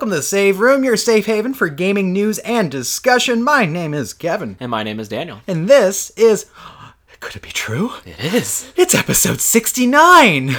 [0.00, 3.42] Welcome to the Save Room, your safe haven for gaming news and discussion.
[3.42, 5.42] My name is Kevin, And my name is Daniel.
[5.46, 6.46] and this is.
[7.20, 7.90] Could it be true?
[8.06, 8.72] It is.
[8.76, 10.56] It's episode 69!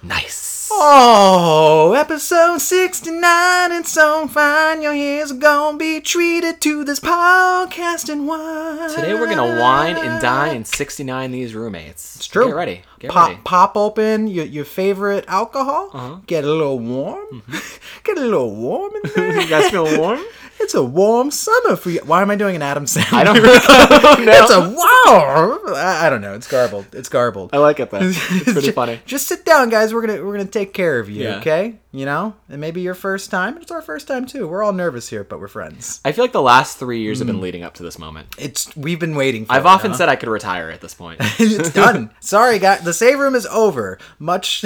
[0.00, 0.53] Nice.
[0.70, 4.80] Oh, episode 69, it's so fine.
[4.82, 8.90] Your ears are gonna be treated to this podcast and wine.
[8.90, 12.16] Today we're gonna wine and dine and 69 these roommates.
[12.16, 12.46] It's true.
[12.46, 12.82] Get ready.
[12.98, 13.40] Get pop, ready.
[13.44, 15.90] pop open your, your favorite alcohol.
[15.92, 16.16] Uh-huh.
[16.26, 17.42] Get a little warm.
[18.04, 19.40] Get a little warm in there.
[19.40, 20.20] You guys feel warm?
[20.60, 22.00] It's a warm summer for you.
[22.04, 23.12] Why am I doing an Adam Sandler?
[23.12, 23.36] I don't
[24.24, 24.32] know.
[24.44, 25.58] It's a wow.
[25.74, 26.34] I, I don't know.
[26.34, 26.86] It's garbled.
[26.92, 27.50] It's garbled.
[27.52, 27.98] I like it though.
[28.00, 29.00] It's pretty Ju- funny.
[29.04, 29.92] Just sit down, guys.
[29.92, 31.24] We're gonna we're gonna take care of you.
[31.24, 31.36] Yeah.
[31.38, 31.76] Okay.
[31.92, 33.56] You know, and maybe your first time.
[33.58, 34.48] It's our first time too.
[34.48, 36.00] We're all nervous here, but we're friends.
[36.04, 37.32] I feel like the last three years have Mm.
[37.32, 38.28] been leading up to this moment.
[38.38, 39.46] It's we've been waiting.
[39.46, 39.96] for I've it, often huh?
[39.98, 41.20] said I could retire at this point.
[41.38, 42.10] it's done.
[42.20, 42.80] Sorry, guys.
[42.82, 43.98] The save room is over.
[44.18, 44.64] Much,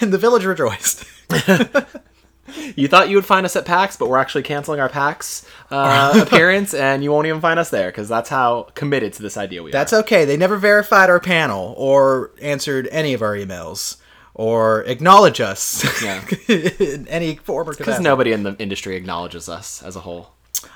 [0.00, 1.04] and the village rejoiced.
[2.76, 6.20] You thought you would find us at PAX, but we're actually canceling our PAX uh,
[6.26, 9.62] appearance, and you won't even find us there because that's how committed to this idea
[9.62, 10.00] we That's are.
[10.00, 10.24] okay.
[10.24, 13.96] They never verified our panel or answered any of our emails
[14.34, 16.24] or acknowledge us Yeah.
[16.48, 20.32] in any form or Because nobody in the industry acknowledges us as a whole.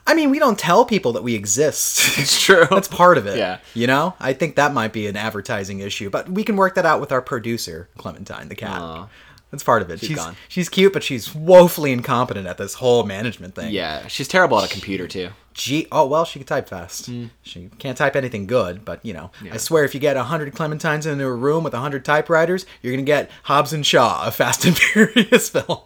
[0.07, 2.19] I mean, we don't tell people that we exist.
[2.19, 2.67] It's true.
[2.71, 3.39] That's part of it.
[3.39, 3.59] Yeah.
[3.73, 6.85] You know, I think that might be an advertising issue, but we can work that
[6.85, 8.81] out with our producer, Clementine, the cat.
[8.81, 9.09] Aw.
[9.57, 10.01] That's part of it.
[10.01, 10.37] She's gone.
[10.49, 13.73] she's cute, but she's woefully incompetent at this whole management thing.
[13.73, 15.31] Yeah, she's terrible at a computer too.
[15.55, 17.07] Gee, oh well, she can type fast.
[17.07, 17.27] Hmm.
[17.43, 21.11] She can't type anything good, but you know, I swear, if you get hundred Clementines
[21.11, 24.77] into a room with hundred typewriters, you're gonna get Hobbs and Shaw, a Fast and
[24.79, 25.79] Furious film.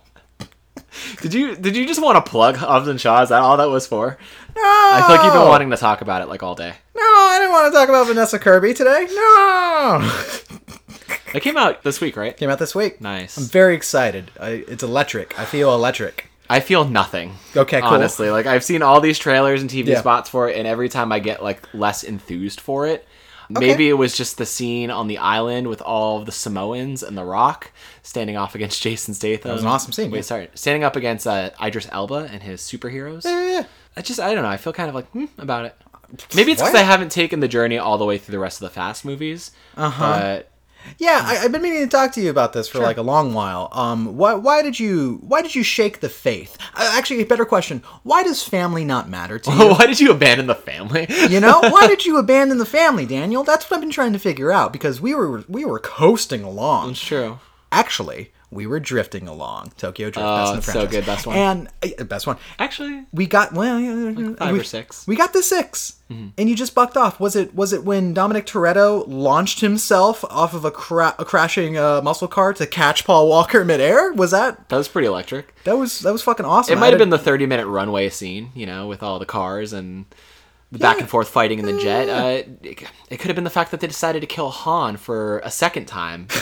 [1.20, 3.22] Did you did you just want to plug Hobbs and Shaw?
[3.22, 4.18] Is that all that was for?
[4.56, 6.74] No, I feel like you've been wanting to talk about it like all day.
[6.96, 9.06] No, I didn't want to talk about Vanessa Kirby today.
[9.08, 10.10] No,
[11.34, 12.36] It came out this week, right?
[12.36, 13.00] came out this week.
[13.00, 13.36] Nice.
[13.36, 14.30] I'm very excited.
[14.40, 15.38] I, it's electric.
[15.38, 16.28] I feel electric.
[16.48, 17.36] I feel nothing.
[17.56, 17.90] Okay, cool.
[17.90, 20.00] Honestly, like I've seen all these trailers and TV Yeah.
[20.00, 23.06] spots for it, and every time I get like less enthused for it.
[23.52, 27.18] Maybe it was just the scene on the island with all of the Samoans and
[27.18, 27.72] The Rock
[28.04, 29.48] standing off against Jason Statham.
[29.48, 30.22] That was an awesome scene, Wait, yeah.
[30.22, 33.24] sorry, standing up against uh, Idris Elba and his superheroes.
[33.24, 33.64] Yeah, yeah, yeah.
[33.96, 34.48] I just I don't know.
[34.48, 35.74] I feel kind of like hmm, about it.
[36.34, 38.68] Maybe it's because I haven't taken the journey all the way through the rest of
[38.68, 39.50] the Fast movies.
[39.76, 40.42] Uh huh.
[40.98, 43.32] Yeah, I, I've been meaning to talk to you about this for like a long
[43.34, 43.68] while.
[43.72, 46.56] Um, why, why did you why did you shake the faith?
[46.74, 49.68] Uh, actually, a better question: Why does family not matter to you?
[49.70, 51.06] Why did you abandon the family?
[51.28, 53.44] You know, why did you abandon the family, Daniel?
[53.44, 56.90] That's what I've been trying to figure out because we were we were coasting along.
[56.90, 57.38] it's true.
[57.72, 59.72] Actually, we were drifting along.
[59.76, 61.36] Tokyo Drift, Oh, best in the it's so good, best one.
[61.36, 61.68] and
[62.00, 62.36] uh, best one.
[62.58, 65.06] Actually, We got well, yeah, five we, or six.
[65.06, 66.26] We got the 6 Mm-hmm.
[66.38, 67.20] and you just bucked off.
[67.20, 71.76] Was it was it when Dominic Toretto launched himself off of a, cra- a crashing
[71.78, 74.12] uh, muscle car to catch Paul Walker midair?
[74.12, 75.54] Was that that was pretty electric.
[75.62, 76.76] that was that was fucking awesome?
[76.76, 79.72] It might have been the 30 minute runway scene, you know, with all the cars
[79.72, 80.04] and
[80.72, 81.02] the back Yeah.
[81.02, 82.08] and forth fighting in the jet.
[82.08, 85.38] Uh, it, it could have been the fact that they decided to kill Han for
[85.44, 86.26] a second time.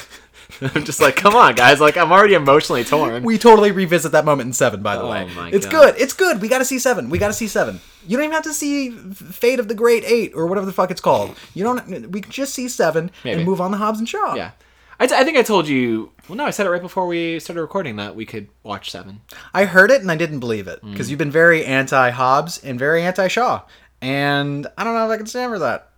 [0.74, 1.78] I'm just like, come on, guys.
[1.80, 3.22] Like, I'm already emotionally torn.
[3.22, 5.28] We totally revisit that moment in seven, by the Oh way.
[5.52, 5.70] it's God.
[5.94, 6.00] good.
[6.00, 6.40] It's good.
[6.40, 7.10] We got to see seven.
[7.10, 7.80] We got to see seven.
[8.06, 10.90] You don't even have to see Fate of the Great Eight or whatever the fuck
[10.90, 11.36] it's called.
[11.54, 12.10] You don't.
[12.10, 13.36] We can just see seven Maybe.
[13.38, 14.34] and move on to Hobbs and Shaw.
[14.34, 14.52] yeah.
[15.00, 16.10] I, t- I think I told you.
[16.28, 19.20] Well, no, I said it right before we started recording that we could watch Seven.
[19.54, 20.90] I heard it and I didn't believe it Mm.
[20.92, 23.62] because you've been very anti Hobbs and very anti Shaw,
[24.02, 25.90] and I don't know if I can stand for that.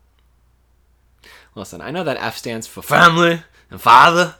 [1.55, 4.37] Listen, I know that F stands for family and father,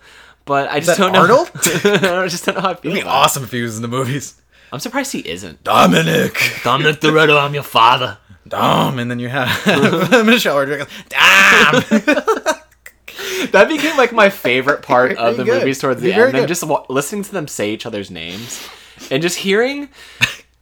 [0.51, 1.21] but I just that don't know.
[1.21, 1.51] Arnold?
[1.55, 2.91] I just don't know how I feel.
[2.91, 4.35] It'd be awesome if he was in the movies.
[4.73, 5.63] I'm surprised he isn't.
[5.63, 6.35] Dominic,
[6.65, 8.19] Dominic Toretto, I'm your father.
[8.49, 9.49] Dom, and then you have
[10.27, 10.89] Michelle Rodriguez.
[11.09, 11.83] Dom.
[13.53, 15.61] That became like my favorite part of the good.
[15.61, 16.35] movies towards the You're very end.
[16.35, 16.49] Them good.
[16.49, 18.67] just wa- listening to them say each other's names
[19.11, 19.89] and just hearing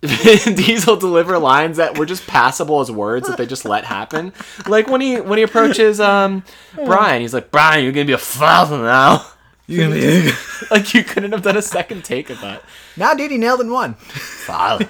[0.03, 4.33] Vin Diesel deliver lines that were just passable as words that they just let happen.
[4.67, 6.45] Like when he when he approaches um
[6.75, 9.27] Brian, he's like, "Brian, you're gonna be a father now."
[9.69, 10.31] You gonna be
[10.71, 12.63] Like you couldn't have done a second take of that.
[12.97, 13.31] now, dude.
[13.31, 13.95] He nailed in one.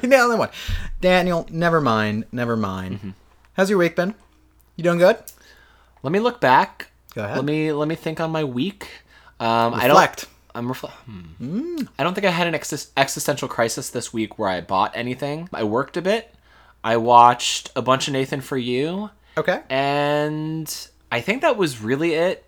[0.01, 0.51] He nailed in one.
[1.01, 2.25] Daniel, never mind.
[2.33, 2.95] Never mind.
[2.97, 3.11] Mm-hmm.
[3.55, 4.15] How's your week been?
[4.77, 5.17] You doing good?
[6.03, 6.91] Let me look back.
[7.15, 7.37] Go ahead.
[7.37, 8.89] Let me let me think on my week.
[9.41, 9.91] Um, I don't.
[9.91, 10.27] Reflect.
[10.55, 10.97] I'm reflect.
[11.07, 11.79] Hmm.
[11.99, 15.49] I don't think I had an exis- existential crisis this week where I bought anything.
[15.53, 16.33] I worked a bit.
[16.83, 19.61] I watched a bunch of Nathan for You, Okay.
[19.69, 22.45] and I think that was really it.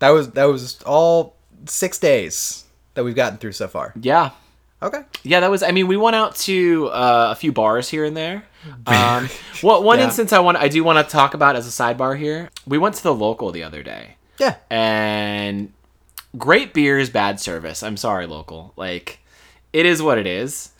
[0.00, 1.36] That was that was all
[1.66, 2.64] six days
[2.94, 3.92] that we've gotten through so far.
[4.00, 4.30] Yeah,
[4.82, 5.02] Okay.
[5.22, 5.62] yeah, that was.
[5.62, 8.44] I mean, we went out to uh, a few bars here and there.
[8.86, 9.28] Um,
[9.60, 10.04] what one Yeah.
[10.04, 12.48] instance I want I do want to talk about as a sidebar here.
[12.64, 14.16] We went to the local the other day.
[14.38, 14.54] Yeah.
[14.70, 15.72] and
[16.38, 17.82] great beers, bad service.
[17.82, 18.72] I'm sorry, local.
[18.76, 19.18] Like,
[19.72, 20.70] it is what it is.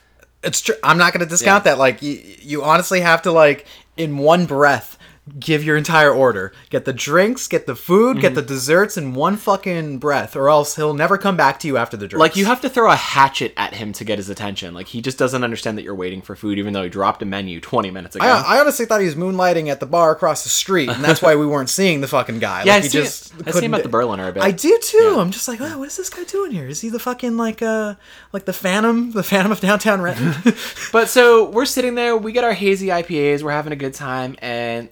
[0.44, 0.75] It's true.
[0.82, 1.76] I'm not going to discount that.
[1.78, 4.96] Like, you, you honestly have to, like, in one breath,
[5.39, 6.53] give your entire order.
[6.69, 8.35] Get the drinks, get the food, get Mm-hmm.
[8.35, 11.97] the desserts in one fucking breath, or else he'll never come back to you after
[11.97, 12.21] the drinks.
[12.21, 14.75] Like you have to throw a hatchet at him to get his attention.
[14.75, 17.25] Like he just doesn't understand that you're waiting for food, even though he dropped a
[17.25, 18.25] menu 20 minutes ago.
[18.27, 21.23] I, I honestly thought he was moonlighting at the bar across the street, and that's
[21.23, 22.65] why we weren't seeing the fucking guy.
[22.65, 23.33] yeah, like, I he see, just.
[23.35, 24.43] I see him couldn't- at the Berliner a bit.
[24.43, 24.97] I do too.
[24.99, 25.21] Yeah.
[25.21, 26.67] I'm just like, oh, what is this guy doing here?
[26.67, 27.95] Is he the fucking like uh
[28.33, 30.35] like the Phantom, the Phantom of downtown Renton?
[30.93, 34.37] But so we're sitting there, we get our hazy IPAs, we're having a good time,
[34.41, 34.89] and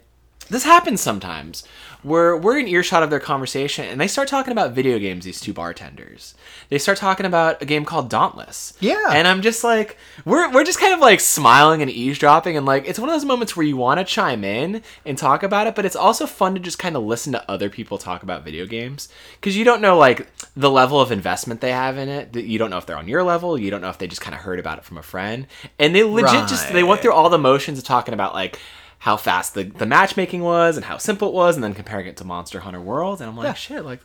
[0.51, 1.63] this happens sometimes.
[2.03, 5.23] We're we're in earshot of their conversation, and they start talking about video games.
[5.23, 6.33] These two bartenders,
[6.69, 8.73] they start talking about a game called Dauntless.
[8.79, 9.11] Yeah.
[9.11, 12.87] and I'm just like, we're we're just kind of like smiling and eavesdropping, and like
[12.87, 15.75] it's one of those moments where you want to chime in and talk about it,
[15.75, 18.65] but it's also fun to just kind of listen to other people talk about video
[18.65, 19.07] games
[19.39, 22.35] because you don't know like the level of investment they have in it.
[22.35, 23.57] You don't know if they're on your level.
[23.57, 25.45] You don't know if they just kind of heard about it from a friend,
[25.79, 28.59] and they legit just they went through all the motions of talking about like
[29.01, 32.15] how fast the, the matchmaking was and how simple it was and then comparing it
[32.17, 33.53] to monster hunter world and i'm like Yeah.
[33.53, 33.99] shit like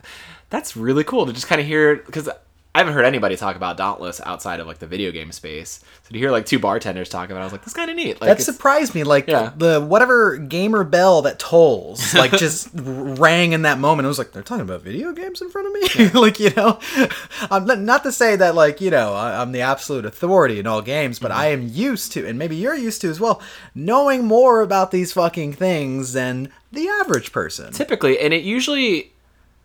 [0.50, 2.28] that's really cool to just kind of hear because
[2.76, 6.12] i haven't heard anybody talk about dauntless outside of like the video game space so
[6.12, 8.20] to hear like two bartenders talk about it i was like that's kind of neat
[8.20, 9.04] like that surprised me.
[9.04, 9.52] Like Yeah.
[9.56, 14.04] the whatever gamer bell that tolls, like just rang in that moment.
[14.04, 16.20] It was like they're talking about video games in front of me.
[16.20, 16.78] like you know,
[17.50, 20.66] I'm not, not to say that like you know I- I'm the absolute authority in
[20.66, 21.40] all games, but mm-hmm.
[21.40, 23.40] I am used to, and maybe you're used to as well,
[23.74, 27.72] knowing more about these fucking things than the average person.
[27.72, 29.12] typically and it usually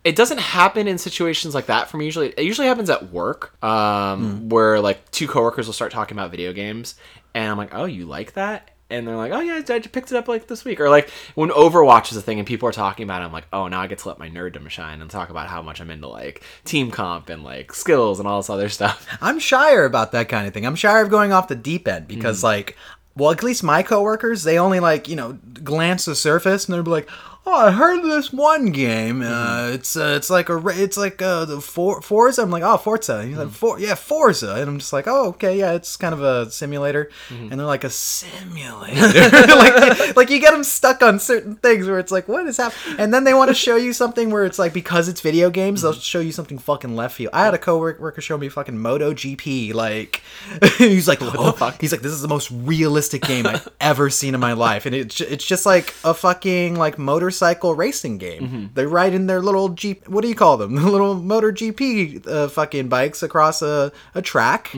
[0.04, 2.04] it doesn't happen in situations like that for me.
[2.06, 6.30] Usually it usually happens at work um, where like two coworkers will start talking about
[6.30, 6.96] video games
[7.34, 8.68] and i'm like oh you like that?
[8.90, 10.78] And they're like oh yeah i just picked it up like this week.
[10.80, 13.46] Or like when overwatch is a thing and people are talking about it i'm like
[13.52, 15.90] oh now i get to let my nerddom shine and talk about how much i'm
[15.90, 19.06] into like team comp and like skills and all this other stuff.
[19.22, 20.66] I'm shyer about that kind of thing.
[20.66, 22.44] I'm shyer of going off the deep end because, Mm.
[22.44, 22.76] like,
[23.16, 26.82] well, at least my coworkers, they only like you know glance the surface and they'll
[26.82, 27.08] be like,
[27.46, 29.22] "Oh, I heard this one game.
[29.22, 29.74] Uh, Mm-hmm.
[29.74, 33.18] it's uh, it's like a it's like uh, the For- Forza." I'm like, "Oh, Forza."
[33.18, 33.40] And he's Mm.
[33.44, 36.50] like, For- "Yeah, Forza," and I'm just like, "Oh, okay, yeah, it's kind of a
[36.50, 37.50] simulator." Mm-hmm.
[37.50, 39.00] And they're like, "A simulator."
[39.56, 42.96] like, like you get them stuck on certain things where it's like, "What is happening?"
[42.98, 45.82] And then they want to show you something where it's like because it's video games,
[45.82, 47.30] they'll show you something fucking left field.
[47.34, 49.74] I had a coworker show me fucking Moto GP.
[49.74, 50.22] Like,
[50.78, 51.80] he's like, "Oh, fuck?
[51.80, 54.94] he's like, this is the most realistic game I've ever seen in my life, and
[54.94, 56.98] it's it's just like a fucking like
[57.32, 58.70] motorcycle racing game.
[58.74, 60.06] They ride in their little jeep.
[60.08, 60.74] What do you call them?
[60.74, 64.74] The little motor GP uh, fucking bikes across a a track.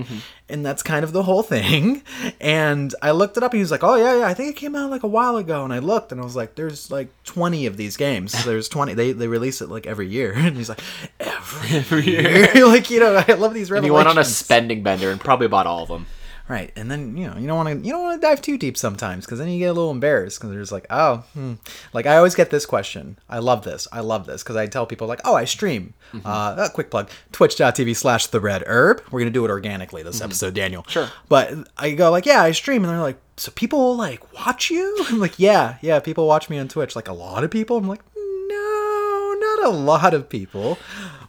[0.46, 2.02] And that's kind of the whole thing.
[2.40, 4.56] And I looked it up and he was like, Oh yeah, yeah, I think it
[4.56, 5.64] came out like a while ago.
[5.64, 8.44] And I looked and I was like, There's like twenty of these games.
[8.48, 10.32] There's twenty they they release it like every year.
[10.36, 10.80] And he's like,
[11.20, 12.66] Every, year.
[12.66, 13.86] like, you know, I love these and revelations.
[13.86, 16.06] you went on a spending bender and probably bought all of them
[16.46, 18.58] Right, and then you know you don't want to you don't want to dive too
[18.58, 21.54] deep sometimes because then you get a little embarrassed because there's like oh hmm.
[21.94, 24.84] like I always get this question I love this I love this because I tell
[24.84, 25.94] people like oh I stream.
[26.24, 29.02] Uh, a quick plug twitch.tv slash the red herb.
[29.10, 30.84] We're gonna do it organically this episode Daniel.
[30.86, 31.08] Sure.
[31.30, 34.98] but I go like yeah I stream and they're like so people like watch you?
[35.08, 36.94] I'm like yeah yeah people watch me on Twitch.
[36.94, 37.78] Like a lot of people?
[37.78, 40.78] I'm like no not a lot of people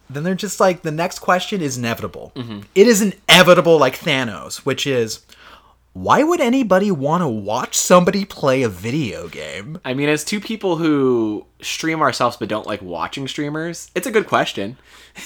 [0.09, 2.31] then they're just like the next question is inevitable.
[2.35, 2.61] Mm-hmm.
[2.75, 5.21] It is inevitable like Thanos, which is
[5.93, 9.79] why would anybody want to watch somebody play a video game?
[9.85, 14.11] I mean, as two people who stream ourselves but don't like watching streamers, it's a
[14.11, 14.77] good question.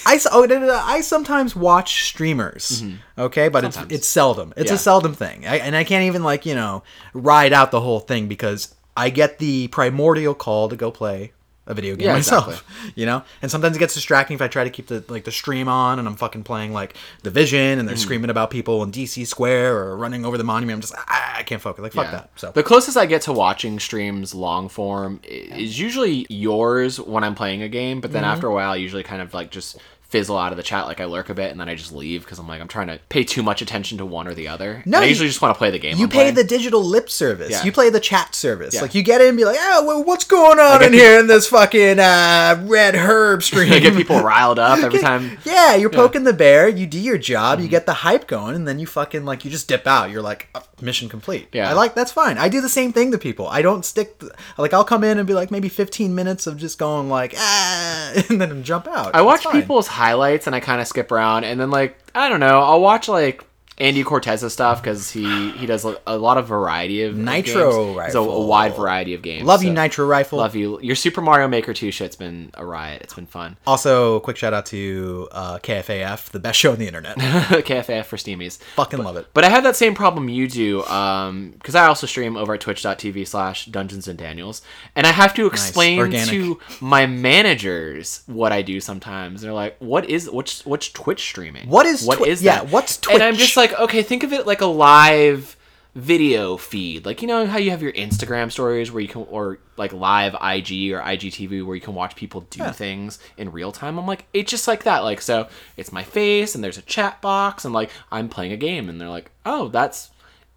[0.06, 3.20] I oh, no, no, no, I sometimes watch streamers, mm-hmm.
[3.20, 3.86] okay, but Sometimes.
[3.86, 4.54] it's it's seldom.
[4.56, 4.76] It's Yeah.
[4.76, 7.98] a seldom thing, I, and I can't even like you know ride out the whole
[7.98, 11.32] thing because I get the primordial call to go play
[11.66, 12.92] a video game Yeah, myself, exactly.
[12.96, 13.22] you know.
[13.42, 15.98] And sometimes it gets distracting if I try to keep the like the stream on
[15.98, 17.98] and I'm fucking playing like Division and they're Mm.
[17.98, 20.76] screaming about people in DC Square or running over the monument.
[20.76, 21.82] I'm just ah, I can't focus.
[21.82, 22.10] Like fuck Yeah.
[22.12, 22.30] that.
[22.36, 27.34] So the closest I get to watching streams long form is usually yours when I'm
[27.34, 28.32] playing a game, but then Mm-hmm.
[28.32, 29.76] after a while, I usually kind of like just
[30.10, 32.22] fizzle out of the chat, like I lurk a bit, and then I just leave
[32.24, 34.82] because I'm like I'm trying to pay too much attention to one or the other.
[34.84, 35.96] No, And I you- usually just want to play the game.
[35.96, 36.34] You I'm pay playing.
[36.34, 37.50] the digital lip service.
[37.50, 37.64] Yeah.
[37.64, 38.74] You play the chat service.
[38.74, 38.82] Yeah.
[38.82, 41.18] Like you get in and be like, oh, well, what's going on get in here
[41.20, 43.72] in this fucking uh, red herb stream?
[43.72, 45.38] I get people riled up every time.
[45.44, 46.68] Yeah, you're poking the bear.
[46.68, 47.54] You do your job.
[47.58, 47.64] Mm-hmm.
[47.64, 50.10] You get the hype going, and then you fucking like you just dip out.
[50.10, 51.48] You're like "Oh, mission complete.
[51.52, 51.70] Yeah.
[51.70, 52.36] I like that's fine.
[52.38, 53.46] I do the same thing to people.
[53.46, 54.20] I don't stick.
[54.58, 58.12] like I'll come in and be like maybe 15 minutes of just going like ah,
[58.28, 59.14] and then jump out.
[59.14, 62.40] I watch people's highlights and I kind of skip around, and then like I don't
[62.40, 63.44] know, I'll watch like
[63.80, 68.06] Andy Cortez's stuff because he he does a, lot of variety of Nitro games.
[68.06, 69.46] He's a, a wide variety of games.
[69.46, 70.38] Love you, Nitro Rifle.
[70.38, 70.78] Love you.
[70.82, 73.00] Your Super Mario Maker 2 shit's been a riot.
[73.02, 73.56] It's been fun.
[73.66, 77.16] Also, quick shout out to uh, KFAF, the best show on the internet.
[77.16, 78.58] KFAF for Steamies.
[78.76, 79.28] Fucking love it.
[79.32, 83.26] But I have that same problem you do, because I also stream over at twitch.tv
[83.26, 84.60] slash Dungeons and Daniels,
[84.94, 86.28] and I have to explain Organic.
[86.28, 89.40] to my managers what I do sometimes.
[89.40, 91.68] They're like, "What is what's what's Twitch streaming?
[91.68, 92.70] What is what Twi- is yeah, that?
[92.70, 95.56] what's Twitch?" And I'm just like, okay, think of it like a live
[95.94, 97.04] video feed.
[97.04, 100.34] Like you know how you have your instagram stories where you can or like live
[100.34, 103.98] ig or igtv where you can watch people do things in real time?
[103.98, 105.00] I'm like it's just like that.
[105.00, 108.56] Like so it's my face and there's a chat box and like i'm playing a
[108.56, 110.10] game and they're like oh that's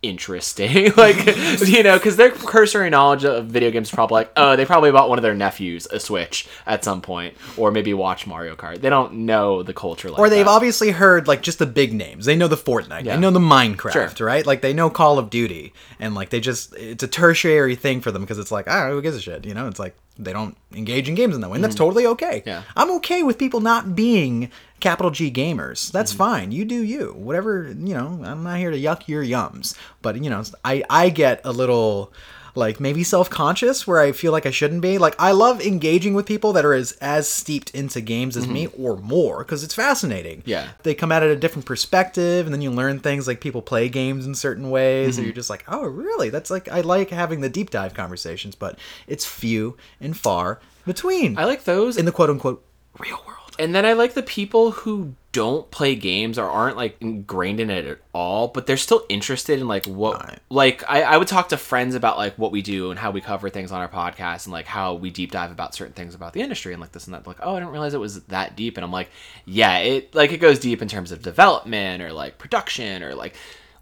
[0.03, 1.25] interesting like
[1.67, 4.91] you know because their cursory knowledge of video games is probably like oh they probably
[4.91, 8.81] bought one of their nephews a switch at some point or maybe watch mario kart
[8.81, 10.51] they don't know the culture like Or they've that.
[10.51, 12.25] obviously heard like just the big names.
[12.25, 13.05] They know the Fortnite.
[13.05, 13.15] Yeah.
[13.15, 14.27] They know the Minecraft, Sure.
[14.27, 14.45] right?
[14.45, 18.11] Like they know Call of Duty, and like they just it's a tertiary thing for
[18.11, 19.45] them because it's like ah, who gives a shit?
[19.45, 22.05] You know, it's like they don't engage in games in that way, and that's totally
[22.07, 22.39] okay.
[22.41, 22.49] Mm-hmm.
[22.49, 22.63] Yeah.
[22.75, 25.91] I'm okay with people not being capital G gamers.
[25.91, 26.17] That's Mm-hmm.
[26.17, 26.51] fine.
[26.51, 27.13] You do you.
[27.13, 28.21] Whatever you know.
[28.23, 32.11] I'm not here to yuck your yums, but you know, I I get a little
[32.55, 34.97] like maybe self-conscious where I feel like I shouldn't be.
[34.97, 38.67] Like I love engaging with people that are as as steeped into games as me
[38.77, 40.39] or more because it's fascinating.
[40.41, 40.49] Mm-hmm.
[40.49, 40.67] Yeah.
[40.83, 43.89] They come at it a different perspective and then you learn things like people play
[43.89, 45.19] games in certain ways Mm-hmm.
[45.19, 48.55] and you're just like, "Oh, really?" That's like I like having the deep dive conversations,
[48.55, 52.63] but it's few and far between i like those in the quote-unquote
[52.99, 53.42] real world.
[53.59, 57.69] And then I like the people who don't play games or aren't like ingrained in
[57.71, 60.39] it at all, but they're still interested in like what Right.
[60.49, 63.19] like I, I would talk to friends about like what we do and how we
[63.21, 66.33] cover things on our podcast and like how we deep dive about certain things about
[66.33, 67.25] the industry and like this and that.
[67.25, 69.09] Like, oh I didn't realize it was that deep and I'm like,
[69.45, 73.33] yeah, it like it goes deep in terms of development or like production or like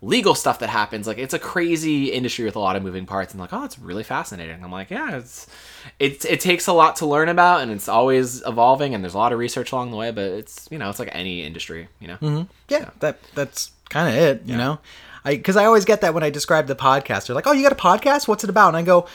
[0.02, 1.08] legal stuff that happens.
[1.08, 3.78] Like it's a crazy industry with a lot of moving parts and like, oh it's
[3.78, 4.64] really fascinating.
[4.64, 5.48] I'm like, yeah, it's
[6.00, 9.18] it, it takes a lot to learn about and it's always evolving and there's a
[9.18, 12.08] lot of research along the way but it's you know it's like any industry you
[12.08, 12.44] know mm-hmm.
[12.70, 14.80] Yeah, that that's kind of it, you know.
[15.24, 17.28] I because I always get that when I describe the podcast.
[17.28, 18.28] They're like, "Oh, you got a podcast?
[18.28, 19.08] What's it about?" And I go,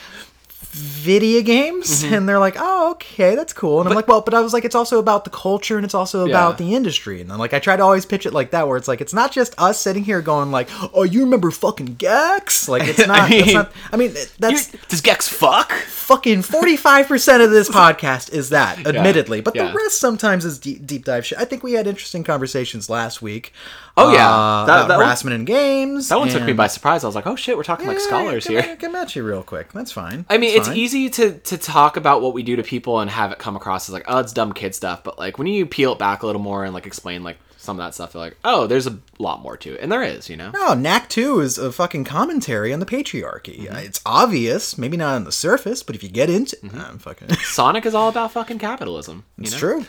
[0.76, 2.14] "Video games." Mm-hmm.
[2.14, 4.64] And they're like, "Oh, okay, that's cool." And I'm like, "Well, but I was like,
[4.64, 6.66] it's also about the culture and it's also about Yeah.
[6.66, 8.88] the industry." And then like I try to always pitch it like that, where it's
[8.88, 12.86] like it's not just us sitting here going like, "Oh, you remember fucking Gex?" Like
[12.86, 13.30] it's not.
[13.30, 18.50] mean- not I mean, that's You- does gex fuck fucking 45% of this podcast is
[18.50, 19.68] that admittedly but yeah.
[19.68, 23.20] the rest sometimes is deep, deep dive shit i think we had interesting conversations last
[23.22, 23.52] week
[23.98, 24.28] Oh, yeah.
[24.30, 27.06] uh, That- about that one- harassment in games that one took me by surprise i
[27.08, 29.42] was like oh shit we're talking like Yeah, scholars here at- come at you real
[29.42, 32.56] quick that's fine I mean, That's it's easy to to talk about what we do
[32.56, 35.02] to people and have it come across as like, oh, it's dumb kid stuff.
[35.04, 37.80] But like when you peel it back a little more and like explain like some
[37.80, 40.30] of that stuff, they're like, oh, there's a lot more to it, and there is,
[40.30, 40.50] you know.
[40.50, 43.74] no knack 2 is a fucking commentary on the patriarchy Mm-hmm.
[43.74, 47.28] Uh, it's obvious maybe not on the surface but if you get into I'm fucking
[47.42, 49.24] Sonic is all about fucking capitalism.
[49.36, 49.58] You it's know?
[49.58, 49.86] true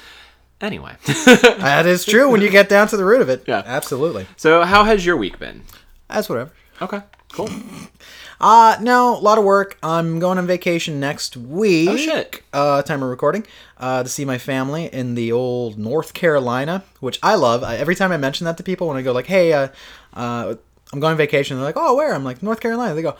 [0.60, 3.62] Anyway, that is true when you get down to the root of it Yeah.
[3.64, 5.62] absolutely so how has your week been?
[6.08, 7.02] that's whatever Okay,
[7.34, 7.50] cool.
[8.40, 9.78] Uh, no, a lot of work.
[9.82, 11.90] I'm going on vacation next week.
[11.90, 12.44] Oh, shit.
[12.54, 13.46] Uh, time of recording.
[13.78, 17.64] Uh, to see my family in the old North Carolina, which I love.
[17.64, 19.70] I, every time I mention that to people, when I go like, "Hey, uh,
[20.14, 20.56] uh,
[20.94, 23.16] I'm going on vacation," they're like, "Oh, where?" I'm like, "North Carolina." They go,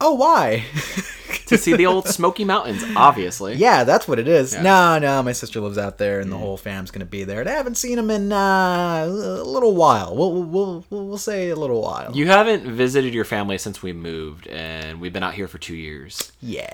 [0.00, 0.64] "Oh, why?"
[1.46, 3.54] to see the old Smoky Mountains, obviously.
[3.56, 4.54] yeah, that's what it is.
[4.54, 4.62] Yeah.
[4.62, 7.40] No, no, my sister lives out there, and the whole fam's gonna be there.
[7.40, 10.16] And I haven't seen them in uh, a little while.
[10.16, 12.14] We'll we'll we'll, we'll say a little while.
[12.14, 15.76] You haven't visited your family since we moved, and we've been out here for two
[15.76, 16.32] years.
[16.40, 16.64] Yeah.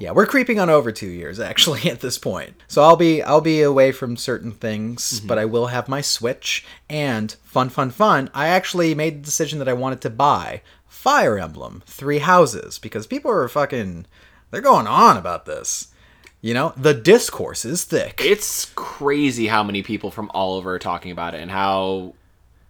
[0.00, 2.54] Yeah, we're creeping on over 2 years actually at this point.
[2.66, 6.64] So I'll be I'll be away from certain things, but I will have my Switch
[6.90, 8.28] and fun fun fun.
[8.34, 10.62] I actually made the decision that I wanted to buy
[11.04, 14.06] Fire Emblem 3 Houses because people are fucking
[14.50, 15.88] they're going on about this.
[16.40, 18.22] You know, the discourse is thick.
[18.24, 22.14] It's crazy how many people from all over are talking about it and how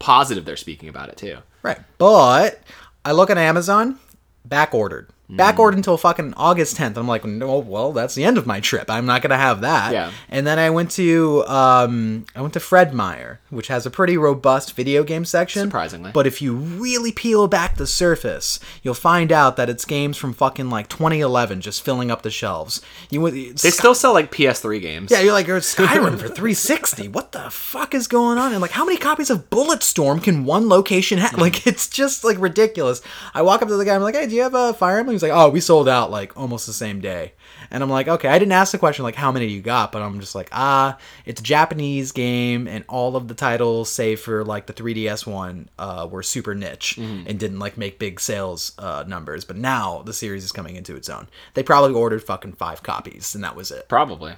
[0.00, 1.38] positive they're speaking about it too.
[1.62, 1.78] Right.
[1.96, 2.60] But
[3.04, 4.00] I look at Amazon,
[4.44, 5.10] back ordered.
[5.26, 5.36] Hmm.
[5.36, 6.98] Back ordered until fucking August 10th.
[6.98, 8.90] I'm like, no, well, that's the end of my trip.
[8.90, 9.92] I'm not gonna have that.
[9.94, 10.10] Yeah.
[10.28, 14.18] And then I went to um, I went to Fred Meyer, which has a pretty
[14.18, 15.68] robust video game section.
[15.68, 16.10] Surprisingly.
[16.12, 20.34] But if you really peel back the surface, you'll find out that it's games from
[20.34, 22.82] fucking like 2011 just filling up the shelves.
[23.08, 25.10] You They still sell like PS3 games.
[25.10, 27.08] yeah, you're like, you're Skyrim for 360.
[27.08, 28.52] What the fuck is going on?
[28.52, 31.38] And like, how many copies of Bulletstorm can one location have?
[31.38, 33.00] Like, it's just like ridiculous.
[33.32, 35.13] I walk up to the guy, I'm like, hey, do you have a Fire Emblem?
[35.14, 37.32] He's like, oh, we sold out like almost the same day.
[37.70, 40.02] And I'm like, okay, I didn't ask the question like how many you got, but
[40.02, 44.44] I'm just like, ah, it's a Japanese game, and all of the titles, save for
[44.44, 49.04] like the 3DS one, uh, were super niche and didn't like make big sales uh,
[49.06, 49.44] numbers.
[49.44, 51.28] But now the series is coming into its own.
[51.54, 53.88] They probably ordered fucking five copies, and that was it.
[53.88, 54.34] Probably.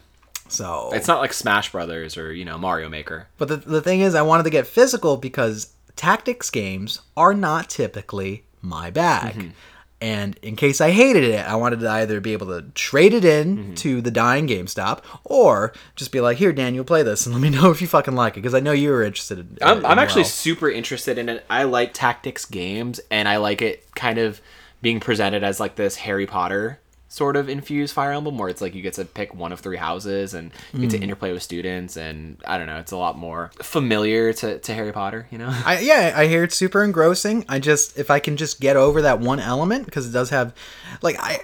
[0.49, 3.27] So It's not like Smash Brothers or you know Mario Maker.
[3.39, 7.69] But the, the thing is, I wanted to get physical because tactics games are not
[7.69, 9.53] typically my bag.
[10.01, 13.25] And in case I hated it, I wanted to either be able to trade it
[13.25, 13.75] in mm-hmm.
[13.75, 17.51] to the dying GameStop or just be like, here, Daniel, play this and let me
[17.51, 18.41] know if you fucking like it.
[18.41, 20.31] Because I know you were interested in I'm, in I'm actually well.
[20.31, 21.47] super interested in it.
[21.49, 24.41] I like tactics games, and I like it kind of
[24.83, 26.81] being presented as like this Harry Potter
[27.17, 29.79] sort of infused Fire Emblem, where it's like you get to pick one of three
[29.79, 33.17] houses and you get to interplay with students, and I don't know, it's a lot
[33.17, 35.49] more familiar to, to Harry Potter, you know?
[35.65, 37.45] I, yeah, I hear it's super engrossing.
[37.49, 40.55] I just if I can just get over that one element because it does have,
[41.03, 41.41] like I.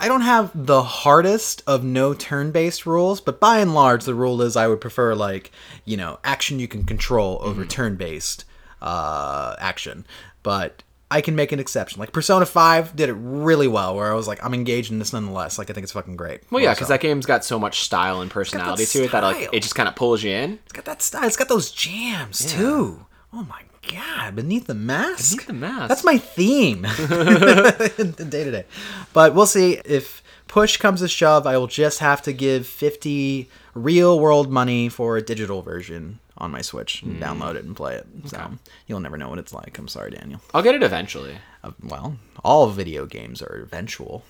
[0.00, 4.40] I don't have the hardest of no turn-based rules, but by and large, the rule
[4.42, 5.50] is I would prefer like
[5.84, 8.44] you know action you can control over turn-based
[8.80, 10.06] uh, action.
[10.44, 12.00] But I can make an exception.
[12.00, 15.12] Like Persona Five did it really well, where I was like, I'm engaged in this
[15.12, 15.58] nonetheless.
[15.58, 16.42] Like I think it's fucking great.
[16.50, 19.48] Well, yeah, because that game's got so much style and personality to it that like
[19.52, 20.58] it just kind of pulls you in.
[20.64, 21.24] it's got that style.
[21.24, 23.06] It's got those jams too.
[23.32, 24.36] Oh my god!
[24.36, 25.30] Beneath the mask.
[25.32, 25.88] Beneath the Mask.
[25.88, 28.64] That's my theme day to day.
[29.12, 31.46] But we'll see if push comes to shove.
[31.46, 36.50] I will just have to give fifty real world money for a digital version on
[36.50, 38.06] my Switch and download it and play it.
[38.26, 38.52] So
[38.86, 39.76] you'll never know what it's like.
[39.78, 40.40] I'm sorry, Daniel.
[40.54, 41.38] I'll get it eventually.
[41.62, 44.24] Uh, well, all video games are eventual.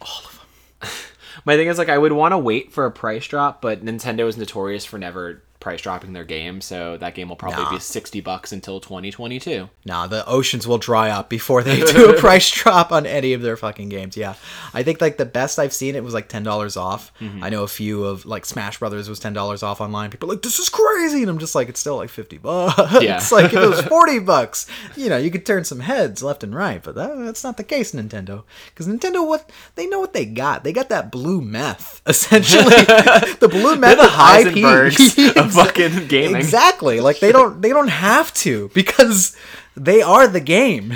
[0.00, 0.40] All of
[0.80, 0.90] them.
[1.44, 4.28] my thing is like I would want to wait for a price drop, but Nintendo
[4.28, 7.70] is notorious for never price dropping their game, so that game will probably Nah.
[7.70, 9.70] be 60 bucks until 2022.
[9.86, 13.40] Nah, the oceans will dry up before they do a price drop on any of
[13.42, 14.16] their fucking games.
[14.16, 14.34] Yeah,
[14.74, 17.12] I think like the best I've seen it was like ten dollars off.
[17.20, 17.44] Mm-hmm.
[17.44, 20.10] I know a few of like Smash Brothers was ten dollars off online.
[20.10, 23.00] People are like this is crazy, and I'm just like it's still like fifty bucks.
[23.02, 23.16] Yeah.
[23.16, 24.66] it's like if it was forty bucks,
[24.96, 26.82] you know, you could turn some heads left and right.
[26.82, 30.64] But that, that's not the case, Nintendo, because Nintendo what they know what they got.
[30.64, 36.36] They got that blue meth essentially, the blue meth the high of fucking gaming.
[36.36, 37.00] Exactly.
[37.00, 39.36] Like they don't they don't have to because
[39.76, 40.94] they are the game.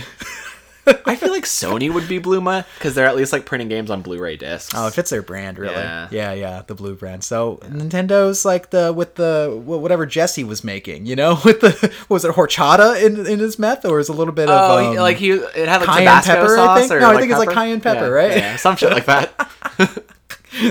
[1.05, 4.03] I feel like Sony would be Bluma because they're at least like printing games on
[4.03, 4.73] Blu-ray discs.
[4.73, 5.75] Oh, it fits their brand, really.
[5.75, 6.07] Yeah.
[6.13, 7.25] Yeah, yeah, the blue brand.
[7.25, 12.25] So Nintendo's like the with the whatever Jesse was making, you know, with the was
[12.25, 15.17] it horchata in in his meth, or is a little bit of Oh, um, like
[15.17, 16.93] he it had like cayenne Tabasco pepper, I think?
[16.93, 18.37] or No, I like think it's like cayenne pepper, Yeah, right?
[18.37, 19.35] Yeah, some shit like that.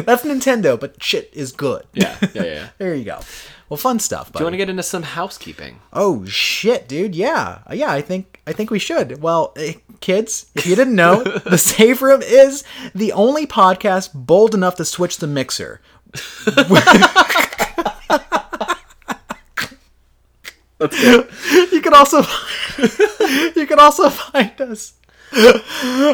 [0.05, 1.83] that's Nintendo, but shit is good.
[1.93, 2.67] Yeah, yeah, yeah.
[2.77, 3.19] there you go.
[3.67, 4.31] Well, fun stuff.
[4.31, 5.79] Do you want to get into some housekeeping?
[5.91, 7.15] Oh shit, dude!
[7.15, 7.91] Yeah, yeah.
[7.91, 9.23] I think I think we should.
[9.23, 14.53] Well, eh, kids, if you didn't know, the Save Room is the only podcast bold
[14.53, 15.81] enough to switch the mixer.
[21.71, 22.21] you can also
[23.55, 24.93] you can also find us.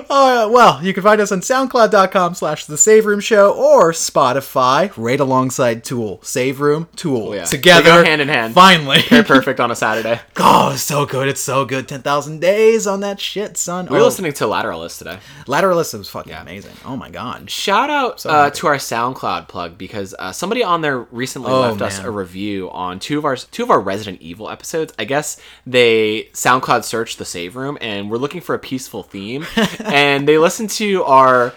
[0.09, 4.91] Uh, well, you can find us on soundcloud.com slash the save room show or Spotify,
[4.97, 6.19] right alongside Tool.
[6.23, 7.35] Save room, Tool.
[7.35, 7.45] yeah.
[7.45, 8.03] Together.
[8.03, 8.53] Hand in hand.
[8.53, 9.01] Finally.
[9.09, 10.19] They're perfect on a Saturday.
[10.43, 11.27] Oh, it's so good.
[11.27, 11.87] It's so good.
[11.87, 13.85] 10,000 days on that shit, son.
[13.85, 15.19] We were oh, listening to Lateralus today.
[15.45, 16.71] Lateralus was fucking amazing.
[16.83, 17.49] Oh my god.
[17.49, 21.81] Shout out uh, to our SoundCloud plug because uh, somebody on there recently Oh, left
[21.81, 24.93] us a review on two of our two of our Resident Evil episodes.
[24.97, 29.45] I guess they SoundCloud searched the save room and we're looking for a peaceful theme,
[29.79, 31.53] and they listened to our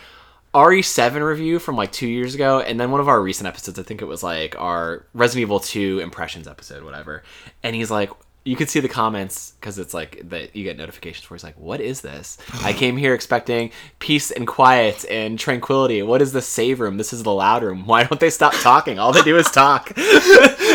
[0.54, 3.78] RE7 review from like two years ago, and then one of our recent episodes.
[3.78, 7.22] I think it was like our Resident Evil 2 impressions episode, whatever.
[7.62, 8.10] And he's like.
[8.46, 11.58] You can see the comments because it's like that you get notifications where he's like,
[11.58, 12.36] "What is this?
[12.62, 16.02] I came here expecting peace and quiet and tranquility.
[16.02, 16.98] What is the save room?
[16.98, 17.86] This is the loud room.
[17.86, 18.98] Why don't they stop talking?
[18.98, 19.94] All they do is talk."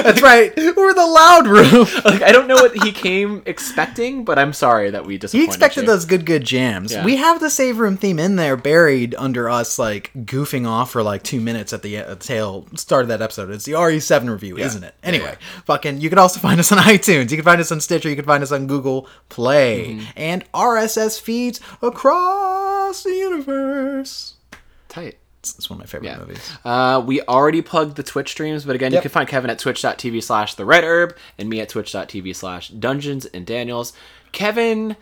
[0.01, 0.51] That's right.
[0.57, 1.87] We're the loud room.
[2.05, 5.47] like I don't know what he came expecting, but I'm sorry that we disappointed He
[5.47, 5.87] expected you.
[5.87, 6.91] those good, good jams.
[6.91, 7.05] Yeah.
[7.05, 11.03] We have the save room theme in there, buried under us, like goofing off for
[11.03, 13.51] like two minutes at the uh, tail start of that episode.
[13.51, 14.95] It's the RE7 review, isn't it?
[15.03, 17.29] Anyway, fucking, you can also find us on iTunes.
[17.29, 18.09] You can find us on Stitcher.
[18.09, 18.78] You can find us on Google
[19.29, 20.05] Play Mm-hmm.
[20.17, 24.35] and RSS feeds across the universe.
[24.87, 25.17] Tight.
[25.39, 26.17] It's, one of my favorite Yeah.
[26.19, 26.51] movies.
[26.65, 30.21] Uh, we already plugged the Twitch streams, but again, you can find Kevin at twitch.tv
[30.21, 33.93] slash the red herb and me at twitch.tv slash dungeons and daniels.
[34.33, 34.97] Kevin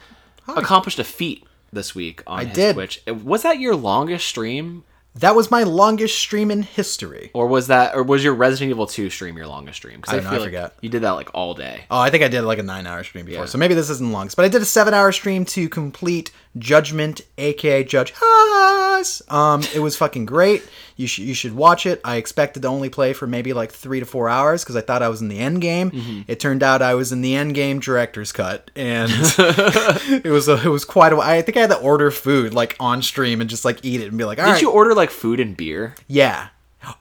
[0.47, 2.73] accomplished a feat this week on his did.
[2.75, 3.01] Twitch.
[3.07, 4.83] Was that your longest stream?
[5.15, 7.31] That was my longest stream in history.
[7.33, 10.03] Or was that or was your Resident Evil 2 stream your longest stream?
[10.07, 10.75] I don't know, I like forget.
[10.81, 11.85] You did that like all day.
[11.89, 13.43] Oh, I think I did like a nine hour stream before.
[13.43, 13.47] Yeah.
[13.47, 14.35] So maybe this isn't longest.
[14.35, 19.21] But I did a seven hour stream to complete Judgment, aka Judge Haas.
[19.29, 20.63] Um, it was fucking great.
[20.95, 22.01] You should you should watch it.
[22.03, 25.03] I expected to only play for maybe like three to four hours because I thought
[25.03, 25.91] I was in the end game.
[25.91, 26.21] Mm-hmm.
[26.27, 30.55] It turned out I was in the end game director's cut, and it was a,
[30.63, 31.17] it was quite a.
[31.17, 34.07] I think I had to order food like on stream and just like eat it
[34.07, 35.95] and be like, all Did right, you order like food and beer?
[36.07, 36.47] yeah.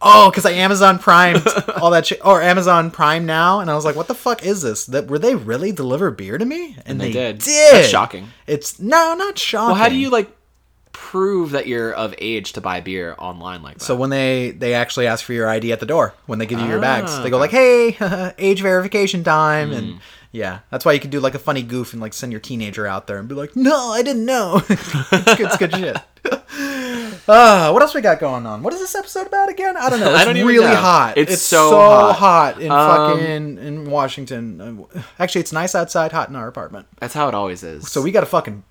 [0.02, 1.42] Oh, because I Amazon Prime
[1.80, 4.62] all that shit, or Amazon Prime now, and I was like, "What the fuck is
[4.62, 4.86] this?
[4.86, 7.38] That were they really deliver beer to me?" And, they did.
[7.38, 8.28] Did That's shocking.
[8.46, 9.66] It's no, not shocking.
[9.68, 10.30] Well, how do you like
[10.92, 13.84] prove that you're of age to buy beer online like that?
[13.84, 16.60] So when they they actually ask for your ID at the door when they give
[16.60, 17.96] you your bags, Ah, they go like, "Hey,
[18.38, 20.00] age verification time," and
[20.32, 22.86] yeah, that's why you can do like a funny goof and like send your teenager
[22.86, 24.92] out there and be like, "No, I didn't know." it's,
[25.36, 25.96] good, it's good shit.
[27.28, 28.62] Uh, what else we got going on?
[28.62, 29.76] What is this episode about again?
[29.76, 30.10] I don't know.
[30.16, 30.76] It's I don't really know.
[30.76, 31.18] hot.
[31.18, 32.60] It's so hot.
[32.60, 34.86] in Um, fucking in Washington.
[35.18, 36.86] Actually, it's nice outside, hot in our apartment.
[37.00, 37.90] That's how it always is.
[37.90, 38.62] So we got to fucking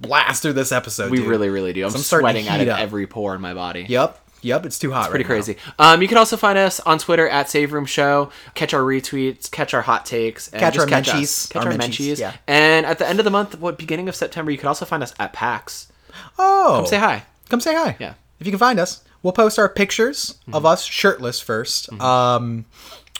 [0.00, 1.10] blast through this episode.
[1.10, 1.26] we dude.
[1.28, 1.82] really, really do.
[1.86, 2.80] I'm, I'm sweating out of up.
[2.80, 3.84] every pore in my body.
[3.88, 4.18] Yep.
[4.40, 4.66] Yep.
[4.66, 5.00] It's too hot.
[5.06, 5.56] It's Pretty right crazy.
[5.78, 8.30] Um, you can also find us on Twitter at Save Room Show.
[8.54, 11.22] Catch our retweets, catch our hot takes, and Catch just our catch menchies.
[11.24, 11.46] us.
[11.46, 12.20] Catch Our our, menchies, menchies.
[12.20, 12.34] yeah.
[12.46, 15.02] And at the end of the month, what beginning of September, you can also find
[15.02, 15.90] us at PAX.
[16.38, 17.24] Oh, Come say hi.
[17.48, 17.96] Come say hi.
[17.98, 18.14] Yeah.
[18.40, 20.54] If you can find us, we'll post our pictures Mm-hmm.
[20.54, 22.64] of us shirtless 1st Um,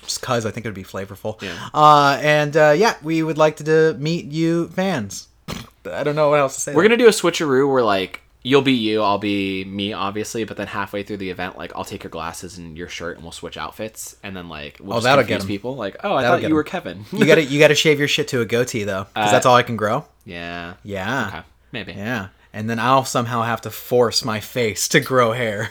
[0.03, 1.41] just cause I think it would be flavorful.
[1.43, 1.69] Yeah.
[1.75, 5.29] Uh, and uh, yeah, we would like to do, meet you fans.
[5.91, 6.75] I don't know what else to say.
[6.75, 10.45] We're gonna do a switcheroo where like you'll be you, I'll be me, obviously.
[10.45, 13.25] But then halfway through the event, like I'll take your glasses and your shirt, and
[13.25, 14.17] we'll switch outfits.
[14.23, 15.49] And then like we'll Oh, just that'll confuse get 'em.
[15.49, 15.77] people.
[15.77, 17.05] Like, oh, I That'll thought you were Kevin.
[17.13, 19.57] you gotta you gotta shave your shit to a goatee though, because Uh, that's all
[19.57, 20.05] I can grow.
[20.25, 20.75] yeah.
[20.85, 21.27] Yeah.
[21.29, 21.41] Okay.
[21.73, 21.93] Maybe.
[21.93, 22.29] Yeah.
[22.59, 25.71] And then I'll somehow have to force my face to grow hair.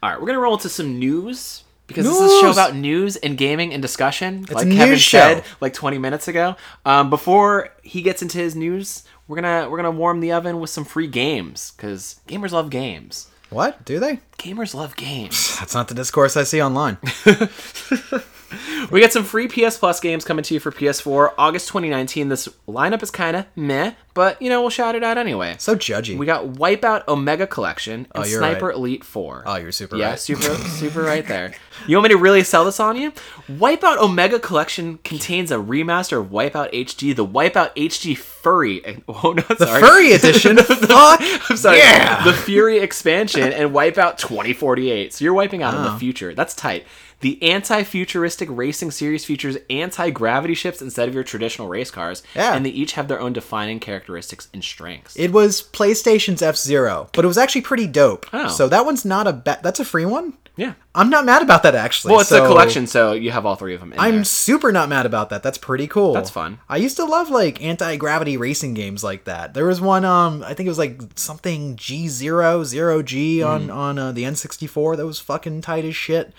[0.00, 3.16] All right, we're gonna roll into some news because this is a show about news
[3.16, 4.46] and gaming and discussion.
[4.48, 5.18] a like news Kevin show.
[5.18, 6.54] said like 20 minutes ago.
[6.86, 10.70] Um, before he gets into his news, we're gonna we're gonna warm the oven with
[10.70, 13.26] some free games because gamers love games.
[13.50, 13.84] What?
[13.84, 14.20] Do they?
[14.38, 15.56] Gamers love games.
[15.58, 16.98] That's not the discourse I see online.
[18.90, 22.28] we got some free PS Plus games coming to you for PS4 August 2019.
[22.28, 25.54] This lineup is kind of meh, but you know we'll shout it out anyway.
[25.58, 26.14] So judgy.
[26.18, 28.76] We got Wipeout Omega Collection and oh, you're Sniper right.
[28.76, 29.44] Elite 4.
[29.46, 30.18] oh, you're super Yeah, right.
[30.18, 30.42] super,
[30.80, 31.54] super right there.
[31.86, 33.12] You want me to really sell this on you?
[33.48, 38.82] Wipeout Omega Collection contains a remaster of Wipeout HD, the Wipeout HD Furry.
[39.08, 39.80] Oh no, the sorry.
[39.80, 40.56] furry edition.
[40.58, 41.20] Fuck.
[41.50, 41.78] I'm sorry.
[41.78, 42.22] Yeah.
[42.22, 45.14] The Fury expansion and Wipeout 2048.
[45.14, 45.84] So you're wiping out in Oh.
[45.84, 45.98] the uh-huh.
[45.98, 46.34] future.
[46.34, 46.84] That's tight.
[47.20, 52.54] The anti-futuristic racing series features anti-gravity ships instead of your traditional race cars, Yeah.
[52.54, 55.16] and they each have their own defining characteristics and strengths.
[55.16, 58.26] It was PlayStation's F Zero, but it was actually pretty dope.
[58.32, 58.48] Oh.
[58.48, 60.34] So that one's not a ba- that's a free one.
[60.56, 60.74] yeah.
[60.94, 62.10] I'm not mad about that actually.
[62.10, 63.92] Well, it's So a collection, so you have all three of them.
[63.92, 64.24] In I'm there.
[64.24, 65.42] super not mad about that.
[65.42, 66.12] That's pretty cool.
[66.12, 66.58] That's fun.
[66.68, 69.54] I used to love like anti gravity racing games like that.
[69.54, 73.68] There was one, um, I think it was like something G zero zero G on
[73.68, 73.74] Mm.
[73.74, 76.32] on uh, the N64 that was fucking tight as shit.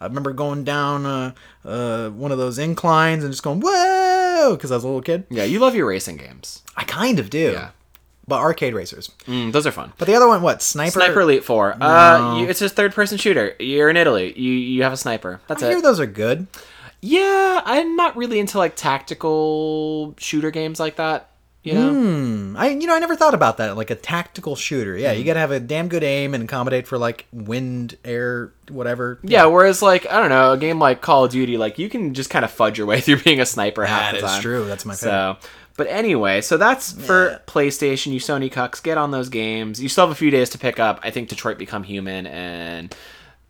[0.00, 1.32] I remember going down uh,
[1.64, 3.58] uh, one of those inclines and just going
[4.36, 5.24] whoa because I was a little kid.
[5.30, 6.62] Yeah, you love your racing games.
[6.76, 7.52] I kind of do.
[7.52, 7.70] Yeah.
[8.26, 9.10] But arcade racers.
[9.26, 9.94] Mm, those are fun.
[9.96, 10.90] But the other one, what sniper?
[11.00, 11.82] Sniper Elite Four.
[11.82, 13.54] Uh, you, it's a third-person shooter.
[13.58, 14.38] You're in Italy.
[14.38, 15.40] You you have a sniper.
[15.46, 15.82] That's I hear it.
[15.82, 16.46] those are good.
[17.00, 21.30] Yeah, I'm not really into like tactical shooter games like that.
[21.68, 21.92] You know.
[21.92, 22.56] Hmm.
[22.56, 24.96] I you know I never thought about that like a tactical shooter.
[24.96, 25.18] Yeah, Mm-hmm.
[25.18, 29.18] you gotta have a damn good aim and accommodate for like wind, air, whatever.
[29.22, 32.14] Yeah, whereas like I don't know, a game like Call of Duty, like you can
[32.14, 34.42] just kind of fudge your way through being a sniper half That the is time.
[34.42, 34.64] true.
[34.66, 35.36] That's my favorite.
[35.42, 38.12] So, but anyway, so that's for PlayStation.
[38.12, 39.80] You Sony cucks, get on those games.
[39.80, 40.98] You still have a few days to pick up.
[41.04, 42.92] I think Detroit Become Human and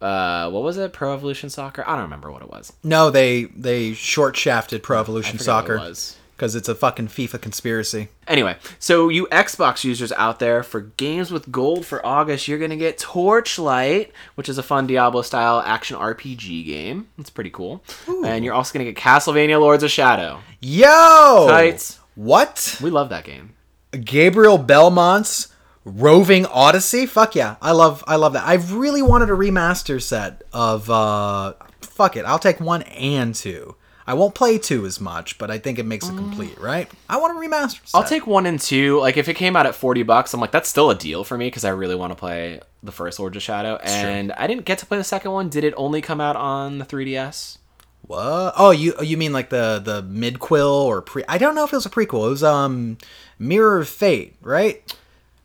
[0.03, 0.93] uh, what was it?
[0.93, 1.83] Pro Evolution Soccer.
[1.87, 2.73] I don't remember what it was.
[2.85, 6.17] No, they they short shafted Pro Evolution Soccer What it was.
[6.39, 8.09] Because it's a fucking FIFA conspiracy.
[8.29, 12.77] Anyway, so you Xbox users out there, for games with gold for August, you're gonna
[12.77, 17.09] get Torchlight, which is a fun Diablo-style action RPG game.
[17.19, 17.83] It's pretty cool.
[18.25, 20.39] And you're also gonna get Castlevania: Lords of Shadow.
[20.61, 21.99] Yo, Tights.
[22.15, 22.79] What?
[22.81, 23.55] We love that game.
[23.91, 25.49] Gabriel Belmont's
[25.85, 27.07] Roving Odyssey?
[27.07, 28.47] Fuck yeah, I love I love that.
[28.47, 32.25] I've really wanted a remaster set of uh, fuck it.
[32.25, 33.75] I'll take one and two.
[34.09, 36.91] I won't play two as much, but I think it makes it complete, right?
[37.11, 37.87] I want a remaster.
[37.87, 37.91] Set.
[37.95, 38.99] I'll take one and two.
[39.01, 41.37] Like if it came out at forty bucks, I'm like that's still a deal for
[41.37, 44.65] me because I really want to play the first Lords of Shadow, and I didn't
[44.65, 45.51] get to play the second one.
[45.51, 47.59] Did it only come out on the 3DS?
[48.07, 48.55] What?
[48.57, 51.23] Oh, you you mean like the the midquel or pre?
[51.29, 52.29] I don't know if it was a prequel.
[52.29, 52.97] It was um
[53.39, 54.91] Mirror of Fate, right?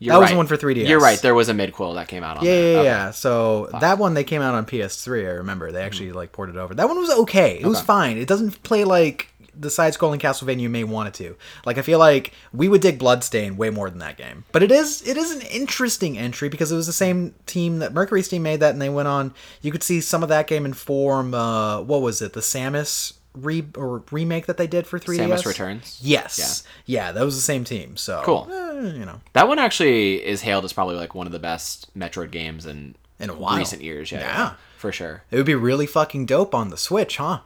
[0.04, 0.88] You're That was the one for 3DS.
[0.88, 1.18] You're right.
[1.22, 2.72] There was a midquel that came out on Yeah, there.
[2.74, 2.84] yeah, Okay.
[2.90, 3.12] yeah.
[3.12, 5.26] So that one they came out on PS3.
[5.26, 6.74] I remember they actually like ported it over.
[6.74, 7.58] That one was okay.
[7.60, 8.18] It was fine.
[8.18, 11.36] It doesn't play like the side-scrolling Castlevania you may want it to.
[11.66, 14.44] Like I feel like we would dig Bloodstain way more than that game.
[14.52, 17.94] But it is it is an interesting entry because it was the same team that
[17.94, 19.34] Mercury Steam made that, and they went on.
[19.62, 21.34] You could see some of that game inform.
[21.34, 22.34] Uh, what was it?
[22.34, 25.18] The Samus re or remake that they did for 3DS.
[25.28, 26.00] Samus Returns.
[26.02, 26.64] Yes.
[26.86, 27.12] Yeah.
[27.12, 27.98] that was the same team.
[27.98, 28.48] So Cool.
[28.52, 31.90] eh, you know, That one actually is hailed as probably like one of the best
[31.98, 33.58] Metroid games in In a while.
[33.58, 34.12] recent years.
[34.12, 34.38] Yeah, Yeah.
[34.38, 35.24] yeah, for sure.
[35.32, 37.40] it would be really fucking dope on the Switch, huh?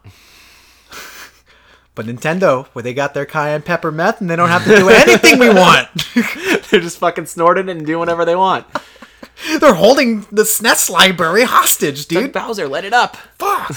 [1.95, 4.87] But Nintendo, where they got their cayenne pepper meth and they don't have to do
[4.89, 5.87] anything we want.
[6.69, 8.67] They're just fucking snorting and doing whatever they want.
[9.59, 12.33] They're holding the SNES library hostage, Dude, dude.
[12.33, 13.15] Bowser, let it up.
[13.37, 13.73] Fuck.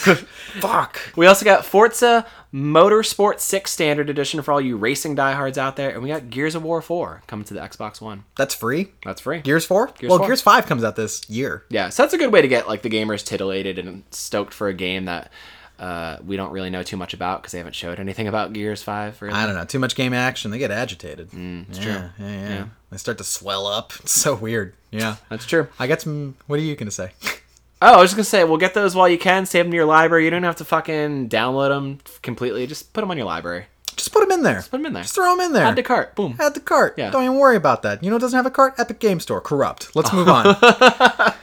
[0.61, 1.01] Fuck.
[1.16, 5.90] We also got Forza Motorsport 6 Standard Edition for all you racing diehards out there,
[5.90, 8.25] and we got Gears of War 4 coming to the Xbox One.
[8.37, 8.88] That's free.
[9.05, 9.40] That's free.
[9.40, 9.92] Gears 4?
[9.99, 10.27] Gears well, 4.
[10.29, 11.64] Gears 5 comes out this year.
[11.68, 14.68] Yeah, so that's a good way to get like the gamers titillated and stoked for
[14.68, 15.31] a game that
[15.79, 18.83] uh, we don't really know too much about because they haven't showed anything about Gears
[18.83, 19.23] 5.
[19.23, 19.35] Really.
[19.35, 19.64] I don't know.
[19.64, 20.51] Too much game action.
[20.51, 21.31] They get agitated.
[21.31, 22.11] Mm, it's yeah, true.
[22.18, 22.64] Yeah, yeah, Yeah.
[22.90, 23.92] They start to swell up.
[24.00, 24.74] It's so weird.
[24.90, 25.16] Yeah.
[25.29, 25.68] That's true.
[25.79, 26.37] I got some.
[26.46, 27.12] What are you going to say?
[27.83, 29.46] Oh, I was just gonna say, well, get those while you can.
[29.46, 30.24] Save them to your library.
[30.26, 32.66] You don't have to fucking download them completely.
[32.66, 33.64] Just put them on your library.
[33.96, 34.57] Just put them in there.
[34.57, 35.03] Just Put them in there.
[35.03, 35.64] Just throw them in there.
[35.64, 36.14] Add to cart.
[36.14, 36.37] Boom.
[36.38, 36.96] Add the cart.
[36.98, 37.11] Yeah.
[37.11, 38.05] Don't even worry about that.
[38.05, 38.74] You know it doesn't have a cart?
[38.76, 39.40] Epic Game Store.
[39.40, 39.96] Corrupt.
[39.96, 40.55] Let's move on.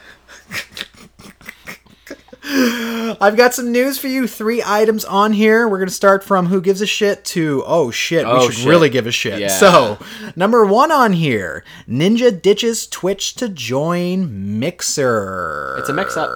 [2.50, 4.26] I've got some news for you.
[4.26, 5.68] Three items on here.
[5.68, 8.54] We're going to start from who gives a shit to oh shit, we Oh, should
[8.60, 8.68] shit.
[8.68, 9.38] really give a shit.
[9.40, 9.48] Yeah.
[9.48, 9.98] So,
[10.34, 15.76] number one on here Ninja ditches Twitch to join Mixer.
[15.78, 16.30] It's a mix-up.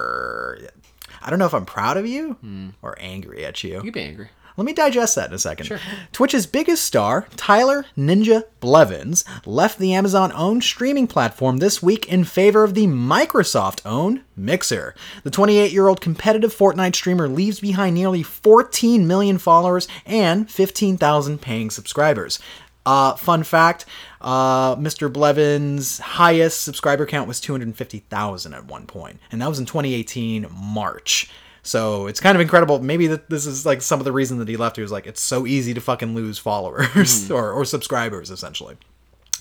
[1.21, 2.69] I don't know if I'm proud of you hmm.
[2.81, 3.81] or angry at you.
[3.83, 4.29] You'd be angry.
[4.55, 5.65] Let me digest that in a second.
[5.65, 5.79] Sure.
[6.11, 12.23] Twitch's biggest star, Tyler Ninja Blevins, left the Amazon owned streaming platform this week in
[12.23, 14.93] favor of the Microsoft owned Mixer.
[15.23, 21.41] The 28 year old competitive Fortnite streamer leaves behind nearly 14 million followers and 15,000
[21.41, 22.39] paying subscribers.
[22.85, 23.85] Uh, fun fact
[24.23, 25.11] uh, Mr.
[25.11, 31.29] Blevins' highest subscriber count was 250,000 at one point, and that was in 2018 March.
[31.63, 32.79] So it's kind of incredible.
[32.79, 34.75] Maybe that this is like some of the reason that he left.
[34.75, 38.75] He was like, it's so easy to fucking lose followers or, or subscribers, essentially.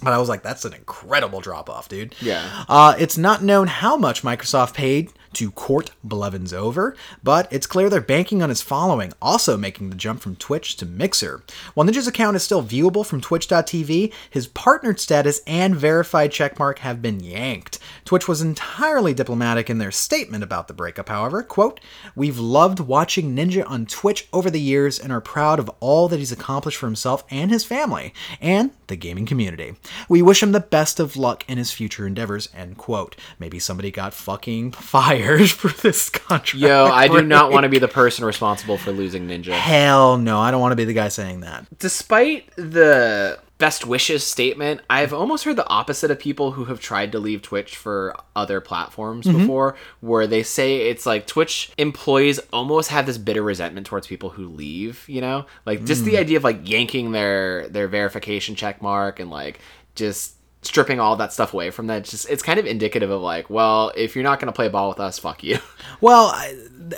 [0.03, 2.15] But I was like, that's an incredible drop off, dude.
[2.21, 2.65] Yeah.
[2.69, 7.89] Uh, it's not known how much Microsoft paid to court Blevins over, but it's clear
[7.89, 11.43] they're banking on his following, also making the jump from Twitch to Mixer.
[11.75, 17.03] While Ninja's account is still viewable from Twitch.tv, his partnered status and verified checkmark have
[17.03, 17.79] been yanked.
[18.05, 21.43] Twitch was entirely diplomatic in their statement about the breakup, however.
[21.43, 21.81] Quote,
[22.15, 26.19] We've loved watching Ninja on Twitch over the years and are proud of all that
[26.19, 29.75] he's accomplished for himself and his family, and the gaming community.
[30.09, 33.17] We wish him the best of luck in his future endeavors, end quote.
[33.39, 36.55] Maybe somebody got fucking fired for this contract.
[36.55, 39.53] Yo, I do not want to be the person responsible for losing Ninja.
[39.53, 41.67] Hell no, I don't want to be the guy saying that.
[41.79, 47.13] Despite the best wishes statement, I've almost heard the opposite of people who have tried
[47.13, 49.39] to leave Twitch for other platforms mm-hmm.
[49.39, 54.31] before, where they say it's like Twitch employees almost have this bitter resentment towards people
[54.31, 55.47] who leave, you know?
[55.65, 56.19] Like just the mm.
[56.19, 59.61] idea of like yanking their their verification check mark and like
[59.95, 63.21] just stripping all that stuff away from that it's just it's kind of indicative of
[63.21, 65.59] like well if you're not going to play ball with us fuck you
[66.03, 66.57] Well, I,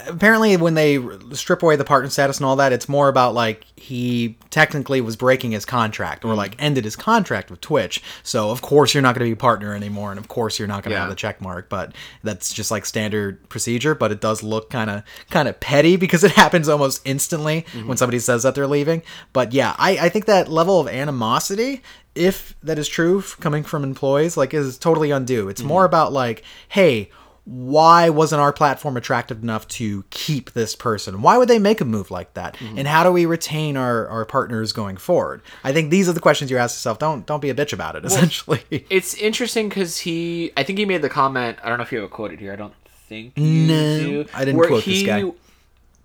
[0.08, 0.98] apparently, when they
[1.32, 5.14] strip away the partner status and all that, it's more about like he technically was
[5.14, 6.36] breaking his contract or mm.
[6.36, 8.02] like ended his contract with Twitch.
[8.22, 10.84] So of course you're not going to be partner anymore, and of course you're not
[10.84, 11.00] going to Yeah.
[11.00, 11.68] have the check mark.
[11.68, 13.94] But that's just like standard procedure.
[13.94, 17.86] But it does look kind of kind of petty because it happens almost instantly mm-hmm.
[17.86, 19.02] when somebody says that they're leaving.
[19.34, 21.82] But yeah, I, I think that level of animosity.
[22.14, 25.48] If that is true coming from employees, like is totally undue.
[25.48, 25.68] It's mm-hmm.
[25.68, 27.10] more about like, hey,
[27.44, 31.20] why wasn't our platform attractive enough to keep this person?
[31.20, 32.56] Why would they make a move like that?
[32.56, 32.78] Mm-hmm.
[32.78, 35.42] And how do we retain our, our partners going forward?
[35.62, 36.98] I think these are the questions you ask yourself.
[36.98, 38.04] Don't don't be a bitch about it.
[38.04, 41.92] Essentially, it's interesting because he i think he made the comment i don't know if
[41.92, 42.74] you have it quoted here i don't
[43.08, 45.30] think you No, do, I didn't quote this guy.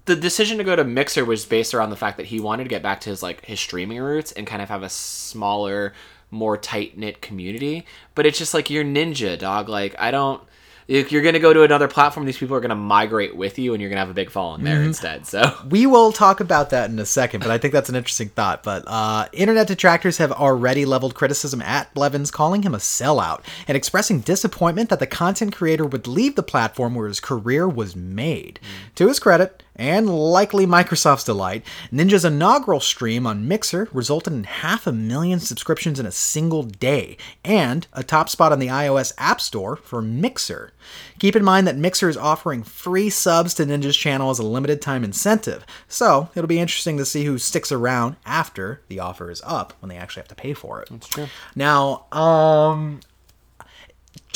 [0.09, 2.69] The decision to go to mixer was based around the fact that he wanted to
[2.69, 5.93] get back to his like his streaming roots and kind of have a smaller
[6.31, 10.41] more tight-knit community but it's just like you're ninja dog like i don't
[10.87, 13.81] if you're gonna go to another platform these people are gonna migrate with you and
[13.81, 14.87] you're gonna have a big following there Mm-hmm.
[14.87, 17.95] instead so we will talk about that in a second, but I think that's an
[17.95, 18.63] interesting thought.
[18.63, 23.75] But uh, internet detractors have already leveled criticism at Blevins, calling him a sellout and
[23.77, 28.59] expressing disappointment that the content creator would leave the platform where his career was made.
[28.95, 34.85] To his credit, and likely Microsoft's delight, Ninja's inaugural stream on Mixer resulted in half
[34.85, 39.39] a million subscriptions in a single day, and a top spot on the iOS App
[39.39, 40.73] Store for Mixer.
[41.17, 44.81] Keep in mind that Mixer is offering free subs to Ninja's channel as a limited
[44.81, 49.41] time incentive, so it'll be interesting to see who sticks around after the offer is
[49.45, 50.89] up when they actually have to pay for it.
[50.91, 51.27] That's true.
[51.55, 52.99] Now, um,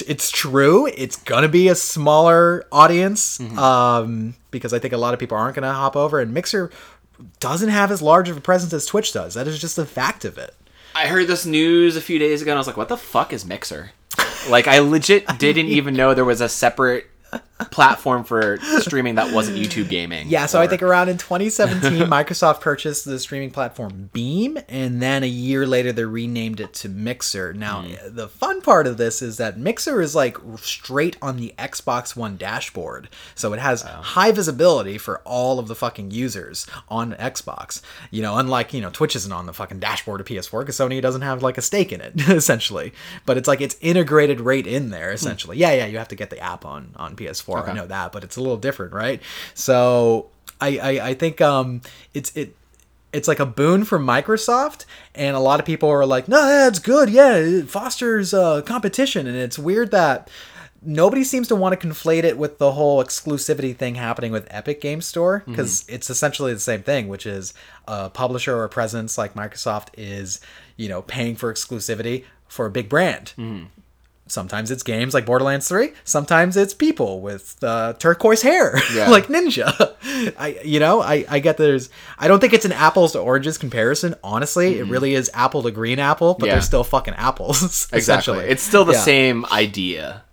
[0.01, 0.87] it's true.
[0.87, 5.55] It's gonna be a smaller audience, um, because I think a lot of people aren't
[5.55, 6.71] gonna hop over, and Mixer
[7.39, 9.33] doesn't have as large of a presence as Twitch does.
[9.35, 10.53] That is just a fact of it.
[10.95, 13.33] I heard this news a few days ago and I was like, what the fuck
[13.33, 13.91] is Mixer?
[14.49, 17.07] Like, I legit didn't even know there was a separate
[17.71, 20.27] platform for streaming that wasn't YouTube gaming.
[20.27, 25.23] Yeah, so I think around in 2017, Microsoft purchased the streaming platform Beam, and then
[25.23, 27.53] a year later they renamed it to Mixer.
[27.53, 28.15] Now, hmm.
[28.15, 32.37] the fun part of this is that Mixer is like straight on the Xbox One
[32.37, 37.81] dashboard, so it has high visibility for all of the fucking users on Xbox.
[38.09, 41.01] You know, unlike you know Twitch isn't on the fucking dashboard of PS4 because Sony
[41.01, 42.93] doesn't have like a stake in it essentially,
[43.25, 45.55] but it's like it's integrated right in there essentially.
[45.57, 45.61] Hmm.
[45.61, 47.42] Yeah, yeah, you have to get the app on on PS4.
[47.49, 47.73] I Okay.
[47.73, 49.21] know that, but it's a little different, right?
[49.53, 50.27] So
[50.61, 51.81] I I, I think um
[52.13, 52.55] it's it.
[53.11, 56.79] It's like a boon for Microsoft, and a lot of people are like, "No, that's
[56.79, 57.11] good.
[57.11, 60.31] Yeah, it fosters uh, competition." And it's weird that
[60.81, 64.81] nobody seems to want to conflate it with the whole exclusivity thing happening with Epic
[64.81, 67.53] Game Store because it's essentially the same thing, which is
[67.87, 70.41] a publisher or a presence like Microsoft is,
[70.75, 73.33] you know, paying for exclusivity for a big brand.
[74.25, 75.91] Sometimes it's games like Borderlands 3.
[76.05, 79.09] Sometimes it's people with uh, turquoise hair, Yeah.
[79.09, 79.93] like Ninja.
[80.37, 81.89] I, you know, I, I get there's.
[82.17, 84.15] I don't think it's an apples to oranges comparison.
[84.23, 86.53] Honestly, it really is apple to green apple, but Yeah.
[86.53, 87.61] they're still fucking apples.
[87.93, 87.97] Exactly.
[87.99, 88.45] essentially.
[88.45, 88.99] It's still the Yeah.
[88.99, 90.23] same idea.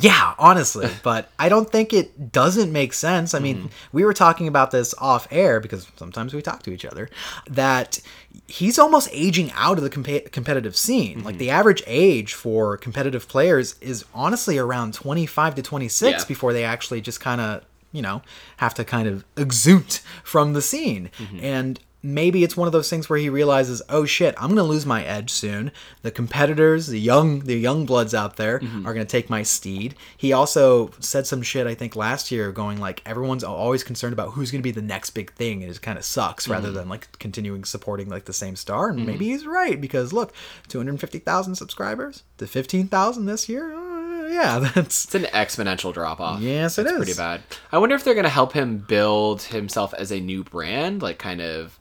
[0.00, 3.34] Yeah, honestly, but I don't think it doesn't make sense.
[3.34, 3.66] I mean, mm-hmm.
[3.92, 7.10] we were talking about this off air because sometimes we talk to each other
[7.48, 8.00] that
[8.46, 11.24] he's almost aging out of the compa- competitive scene.
[11.24, 11.38] Like mm-hmm.
[11.40, 16.24] the average age for competitive players is honestly around 25 to 26 Yeah.
[16.26, 18.22] before they actually just kind of, you know,
[18.58, 21.10] have to kind of exude from the scene.
[21.18, 21.40] Mm-hmm.
[21.42, 24.86] And maybe it's one of those things where he realizes, oh shit, I'm gonna lose
[24.86, 25.72] my edge soon.
[26.02, 28.86] The competitors, the young, the young bloods out there mm-hmm.
[28.86, 29.94] are gonna take my steed.
[30.16, 34.32] He also said some shit I think last year, going like everyone's always concerned about
[34.32, 36.76] who's gonna be the next big thing, and it kind of sucks rather mm-hmm.
[36.76, 38.90] than like continuing supporting like the same star.
[38.90, 39.06] And mm-hmm.
[39.06, 40.32] maybe he's right because look,
[40.68, 43.74] 250,000 subscribers to 15,000 this year.
[43.74, 43.97] Uh,
[44.28, 46.40] yeah, that's It's an exponential drop off.
[46.40, 46.96] Yes, it it's is.
[46.96, 47.42] pretty bad.
[47.72, 51.18] I wonder if they're going to help him build himself as a new brand, like
[51.18, 51.78] kind of.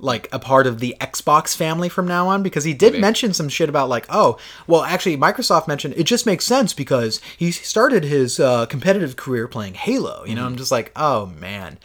[0.00, 3.00] like a part of the Xbox family from now on because he did Maybe.
[3.00, 7.20] mention some shit about like oh well actually Microsoft mentioned it just makes sense because
[7.36, 10.50] he started his uh, competitive career playing Halo you know Mm-hmm.
[10.52, 11.78] I'm just like oh man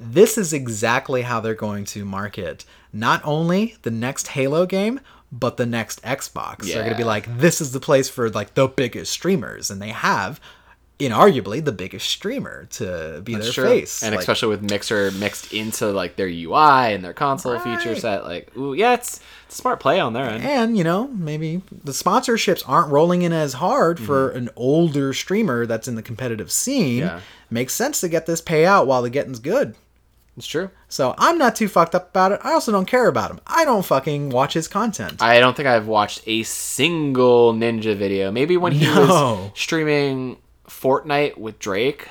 [0.00, 4.98] this is exactly how they're going to market not only the next Halo game
[5.32, 8.54] but the next Xbox they're going to be like this is the place for like
[8.54, 10.40] the biggest streamers and they have
[11.02, 13.66] inarguably the biggest streamer to be their Sure.
[13.66, 17.96] face and Like, especially with Mixer mixed into like their UI and their console feature
[17.96, 20.44] set, like, ooh, yeah, it's, it's a smart play on their end.
[20.44, 24.38] And, you know, maybe the sponsorships aren't rolling in as hard for mm-hmm.
[24.38, 26.98] an older streamer that's in the competitive scene.
[26.98, 27.20] Yeah.
[27.50, 29.74] Makes sense to get this payout while the getting's good.
[30.36, 30.70] It's true.
[30.88, 32.40] So I'm not too fucked up about it.
[32.42, 33.40] I also don't care about him.
[33.46, 35.20] I don't fucking watch his content.
[35.22, 38.30] I don't think I've watched a single Ninja video.
[38.32, 39.00] Maybe when he No.
[39.50, 42.08] was streaming Fortnite with Drake.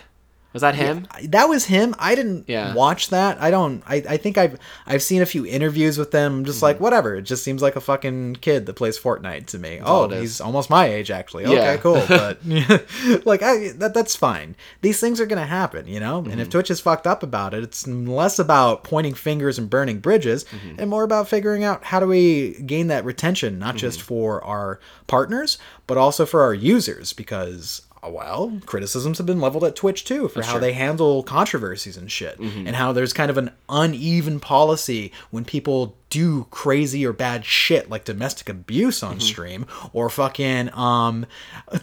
[0.54, 1.08] Was that him?
[1.30, 1.96] that was him.
[1.98, 2.74] I didn't Yeah.
[2.74, 3.42] watch that.
[3.42, 3.82] I don't.
[3.88, 6.40] I, I think I've I've seen a few interviews with them.
[6.40, 6.66] I'm just Mm-hmm.
[6.66, 7.16] like whatever.
[7.16, 9.80] It just seems like a fucking kid that plays Fortnite to me.
[9.80, 11.46] all oh, he's almost my age actually.
[11.46, 12.04] Okay, cool.
[12.10, 12.40] But
[13.26, 14.56] like I that that's fine.
[14.82, 16.18] These things are gonna happen, you know.
[16.20, 16.50] And if Mm-hmm.
[16.50, 20.80] Twitch is fucked up about it, it's less about pointing fingers and burning bridges, Mm-hmm.
[20.82, 23.78] and more about figuring out how do we gain that retention, not Mm-hmm.
[23.78, 27.84] just for our partners, but also for our users because.
[28.04, 30.62] Well, criticisms have been leveled at Twitch too for how true.
[30.62, 32.66] they handle controversies and shit, Mm-hmm.
[32.68, 37.90] and how there's kind of an uneven policy when people do crazy or bad shit
[37.90, 39.14] like domestic abuse Mm-hmm.
[39.14, 41.26] on stream or fucking um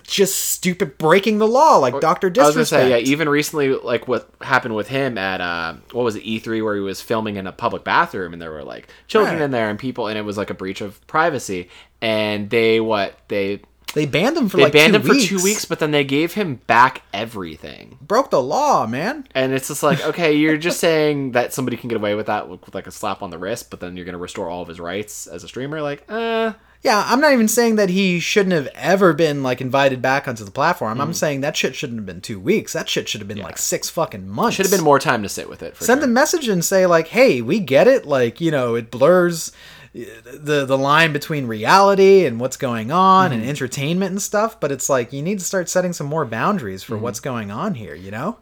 [0.02, 2.82] just stupid breaking the law like Doctor I was gonna Disrespect.
[2.82, 2.96] say, yeah.
[3.10, 6.80] Even recently, like what happened with him at uh, what was it, E3, where he
[6.80, 9.44] was filming in a public bathroom, and there were like children Right.
[9.44, 11.68] in there and people, and it was like a breach of privacy.
[12.02, 13.60] And they what they
[13.98, 15.24] they banned him for they like banned two him weeks.
[15.24, 17.98] for two weeks, but then they gave him back everything.
[18.00, 19.26] Broke the law, man.
[19.34, 22.48] And it's just like, okay, you're just saying that somebody can get away with that
[22.48, 24.68] with, with like a slap on the wrist, but then you're gonna restore all of
[24.68, 25.82] his rights as a streamer.
[25.82, 30.00] Like, uh, Yeah, I'm not even saying that he shouldn't have ever been like invited
[30.00, 30.98] back onto the platform.
[30.98, 31.02] Mm.
[31.02, 32.72] I'm saying that shit shouldn't have been two weeks.
[32.72, 34.56] That shit should have been like six fucking months.
[34.56, 35.76] Should have been more time to sit with it.
[35.76, 36.08] For Send sure.
[36.08, 38.06] a message and say like, "Hey, we get it.
[38.06, 39.50] Like, you know, it blurs
[39.92, 43.40] the the line between reality and what's going on Mm-hmm.
[43.40, 44.58] and entertainment and stuff.
[44.60, 46.92] But it's like you need to start setting some more boundaries Mm-hmm.
[46.94, 47.94] for what's going on here.
[47.94, 48.38] You know,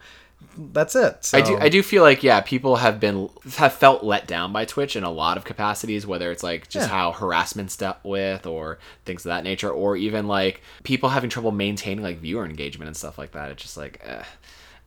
[0.58, 1.24] that's it.
[1.24, 1.56] So, I do.
[1.58, 5.04] I do feel like yeah, people have been have felt let down by Twitch in
[5.04, 6.06] a lot of capacities.
[6.06, 6.94] Whether it's like just Yeah.
[6.96, 11.52] how harassment's dealt with, or things of that nature, or even like people having trouble
[11.52, 13.50] maintaining like viewer engagement and stuff like that.
[13.50, 14.24] It's just like, eh.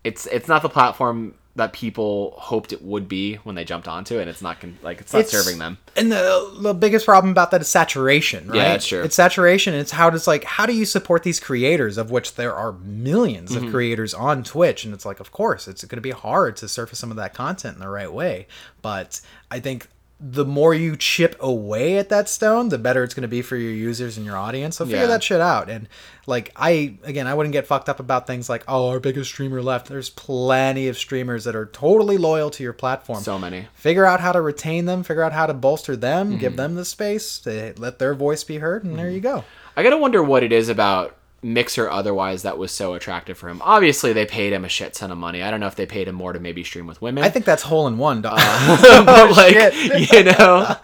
[0.03, 4.17] it's it's not the platform that people hoped it would be when they jumped onto
[4.17, 4.21] it.
[4.21, 5.77] And it's not con- like it's not It's- serving them.
[5.95, 8.55] And the the biggest problem about that is saturation, right?
[8.57, 9.03] Yeah, that's true.
[9.03, 9.73] It's saturation.
[9.73, 13.49] It's how does like how do you support these creators of which there are 1000000s
[13.49, 13.65] Mm-hmm.
[13.67, 14.83] of creators on Twitch?
[14.85, 17.33] And it's like, of course, it's going to be hard to surface some of that
[17.33, 18.47] content in the right way.
[18.81, 19.87] But I think
[20.21, 23.55] the more you chip away at that stone, the better it's going to be for
[23.55, 24.75] your users and your audience.
[24.75, 25.05] So figure Yeah.
[25.07, 25.69] that shit out.
[25.69, 25.87] And
[26.27, 29.61] like I again, I wouldn't get fucked up about things like, oh, our biggest streamer
[29.61, 29.87] left.
[29.87, 33.67] There's plenty of streamers that are totally loyal to your platform So many.
[33.73, 36.39] figure out how to retain them, figure out how to bolster them, Mm-hmm.
[36.39, 39.45] give them the space to let their voice be heard, and there you go.
[39.77, 43.61] I gotta wonder what it is about Mixer otherwise that was so attractive for him.
[43.63, 45.41] Obviously, they paid him a shit ton of money.
[45.41, 47.23] I don't know if they paid him more to maybe stream with women.
[47.23, 48.21] I think that's hole in one.
[48.21, 48.37] dog.
[48.41, 49.55] Uh, but like
[50.11, 50.75] you know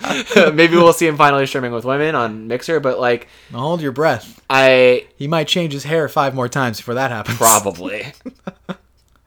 [0.54, 4.42] maybe we'll see him finally streaming with women on mixer but like Hold your breath.
[4.50, 7.38] i He might change his hair five more times before that happens.
[7.38, 8.14] probably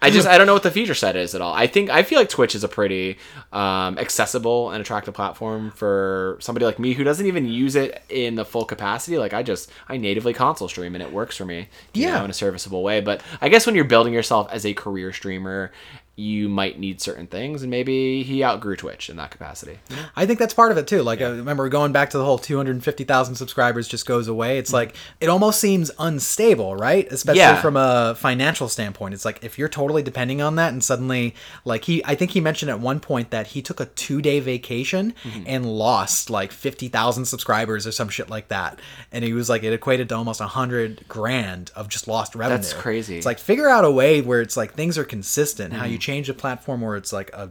[0.00, 1.52] i just i don't know what the feature set is at all.
[1.52, 3.18] I think i feel like twitch is a pretty
[3.52, 8.34] um, accessible and attractive platform for somebody like me who doesn't even use it in
[8.36, 9.18] the full capacity.
[9.18, 12.18] Like i just i natively console stream and it works for me Yeah.
[12.18, 13.00] know, in a serviceable way.
[13.00, 15.72] But i guess when you're building yourself as a career streamer
[16.18, 19.78] you might need certain things and maybe he outgrew twitch in that capacity
[20.16, 21.02] I think that's part of it too.
[21.02, 24.58] Like, I uh, remember going back to the whole 250,000 subscribers just goes away.
[24.58, 27.10] It's like, it almost seems unstable, right?
[27.10, 27.60] Especially Yeah.
[27.60, 29.14] from a financial standpoint.
[29.14, 32.40] It's like, if you're totally depending on that and suddenly, like, he, I think he
[32.40, 35.44] mentioned at one point that he took a two day vacation mm-hmm.
[35.46, 38.80] and lost like 50,000 subscribers or some shit like that.
[39.12, 42.58] And he was like, it equated to almost a hundred grand of just lost revenue.
[42.58, 43.16] That's crazy.
[43.16, 46.00] It's like, figure out a way where it's like things are consistent, how you mm-hmm.
[46.08, 47.50] Change a platform where it's like a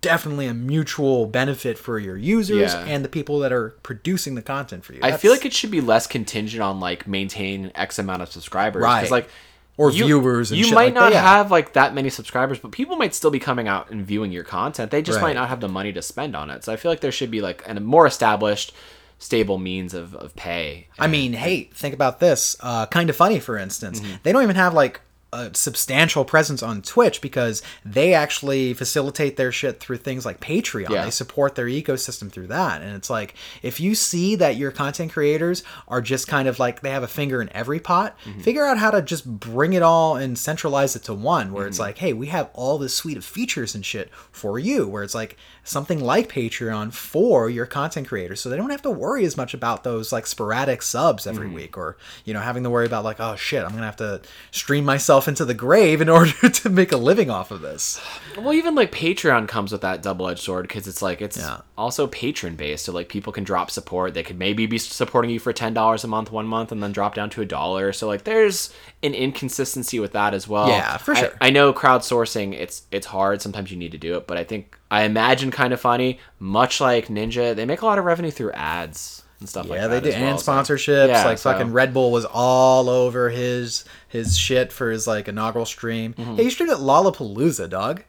[0.00, 2.84] definitely a mutual benefit for your users Yeah.
[2.86, 5.00] and the people that are producing the content for you.
[5.02, 8.82] I feel like it should be less contingent on like maintaining X amount of subscribers,
[8.82, 9.10] Right.
[9.10, 9.28] like
[9.76, 11.20] Or viewers and you might like that, not yeah.
[11.22, 14.44] have like that many subscribers, but people might still be coming out and viewing your
[14.44, 14.90] content.
[14.90, 15.28] They just Right.
[15.28, 16.64] might not have the money to spend on it.
[16.64, 18.72] So I feel like there should be like a more established,
[19.18, 20.86] stable means of, of pay.
[20.98, 22.56] I mean, hey, think about this.
[22.60, 24.14] Uh, Kinda Funny, for instance, Mm-hmm.
[24.22, 25.00] they don't even have like
[25.32, 30.88] a substantial presence on Twitch because they actually facilitate their shit through things like Patreon.
[30.88, 31.04] Yeah.
[31.04, 32.80] They support their ecosystem through that.
[32.80, 36.80] And it's like, if you see that your content creators are just kind of like
[36.80, 38.40] they have a finger in every pot, Mm-hmm.
[38.40, 41.68] figure out how to just bring it all and centralize it to one where Mm-hmm.
[41.68, 45.02] it's like, hey, we have all this suite of features and shit for you, where
[45.02, 48.40] it's like something like Patreon for your content creators.
[48.40, 51.54] So they don't have to worry as much about those like sporadic subs every Mm-hmm.
[51.54, 53.96] week or, you know, having to worry about like, oh shit, I'm going to have
[53.96, 54.22] to
[54.52, 58.00] stream myself into the grave in order to make a living off of this.
[58.36, 61.62] Well, even like Patreon comes with that double edged sword because it's like it's Yeah.
[61.76, 62.84] also patron based.
[62.84, 64.14] So like people can drop support.
[64.14, 66.92] They could maybe be supporting you for ten dollars a month one month and then
[66.92, 67.92] drop down to a dollar.
[67.92, 70.68] So like there's an inconsistency with that as well.
[70.68, 71.32] Yeah, for I- sure.
[71.40, 72.52] I, know crowdsourcing.
[72.52, 73.40] It's it's hard.
[73.42, 76.20] Sometimes you need to do it, but I think I imagine Kinda Funny.
[76.38, 79.86] Much like Ninja, they make a lot of revenue through ads and stuff like Yeah,
[79.88, 81.08] they do, well, and so- sponsorships.
[81.08, 85.28] Yeah, like so- fucking Red Bull was all over his his shit for his like
[85.28, 86.14] inaugural stream.
[86.14, 86.36] Mm-hmm.
[86.36, 88.02] Hey, he streamed at Lollapalooza, dog.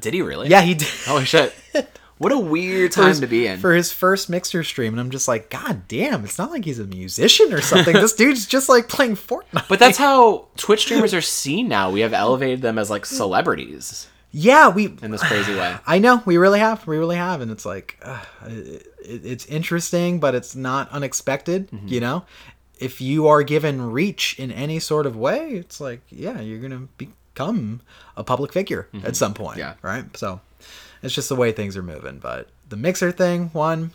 [0.00, 0.48] Did he really?
[0.48, 0.88] Yeah, he did.
[1.06, 1.54] Holy shit!
[2.18, 3.58] What a weird time his- to be in.
[3.58, 6.24] for his first mixer stream, and I'm just like, God damn!
[6.24, 7.94] It's not like he's a musician or something.
[7.94, 9.66] this dude's just like playing Fortnite.
[9.68, 11.90] But that's how Twitch streamers are seen now.
[11.90, 14.86] We have elevated them as like celebrities yeah, we.
[15.02, 15.74] in this crazy way.
[15.84, 20.20] I know we really have, we really have, and it's like, uh, it, it's interesting,
[20.20, 21.70] but it's not unexpected.
[21.70, 21.88] Mm-hmm.
[21.88, 22.24] You know,
[22.78, 26.88] if you are given reach in any sort of way, it's like, yeah, you're gonna
[26.98, 27.80] become
[28.16, 29.58] a public figure at some point.
[29.58, 29.84] Mm-hmm.
[29.84, 29.90] Yeah.
[29.90, 30.16] right.
[30.16, 30.40] So
[31.02, 32.18] it's just the way things are moving.
[32.18, 33.92] But the mixer thing, one,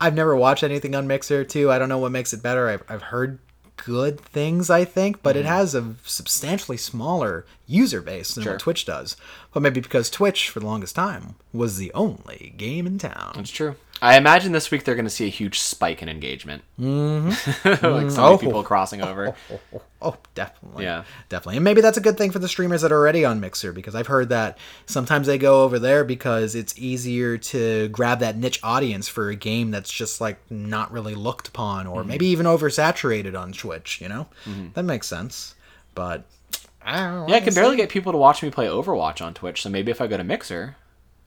[0.00, 1.44] I've never watched anything on Mixer.
[1.44, 2.68] Two, I don't know what makes it better.
[2.68, 3.38] I've, I've heard
[3.76, 5.46] good things, I think, but Mm-hmm.
[5.46, 8.52] it has a substantially smaller user base than Sure.
[8.54, 9.16] what Twitch does.
[9.52, 13.34] But maybe because Twitch, for the longest time, was the only game in town.
[13.38, 13.76] It's true.
[14.04, 16.62] I imagine this week they're going to see a huge spike in engagement.
[16.80, 17.68] Mm-hmm.
[17.86, 18.38] like so many Oh.
[18.38, 19.34] people crossing over.
[19.72, 20.84] Oh, oh, definitely.
[20.84, 21.04] Yeah.
[21.28, 21.56] Definitely.
[21.56, 23.94] And maybe that's a good thing for the streamers that are already on Mixer because
[23.94, 28.60] I've heard that sometimes they go over there because it's easier to grab that niche
[28.62, 31.94] audience for a game that's just like not really looked upon Mm-hmm.
[31.94, 34.26] or maybe even oversaturated on Twitch, you know?
[34.74, 35.54] That makes sense.
[35.94, 36.24] But
[36.82, 37.28] I don't know.
[37.28, 39.62] Yeah, I can barely get people to watch me play Overwatch on Twitch.
[39.62, 40.76] So maybe if I go to Mixer,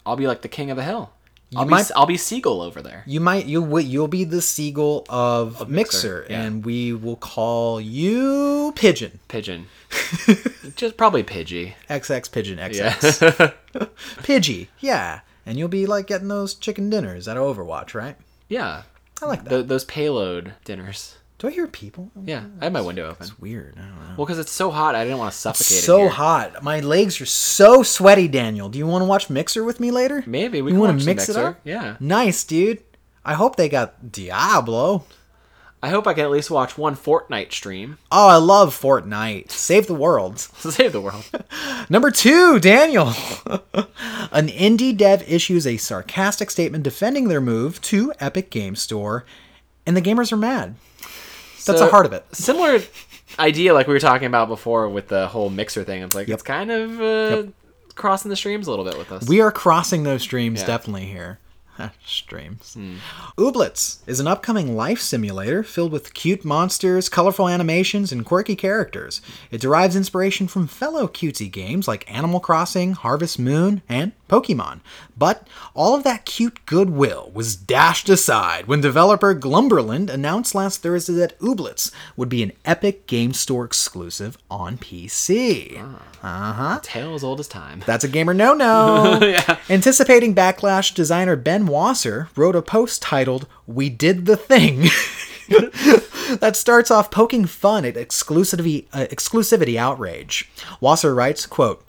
[0.05, 1.11] I'll be like the king of the hill.
[1.55, 3.03] I'll be might- I'll be Seagull over there.
[3.05, 6.41] You might you you'll be the seagull of, Mixer, Mixer, yeah.
[6.43, 9.19] and we will call you Pigeon.
[9.29, 9.67] Pigeon.
[10.75, 11.73] Just probably Pidgey.
[11.89, 12.75] XX Pigeon XX.
[13.73, 13.85] Yeah.
[14.23, 14.67] Pidgey.
[14.79, 15.21] Yeah.
[15.45, 18.15] And you'll be like getting those chicken dinners at Overwatch, right?
[18.49, 18.83] yeah.
[19.21, 19.49] I like that.
[19.49, 21.15] Th those payload dinners.
[21.39, 22.09] Do I hear people?
[22.17, 22.45] Oh, yeah.
[22.59, 23.17] I have my window open.
[23.21, 23.75] It's weird.
[23.77, 24.15] I don't know.
[24.17, 26.63] Well, because it's so hot, I didn't want to suffocate it so hot.
[26.63, 28.69] My legs are so sweaty, Daniel.
[28.69, 30.23] Do you want to watch Mixer with me later?
[30.25, 31.59] Maybe we You can wanna mix the it up?
[31.63, 31.97] Yeah.
[31.99, 32.83] Nice, dude.
[33.23, 35.05] I hope they got Diablo.
[35.83, 37.99] I hope I can at least watch one Fortnite stream.
[38.11, 39.51] Oh, I love Fortnite.
[39.51, 40.39] Save the world.
[40.57, 41.29] Save the world.
[41.89, 43.09] Number two, Daniel.
[44.31, 49.23] An indie dev issues a sarcastic statement defending their move to Epic Game Store,
[49.85, 50.75] and the gamers are mad.
[51.67, 52.25] That's So, the heart of it.
[52.33, 52.81] Similar
[53.39, 56.01] idea like we were talking about before with the whole mixer thing.
[56.01, 57.43] It's like it's kind of uh,
[57.95, 59.27] crossing the streams a little bit with us.
[59.27, 60.67] We are crossing those streams Yeah.
[60.67, 61.39] definitely here.
[62.05, 62.77] streams.
[63.37, 69.21] Ooblets is an upcoming life simulator filled with cute monsters, colorful animations, and quirky characters.
[69.51, 74.81] It derives inspiration from fellow cutesy games like Animal Crossing, Harvest Moon, and Pokemon.
[75.17, 81.13] But all of that cute goodwill was dashed aside when developer Glumberland announced last Thursday
[81.13, 85.77] that Ooblets would be an Epic Game Store exclusive on PC.
[86.23, 86.79] Ah, uh huh.
[86.83, 87.83] Tale as old as time.
[87.85, 89.19] That's a gamer no no.
[89.27, 89.57] Yeah.
[89.69, 94.89] Anticipating backlash, designer Ben Wasser wrote a post titled We Did the Thing.
[96.39, 100.49] that starts off poking fun at exclusivity, uh, exclusivity outrage.
[100.81, 101.87] Wasser writes, quote,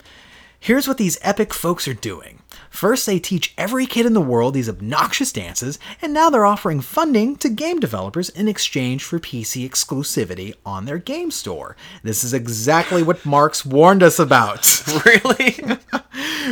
[0.59, 2.41] Here's what these epic folks are doing.
[2.69, 6.81] First, they teach every kid in the world these obnoxious dances, and now they're offering
[6.81, 11.75] funding to game developers in exchange for PC exclusivity on their game store.
[12.03, 14.65] This is exactly what Marx warned us about.
[15.05, 15.57] really?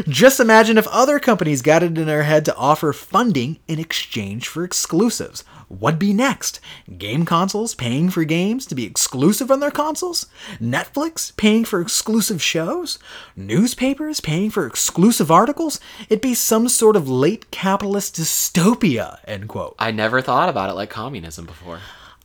[0.08, 4.48] Just imagine if other companies got it in their head to offer funding in exchange
[4.48, 5.44] for exclusives.
[5.70, 6.62] What'd be next?
[6.98, 10.28] Game consoles paying for games to be exclusive on their consoles?
[10.62, 13.00] Netflix paying for exclusive shows?
[13.36, 15.82] Newspapers paying for exclusive articles?
[16.08, 19.76] It'd be some sort of late capitalist dystopia, end quote.
[19.78, 21.80] I never thought about it like communism before.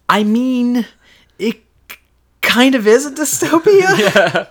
[0.09, 0.86] I mean,
[1.38, 1.62] it
[2.43, 4.47] kind of is a dystopia, yeah.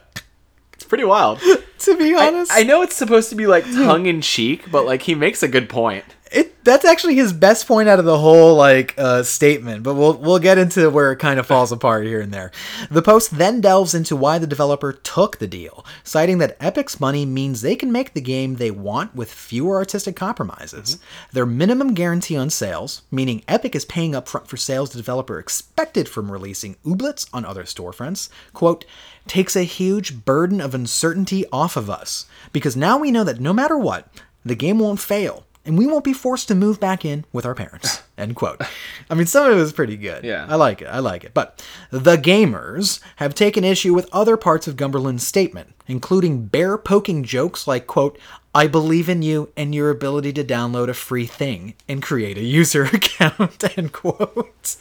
[0.74, 1.39] It's pretty wild.
[1.80, 2.52] to be I, honest.
[2.54, 3.86] I know it's supposed to be like hmm.
[3.86, 6.04] tongue in cheek, but like he makes a good point.
[6.32, 10.14] It that's actually his best point out of the whole like uh, statement but we'll
[10.18, 12.52] we'll get into where it kind of falls apart here and there.
[12.90, 17.26] The post then delves into why the developer took the deal citing that epic's money
[17.26, 21.00] means they can make the game they want with fewer artistic compromises.
[21.32, 26.08] Their minimum guarantee on sales meaning epic is paying upfront for sales the developer expected
[26.08, 28.86] from releasing ooblets on other storefronts quote
[29.28, 33.54] takes a huge burden of uncertainty off of us because now we know that no
[33.54, 34.08] matter what
[34.44, 37.53] the game won't fail and we won't be forced to move back in with our
[37.53, 38.01] parents.
[38.18, 38.62] End quote.
[39.09, 40.24] I mean, some of it was pretty good.
[40.24, 40.45] Yeah.
[40.49, 40.88] I like it.
[40.88, 41.34] I like it.
[41.34, 47.24] But the gamers have taken issue with other parts of Glumberland's statement, including bear poking
[47.24, 48.18] jokes like, quote,
[48.53, 52.43] I believe in you and your ability to download a free thing and create a
[52.43, 54.76] user account, end quote.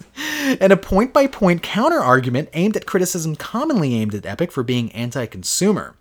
[0.60, 4.62] And a point by point counter argument aimed at criticism commonly aimed at Epic for
[4.62, 5.94] being anti consumer.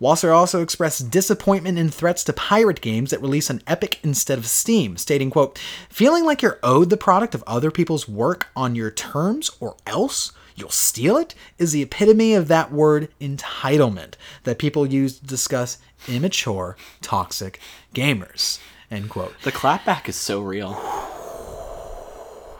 [0.00, 4.46] Wasser also expressed disappointment in threats to pirate games that release on Epic instead of
[4.46, 8.90] Steam, stating, quote, feeling like you're owed the product of other people's work on your
[8.90, 14.84] terms or else you'll steal it is the epitome of that word entitlement that people
[14.86, 15.78] use to discuss
[16.08, 17.60] immature, toxic
[17.94, 18.58] gamers.
[18.90, 19.34] End quote.
[19.44, 20.72] The clapback is so real.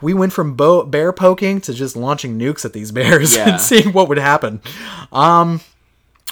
[0.01, 3.49] We went from bo- bear poking to just launching nukes at these bears Yeah.
[3.49, 4.61] and seeing what would happen.
[5.11, 5.59] Um,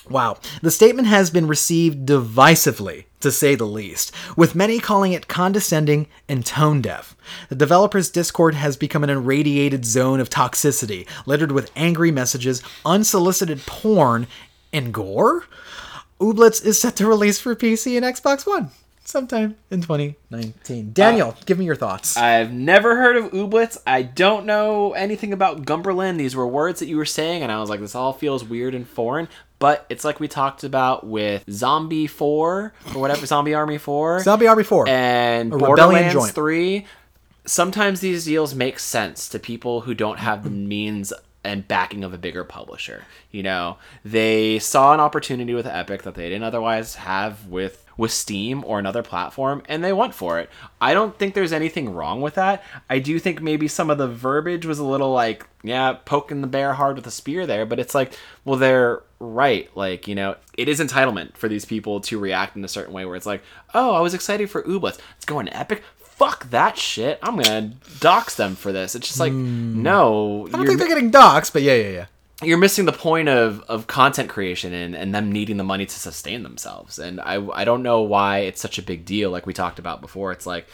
[0.09, 0.37] wow.
[0.61, 6.07] The statement has been received divisively, to say the least, with many calling it condescending
[6.27, 7.15] and tone deaf.
[7.49, 13.65] The developer's Discord has become an irradiated zone of toxicity, littered with angry messages, unsolicited
[13.65, 14.27] porn,
[14.73, 15.45] and gore.
[16.19, 18.71] Ooblets is set to release for PC and Xbox One
[19.07, 20.87] sometime in 2019.
[20.87, 22.17] Uh, Daniel, give me your thoughts.
[22.17, 23.77] I've never heard of Ooblets.
[23.87, 26.17] I don't know anything about Glumberland.
[26.17, 28.75] These were words that you were saying, and I was like, this all feels weird
[28.75, 29.29] and foreign.
[29.59, 34.47] But it's like we talked about with Zombie 4, or whatever, Zombie Army 4, Zombie
[34.47, 34.87] Army 4.
[34.87, 36.31] and A Borderlands joint.
[36.33, 36.85] 3.
[37.45, 42.13] sometimes these deals make sense to people who don't have the means and backing of
[42.13, 43.05] a bigger publisher.
[43.31, 48.11] You know, they saw an opportunity with Epic that they didn't otherwise have with with
[48.11, 50.51] Steam or another platform and they went for it.
[50.79, 52.63] I don't think there's anything wrong with that.
[52.91, 56.47] I do think maybe some of the verbiage was a little like, yeah, poking the
[56.47, 58.13] bear hard with a spear there, but it's like,
[58.45, 59.69] well, they're right.
[59.75, 63.05] Like, you know, it is entitlement for these people to react in a certain way
[63.05, 63.41] where it's like,
[63.73, 64.99] oh, I was excited for Ooblets.
[65.17, 65.83] It's going Epic
[66.17, 67.19] fuck that shit.
[67.21, 68.95] I'm gonna dox them for this.
[68.95, 69.83] It's just like, hmm.
[69.83, 72.05] no, I don't think they're getting doxxed, but yeah, yeah, yeah.
[72.41, 75.99] you're missing the point of, of content creation and, and them needing the money to
[75.99, 76.97] sustain themselves.
[76.97, 80.01] And I, I don't know why it's such a big deal, like we talked about
[80.01, 80.31] before.
[80.31, 80.67] It's like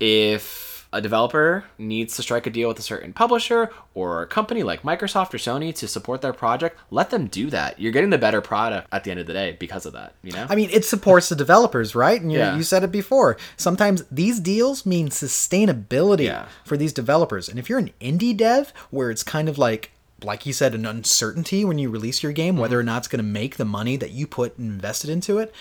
[0.00, 4.62] if a developer needs to strike a deal with a certain publisher or a company
[4.62, 7.80] like Microsoft or Sony to support their project, let them do that.
[7.80, 10.32] You're getting the better product at the end of the day because of that, you
[10.32, 10.46] know?
[10.50, 12.20] I mean, it supports the developers, right?
[12.20, 12.56] And you, Yeah.
[12.56, 13.36] you said it before.
[13.56, 16.46] Sometimes these deals mean sustainability Yeah.
[16.64, 17.48] for these developers.
[17.48, 19.92] And if you're an indie dev where it's kind of like,
[20.24, 23.18] like you said, an uncertainty when you release your game, whether or not it's going
[23.18, 25.52] to make the money that you put and invested into it.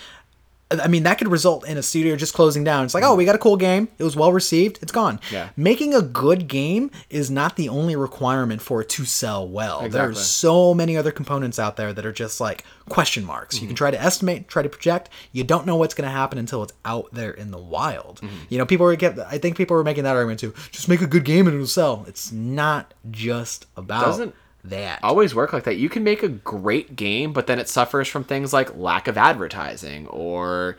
[0.80, 2.86] I mean, that could result in a studio just closing down.
[2.86, 3.88] It's like, oh, we got a cool game.
[3.98, 4.80] It was well received.
[4.82, 5.20] It's gone.
[5.32, 5.50] Yeah.
[5.58, 9.82] Making a good game is not the only requirement for it to sell well.
[9.82, 10.14] Exactly.
[10.14, 13.60] There's so many other components out there that are just like question marks.
[13.60, 13.78] You can mhm.
[13.78, 15.10] try to estimate, try to project.
[15.32, 18.22] You don't know what's going to happen until it's out there in the wild.
[18.22, 18.30] Mhm.
[18.50, 19.20] You know, people were get.
[19.20, 20.54] I think people were making that argument too.
[20.72, 22.06] Just make a good game and it'll sell.
[22.08, 25.04] It's not just about Doesn't that.
[25.04, 25.78] always work like that.
[25.78, 29.18] You can make a great game, but then it suffers from things like lack of
[29.18, 30.78] advertising or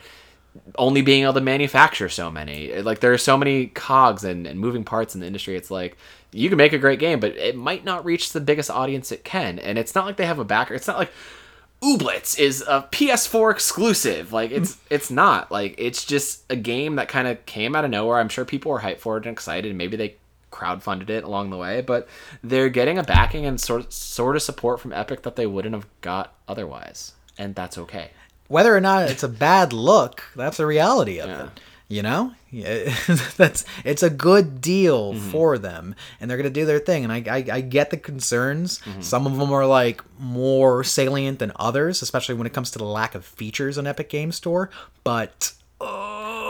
[0.76, 2.72] only being able to manufacture so many.
[2.82, 5.56] Like there are so many cogs and, and moving parts in the industry.
[5.56, 5.96] It's like
[6.32, 9.24] you can make a great game, but it might not reach the biggest audience it
[9.24, 9.58] can.
[9.58, 10.74] And it's not like they have a backer.
[10.74, 11.12] It's not like
[11.82, 14.32] Ooblets is a PS4 exclusive.
[14.32, 15.50] Like it's it's not.
[15.50, 18.18] Like it's just a game that kind of came out of nowhere.
[18.18, 19.68] I'm sure people were hyped for it and excited.
[19.68, 20.16] And maybe they
[20.52, 22.06] crowdfunded it along the way, but
[22.44, 25.86] they're getting a backing and sort sort of support from Epic that they wouldn't have
[26.02, 28.10] got otherwise, and that's okay.
[28.46, 31.44] Whether or not it's a bad look, that's the reality of Yeah.
[31.46, 31.60] it.
[31.88, 32.32] You know,
[33.36, 35.30] that's it's a good deal Mm-hmm.
[35.30, 37.04] for them, and they're gonna do their thing.
[37.04, 38.78] And I, I, I get the concerns.
[38.78, 39.02] Mm-hmm.
[39.02, 42.84] Some of them are like more salient than others, especially when it comes to the
[42.86, 44.70] lack of features on Epic Game Store.
[45.04, 45.52] But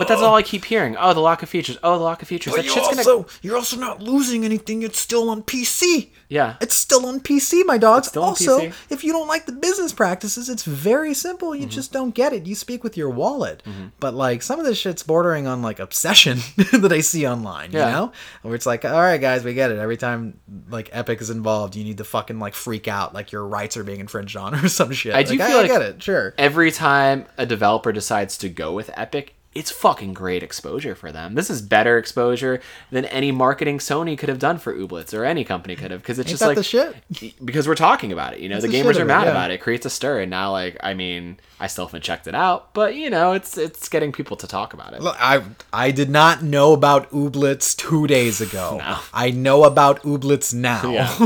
[0.03, 0.97] But that's all I keep hearing.
[0.99, 1.79] Oh, the lack of features.
[1.83, 2.55] Oh, the lack of features.
[2.55, 2.99] That you shit's gonna.
[2.99, 4.83] also you're also not losing anything.
[4.83, 6.11] It's still on PC.
[6.29, 6.57] Yeah.
[6.61, 8.17] It's still on PC, my dogs.
[8.17, 11.51] also, if you don't like the business practices, it's very simple.
[11.51, 11.63] Mm-hmm.
[11.63, 12.47] You just don't get it.
[12.47, 13.63] You speak with your wallet.
[14.01, 16.39] But like some of this shit's bordering on like obsession
[16.73, 17.87] that I see online, Yeah.
[17.87, 18.13] you know?
[18.43, 19.79] Where it's like, all right, guys, we get it.
[19.79, 20.41] Every time
[20.71, 23.85] like Epic is involved, you need to fucking like freak out like your rights are
[23.85, 25.15] being infringed on or some shit.
[25.15, 26.35] I do Like, feel I, like- get it, sure.
[26.39, 31.35] Every time a developer decides to go with Epic, it's fucking great exposure for them.
[31.35, 35.45] This is better exposure than any marketing Sony could have done for Ooblets or any
[35.45, 36.97] company could have because it's Ain't just like the shit?
[37.45, 38.41] because we're talking about it.
[38.41, 39.31] You know, That's the gamers are of it, mad yeah.
[39.31, 39.55] about it.
[39.55, 42.73] It creates a stir, and now like I mean, I still haven't checked it out,
[42.73, 45.03] but you know, it's it's getting people to talk about it.
[45.03, 45.43] Look, I
[45.73, 48.81] I did not know about Ooblets two days ago.
[48.93, 48.99] No.
[49.13, 50.91] I know about Ooblets now.
[50.91, 51.07] Yeah.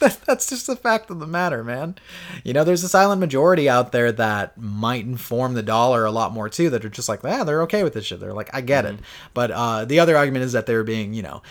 [0.00, 1.96] that, that's just the fact of the matter, man.
[2.44, 6.32] You know, there's a silent majority out there that might inform the dollar a lot
[6.32, 6.70] more too.
[6.70, 8.20] That are just like, yeah, they're okay with this shit.
[8.20, 8.94] They're like, I get Mm-hmm.
[8.96, 9.00] it.
[9.34, 11.42] But uh, the other argument is that they're being, you know,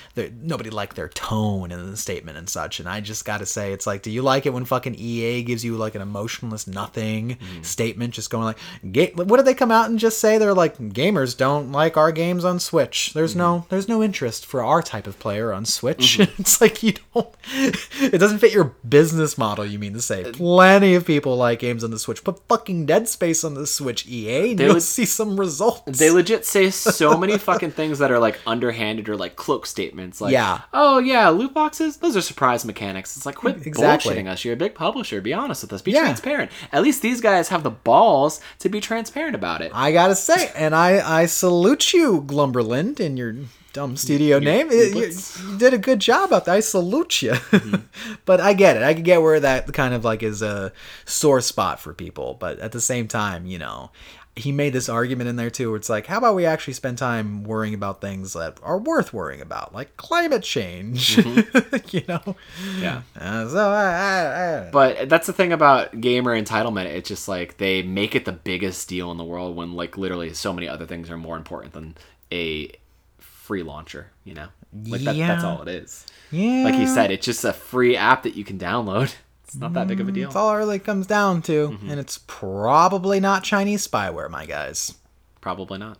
[0.41, 2.80] nobody liked their tone in the statement and such.
[2.80, 5.43] And I just got to say, it's like, do you like it when fucking EA
[5.43, 7.64] gives you like an emotionless nothing Mm-hmm.
[7.64, 8.58] statement, just going like,
[8.91, 10.38] ga- what did they come out and just say?
[10.38, 13.14] They're like, gamers don't like our games on Switch.
[13.14, 13.39] There's Mm-hmm.
[13.39, 16.20] no, there's no interest for our type of player on Switch.
[16.39, 19.66] it's like you don't, it doesn't fit your business model.
[19.66, 20.32] You mean to Uh, say?
[20.32, 22.24] Plenty of people like games on the Switch.
[22.24, 25.82] Put fucking Dead Space on the Switch, EA, and you'll see some results.
[25.86, 30.20] They legit say so many fucking things that are like underhanded or like cloak statements.
[30.20, 30.62] Like, Yeah.
[30.74, 33.16] oh yeah, loot boxes, those are surprise mechanics.
[33.16, 34.16] It's like, quit Exactly.
[34.16, 34.44] bullshitting us.
[34.44, 35.22] You're a big publisher.
[35.22, 35.82] Be honest with us.
[35.82, 36.02] Be Yeah.
[36.02, 36.52] transparent.
[36.72, 39.72] At least these guys have the balls to be transparent about it.
[39.76, 43.36] I gotta say, and I I salute you, Glumberland, in your
[43.74, 44.72] dumb studio name.
[44.72, 46.56] You, you- you did a good job out there.
[46.56, 47.32] I salute you.
[47.34, 47.76] Mm-hmm.
[48.26, 48.84] but I get it.
[48.84, 50.72] I can get where that kind of like is a
[51.06, 52.38] sore spot for people.
[52.40, 53.92] But at the same time, you know,
[54.38, 56.98] he made this argument in there too, where it's like, how about we actually spend
[56.98, 61.16] time worrying about things that are worth worrying about, like climate change.
[61.16, 61.76] Mm-hmm.
[61.96, 62.36] you know.
[62.78, 63.04] Yeah.
[63.18, 66.88] Uh, so I, I, I, But that's the thing about gamer entitlement.
[66.88, 70.34] It's just like they make it the biggest deal in the world when like literally
[70.34, 71.96] so many other things are more important than
[72.32, 72.72] a
[73.20, 74.12] free launcher.
[74.26, 74.48] You know,
[74.86, 76.06] like that, that's all it is.
[76.32, 76.64] yeah.
[76.66, 79.16] Like he said, it's just a free app that you can download.
[79.56, 80.28] It's not that big of a deal.
[80.28, 81.89] It's all it really comes down to, Mm-hmm.
[81.89, 84.95] and it's probably not Chinese spyware, my guys.
[85.39, 85.97] Probably not.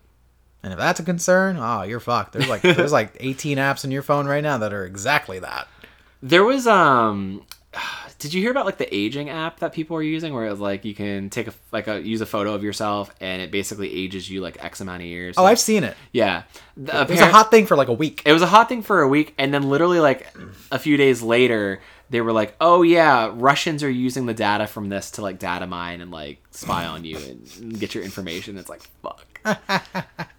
[0.62, 2.34] And if that's a concern, oh, you're fucked.
[2.34, 5.68] There's like there's like 18 apps in your phone right now that are exactly that.
[6.22, 7.44] There was um
[8.20, 10.84] did you hear about like the aging app that people are using where it's like
[10.86, 14.28] you can take a like a use a photo of yourself and it basically ages
[14.30, 15.96] you like x amount of years Oh, I've seen it.
[16.12, 16.44] yeah
[16.78, 18.24] The- It was a hot thing for like a week.
[18.26, 20.34] it was a hot thing for a week and then literally like
[20.72, 21.80] a few days later
[22.10, 25.68] they were like oh yeah russians are using the data from this to like data
[25.68, 29.26] mine and like spy on you and get your information it's like fuck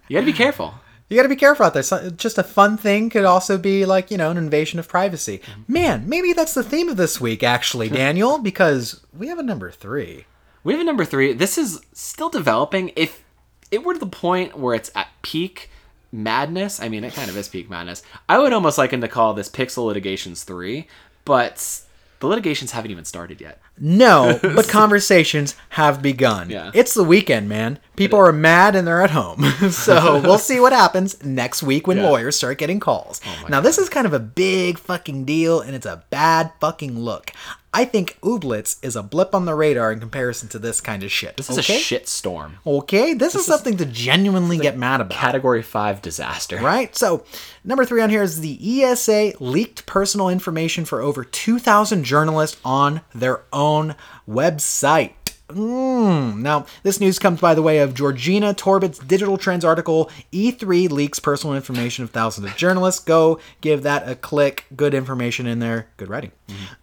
[0.07, 0.73] you gotta be careful
[1.09, 2.11] You got to be careful out there.
[2.11, 5.37] Just a fun thing could also be like, you know, an invasion of privacy.
[5.37, 5.73] Mm-hmm.
[5.73, 9.71] Man, maybe that's the theme of this week, actually, Daniel, because we have a number
[9.71, 10.25] three.
[10.65, 11.31] We have a number three.
[11.31, 12.91] This is still developing.
[12.97, 13.23] If
[13.71, 15.69] it were to the point where it's at peak
[16.11, 18.03] madness, I mean, it kind of is peak madness.
[18.27, 20.87] I would almost like to call this Pixel Litigations 3,
[21.27, 21.81] but
[22.19, 23.61] the litigations haven't even started yet.
[23.79, 26.49] No, but conversations have begun.
[26.49, 26.71] Yeah.
[26.73, 27.77] It's the weekend, man.
[27.95, 29.43] People are mad and they're at home.
[29.71, 32.09] so we'll see what happens next week when Yeah.
[32.09, 33.21] lawyers start getting calls.
[33.27, 36.97] Oh now, this is kind of a big fucking deal and it's a bad fucking
[36.97, 37.31] look.
[37.77, 41.11] I think Ooblets is a blip on the radar in comparison to this kind of
[41.11, 41.37] shit.
[41.37, 41.75] This is okay?
[41.75, 42.57] a shit storm.
[42.65, 45.15] Okay, this, is something to genuinely get mad about.
[45.15, 46.57] Category 5 disaster.
[46.57, 46.95] Right?
[46.95, 47.23] So,
[47.63, 53.01] number three on here is the ESA leaked personal information for over 2,000 journalists on
[53.13, 53.93] their own
[54.27, 55.13] website.
[55.49, 56.39] Mm.
[56.39, 61.19] Now, this news comes by the way of Georgina Torbett's Digital Trends article E3 leaks
[61.19, 63.03] personal information of thousands of journalists.
[63.03, 64.65] Go give that a click.
[64.75, 65.87] Good information in there.
[65.95, 66.31] Good writing.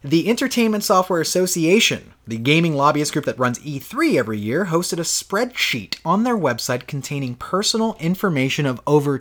[0.03, 5.01] The Entertainment Software Association, the gaming lobbyist group that runs E3 every year, hosted a
[5.01, 9.19] spreadsheet on their website containing personal information of over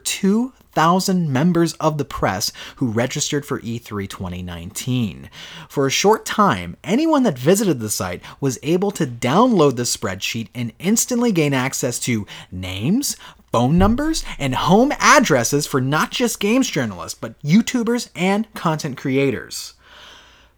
[0.74, 5.30] 2,000 members of the press who registered for E E3 2019.
[5.68, 10.48] For a short time, anyone that visited the site was able to download the spreadsheet
[10.52, 13.16] and instantly gain access to names,
[13.52, 19.74] phone numbers, and home addresses for not just games journalists, but YouTubers and content creators.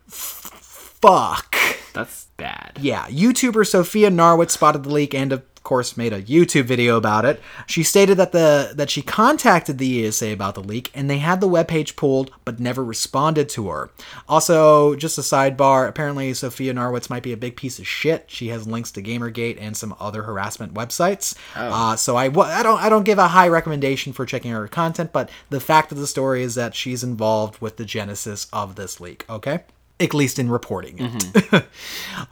[0.08, 1.56] Fuck.
[1.92, 2.78] That's bad.
[2.80, 7.40] Yeah, YouTuber Sophia Narwitz spotted the leak and course made a YouTube video about it.
[7.66, 11.40] She stated that the that she contacted the ESA about the leak and they had
[11.40, 13.90] the webpage pulled but never responded to her.
[14.28, 18.24] Also, just a sidebar, apparently Sophia Narwitz might be a big piece of shit.
[18.28, 21.36] She has links to Gamergate and some other harassment websites.
[21.72, 25.12] Uh, so I, I don't I don't give a high recommendation for checking her content,
[25.12, 29.00] but the fact of the story is that she's involved with the genesis of this
[29.00, 29.64] leak, okay?
[29.98, 31.66] At least in reporting it.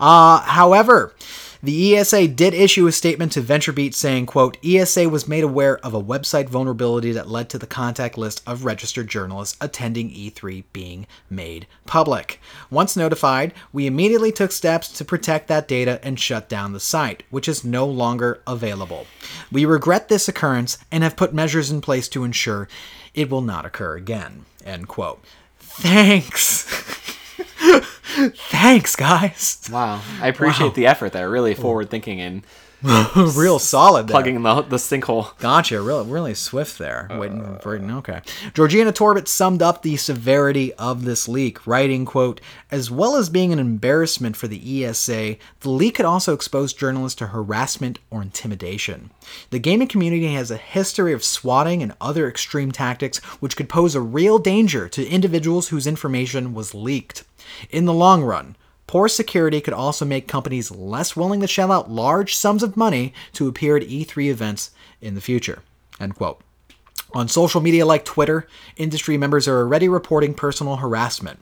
[0.00, 1.14] Uh, however,
[1.64, 5.94] the ESA did issue a statement to VentureBeat saying, quote, ESA was made aware of
[5.94, 11.06] a website vulnerability that led to the contact list of registered journalists attending E3 being
[11.30, 12.38] made public.
[12.70, 17.22] Once notified, we immediately took steps to protect that data and shut down the site,
[17.30, 19.06] which is no longer available.
[19.50, 22.68] We regret this occurrence and have put measures in place to ensure
[23.14, 24.44] it will not occur again.
[24.66, 25.24] End quote.
[25.58, 27.00] Thanks.
[28.34, 29.68] Thanks, guys.
[29.72, 30.02] Wow.
[30.20, 31.30] I appreciate the effort there.
[31.30, 32.42] Really forward thinking and
[33.34, 34.08] Real solid.
[34.08, 34.12] There.
[34.12, 35.38] plugging the, the sinkhole.
[35.38, 35.80] Gotcha.
[35.80, 37.08] Really, really swift there.
[37.10, 38.20] Uh, Waiting for okay.
[38.52, 43.54] Georgina Torbett summed up the severity of this leak, writing, "quote As well as being
[43.54, 49.10] an embarrassment for the ESA, the leak could also expose journalists to harassment or intimidation.
[49.48, 53.94] The gaming community has a history of swatting and other extreme tactics, which could pose
[53.94, 57.24] a real danger to individuals whose information was leaked.
[57.70, 61.90] In the long run." Poor security could also make companies less willing to shell out
[61.90, 65.62] large sums of money to appear at E3 events in the future.
[65.98, 66.40] End quote.
[67.12, 71.38] On social media like Twitter, industry members are already reporting personal harassment.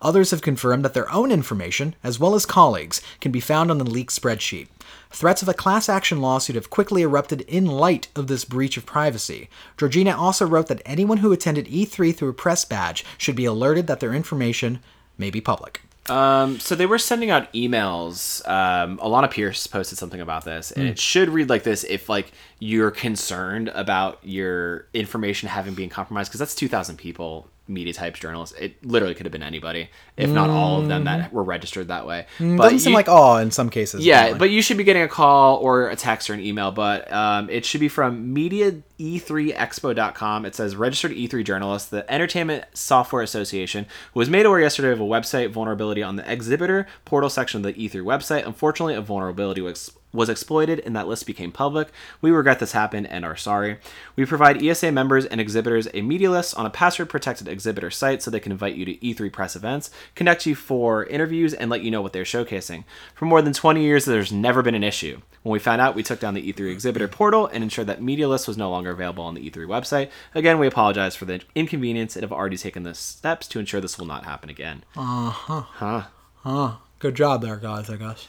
[0.00, 3.78] Others have confirmed that their own information, as well as colleagues, can be found on
[3.78, 4.68] the leaked spreadsheet.
[5.10, 8.86] Threats of a class action lawsuit have quickly erupted in light of this breach of
[8.86, 9.48] privacy.
[9.76, 13.88] Georgina also wrote that anyone who attended E3 through a press badge should be alerted
[13.88, 14.78] that their information
[15.18, 15.80] may be public.
[16.08, 18.46] Um, so they were sending out emails.
[18.48, 22.30] Um, Alana Pierce posted something about this, and it should read like this: if like
[22.60, 28.20] you're concerned about your information having been compromised, because that's two thousand people, media types,
[28.20, 28.56] journalists.
[28.60, 32.06] It literally could have been anybody, if not all of them that were registered that
[32.06, 32.26] way.
[32.38, 34.04] But Doesn't seem like all in some cases.
[34.06, 34.38] yeah, apparently.
[34.38, 37.50] but you should be getting a call or a text or an email, but um,
[37.50, 40.46] it should be from MediaE3Expo.com.
[40.46, 41.90] It says registered E3 journalist.
[41.90, 46.86] The Entertainment Software Association was made aware yesterday of a website vulnerability on the exhibitor
[47.04, 48.46] portal section of the E3 website.
[48.46, 51.88] Unfortunately, a vulnerability was was exploited and that list became public.
[52.20, 53.78] We regret this happened and are sorry.
[54.16, 58.22] We provide ESA members and exhibitors a media list on a password protected exhibitor site
[58.22, 61.82] so they can invite you to E3 press events, connect you for interviews, and let
[61.82, 62.84] you know what they're showcasing.
[63.14, 65.20] For more than 20 years, there's never been an issue.
[65.42, 68.26] When we found out, we took down the E3 exhibitor portal and ensured that media
[68.26, 70.10] list was no longer available on the E3 website.
[70.34, 73.96] Again, we apologize for the inconvenience and have already taken the steps to ensure this
[73.96, 74.82] will not happen again.
[74.96, 75.60] Uh huh.
[75.60, 76.02] Huh.
[76.38, 76.76] Huh.
[76.98, 78.26] Good job there, guys, I guess.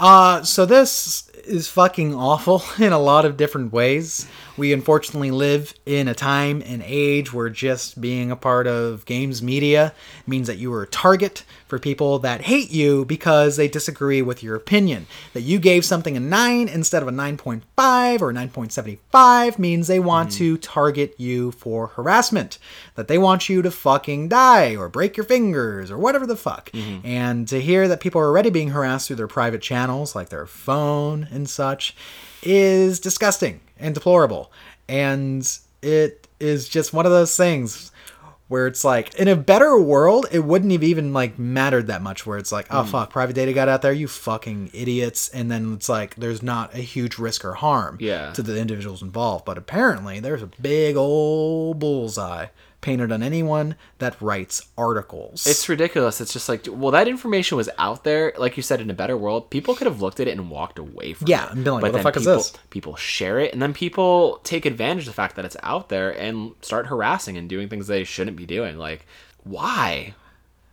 [0.00, 4.28] Uh, so this is fucking awful in a lot of different ways.
[4.56, 9.42] We unfortunately live in a time and age where just being a part of games
[9.42, 9.92] media
[10.26, 14.42] means that you are a target for people that hate you because they disagree with
[14.42, 15.06] your opinion.
[15.34, 17.62] That you gave something a 9 instead of a 9.5
[18.22, 20.36] or 9.75 means they want mm.
[20.38, 22.58] to target you for harassment.
[22.94, 26.70] That they want you to fucking die or break your fingers or whatever the fuck.
[26.72, 27.06] Mm-hmm.
[27.06, 30.46] And to hear that people are already being harassed through their private channels, like their
[30.46, 31.94] phone and such,
[32.42, 34.50] is disgusting and deplorable.
[34.88, 35.46] And
[35.82, 37.92] it is just one of those things
[38.48, 42.26] where it's like in a better world it wouldn't have even like mattered that much
[42.26, 42.90] where it's like oh hmm.
[42.90, 45.28] fuck private data got out there you fucking idiots.
[45.28, 48.32] And then it's like there's not a huge risk or harm Yeah.
[48.32, 49.44] to the individuals involved.
[49.44, 52.46] But apparently there's a big old bullseye
[52.80, 56.20] painted on anyone that writes articles It's ridiculous.
[56.20, 58.32] It's just like, well, that information was out there.
[58.38, 60.78] Like you said, in a better world, people could have looked at it and walked
[60.78, 61.52] away from Yeah, it.
[61.54, 62.52] and been like, what the fuck is people, this?
[62.70, 66.10] People share it, and then people take advantage of the fact that it's out there
[66.10, 68.78] and start harassing and doing things they shouldn't be doing.
[68.78, 69.06] Like,
[69.44, 70.14] why?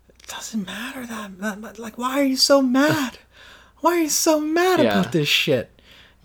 [0.09, 1.79] It doesn't matter that, that.
[1.79, 3.17] Like, why are you so mad?
[3.81, 4.99] why are you so mad Yeah.
[4.99, 5.69] about this shit?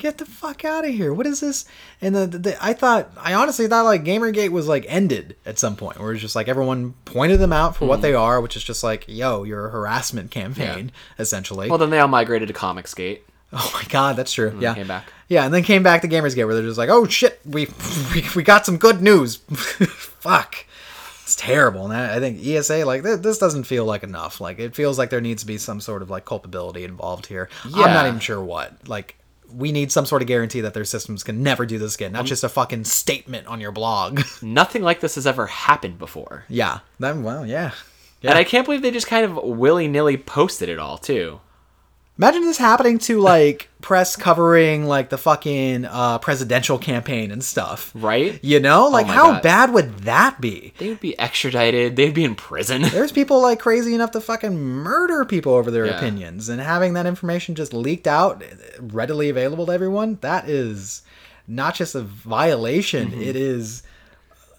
[0.01, 1.13] Get the fuck out of here!
[1.13, 1.67] What is this?
[2.01, 5.59] And the, the, the I thought I honestly thought like GamerGate was like ended at
[5.59, 7.89] some point, where it's just like everyone pointed them out for Mm-hmm.
[7.89, 11.69] what they are, which is just like, yo, you're a harassment campaign, essentially.
[11.69, 13.21] Well, then they all migrated to Comicsgate.
[13.53, 14.57] oh my god, that's true.
[14.59, 15.13] Yeah, came back.
[15.29, 17.67] Yeah, and then came back to GamersGate, where they're just like, oh shit, we
[18.15, 19.37] we, we got some good news.
[19.91, 20.65] fuck.
[21.23, 24.41] It's terrible, and I I think ESA like th- this doesn't feel like enough.
[24.41, 27.49] Like it feels like there needs to be some sort of like culpability involved here.
[27.65, 28.89] I'm not even sure what.
[28.89, 29.17] Like
[29.55, 32.25] we need some sort of guarantee that their systems can never do this again, not
[32.25, 32.29] mm.
[32.29, 34.21] just a fucking statement on your blog.
[34.43, 36.45] Nothing like this has ever happened before.
[36.49, 37.73] yeah, that well, yeah.
[38.23, 41.41] And I can't believe they just kind of willy nilly posted it all, too.
[42.21, 47.91] Imagine this happening to like press covering like the fucking uh, presidential campaign and stuff.
[47.95, 48.39] Right?
[48.45, 49.43] You know, like my how God.
[49.43, 50.75] bad would that be?
[50.77, 51.97] They would be extradited.
[51.97, 52.83] They'd be in prison.
[52.93, 55.97] There's people like crazy enough to fucking murder people over their Yeah.
[55.97, 58.45] opinions, and having that information just leaked out,
[58.79, 61.01] readily available to everyone, that is
[61.49, 63.12] not just a violation.
[63.12, 63.23] Mm-hmm.
[63.23, 63.83] it is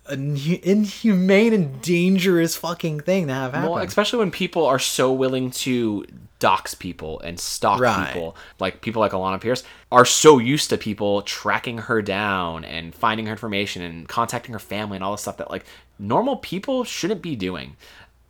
[0.07, 3.70] an inhumane and dangerous fucking thing to have happen.
[3.70, 6.05] Well, especially when people are so willing to
[6.42, 8.08] dox people and stalk Right.
[8.14, 9.64] people, like people like Alana Pierce
[9.94, 14.60] are so used to people tracking her down and finding her information and contacting her
[14.60, 15.64] family and all this stuff that like
[15.98, 17.78] normal people shouldn't be doing.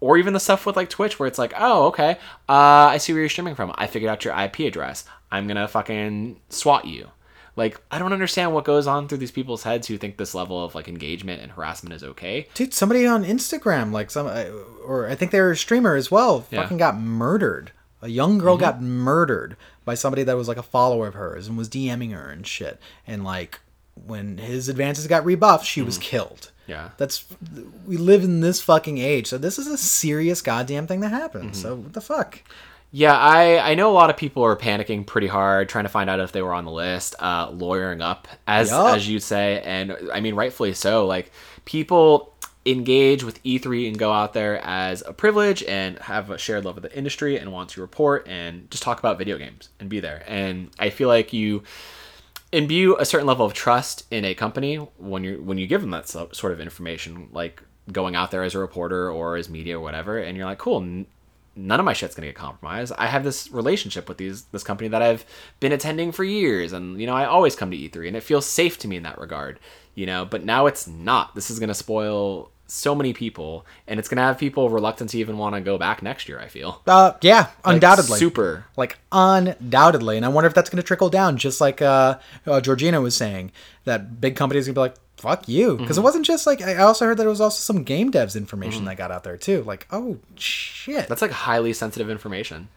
[0.02, 2.12] Or even the stuff with like Twitch where it's like, oh, okay,
[2.50, 2.54] uh,
[2.94, 3.72] I see where you're streaming from.
[3.76, 5.06] I figured out your IP address.
[5.32, 7.08] I'm gonna fucking swat you.
[7.58, 10.64] Like, I don't understand what goes on through these people's heads who think this level
[10.64, 12.48] of like engagement and harassment is okay.
[12.54, 14.46] Dude, somebody on Instagram, like some, uh,
[14.86, 16.62] or I think they were a streamer as well, Yeah.
[16.62, 17.72] fucking got murdered.
[18.02, 18.62] A young girl Mm-hmm.
[18.62, 22.30] got murdered by somebody that was like a follower of hers and was DMing her
[22.30, 22.80] and shit.
[23.08, 23.60] And like
[24.06, 26.52] when his advances got rebuffed, she was killed.
[26.68, 26.90] Yeah.
[26.98, 27.26] That's
[27.86, 31.52] we live in this fucking age, so this is a serious goddamn thing that happened.
[31.52, 31.62] Mm-hmm.
[31.62, 32.42] So what the fuck?
[32.94, 36.10] Yeah, I I know a lot of people are panicking pretty hard, trying to find
[36.10, 38.96] out if they were on the list, uh, lawyering up, as Yup.
[38.96, 41.06] as you'd say, and I mean rightfully so.
[41.06, 41.32] Like
[41.66, 42.31] people
[42.66, 46.78] engage with E3 and go out there as a privilege and have a shared love
[46.78, 50.00] of the industry and want to report and just talk about video games and be
[50.00, 50.24] there.
[50.28, 51.64] And I feel like you
[52.52, 55.92] imbue a certain level of trust in a company when you when you give them
[55.92, 59.82] that sort of information like going out there as a reporter or as media or
[59.82, 61.06] whatever and you're like cool
[61.56, 62.94] none of my shit's gonna get compromised.
[62.98, 65.26] I have this relationship with these this company that i've
[65.60, 68.46] been attending for years and you know i always come to e3 and it feels
[68.46, 69.60] safe to me in that regard
[69.96, 71.36] you know but now it's not.
[71.36, 75.38] This is gonna spoil so many people and it's gonna have people reluctant to even
[75.38, 76.82] want to go back next year i feel.
[76.88, 78.66] Uh, yeah, Like, undoubtedly, super.
[78.78, 82.18] Like undoubtedly, and I wonder if that's to trickle down, just like uh,
[82.48, 83.52] uh, Georgina was saying
[83.86, 86.02] that big companies gonna be like, "Fuck you," because Mm-hmm.
[86.02, 88.86] it wasn't just like I also heard that it was also some game devs information
[88.86, 89.64] that got out there too.
[89.64, 92.70] Like, oh shit, that's like highly sensitive information.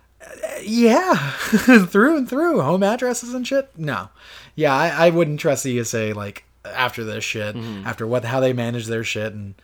[0.63, 1.15] Yeah,
[1.87, 3.71] through and through, home addresses and shit.
[3.79, 4.09] No,
[4.57, 7.87] yeah, I, I wouldn't trust the ESA like after this shit, Mm-hmm.
[7.87, 9.55] after what how they manage their shit and.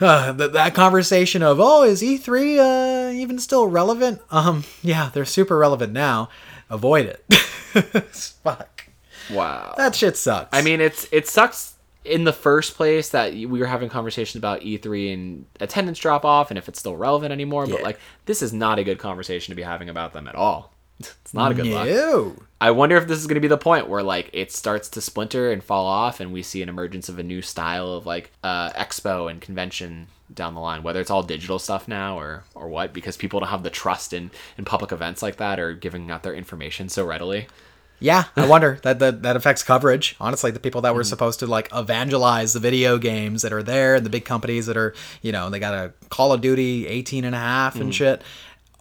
[0.00, 4.20] Uh, that, that conversation of oh is E3 uh, even still relevant?
[4.30, 6.28] Um yeah they're super relevant now.
[6.70, 7.34] Avoid it.
[8.44, 8.84] Fuck.
[9.28, 9.74] Wow.
[9.76, 10.50] That shit sucks.
[10.56, 11.74] I mean, it's it sucks
[12.04, 16.50] in the first place that we were having conversations about E3 and attendance drop off
[16.52, 17.66] and if it's still relevant anymore.
[17.66, 20.72] But like, this is not a good conversation to be having about them at all.
[21.22, 22.42] It's not a good look.
[22.60, 25.00] I wonder if this is going to be the point where like it starts to
[25.00, 28.32] splinter and fall off, and we see an emergence of a new style of like
[28.42, 30.82] uh, expo and convention down the line.
[30.82, 34.12] Whether it's all digital stuff now or or what, because people don't have the trust
[34.12, 37.46] in in public events like that or giving out their information so readily.
[38.00, 40.16] Yeah, I wonder that, that that affects coverage.
[40.20, 40.96] Honestly, the people that Mm.
[40.96, 44.66] were supposed to like evangelize the video games that are there, and the big companies
[44.66, 47.80] that are, you know, they got a Call of Duty 18 and a half Mm.
[47.82, 48.22] and shit,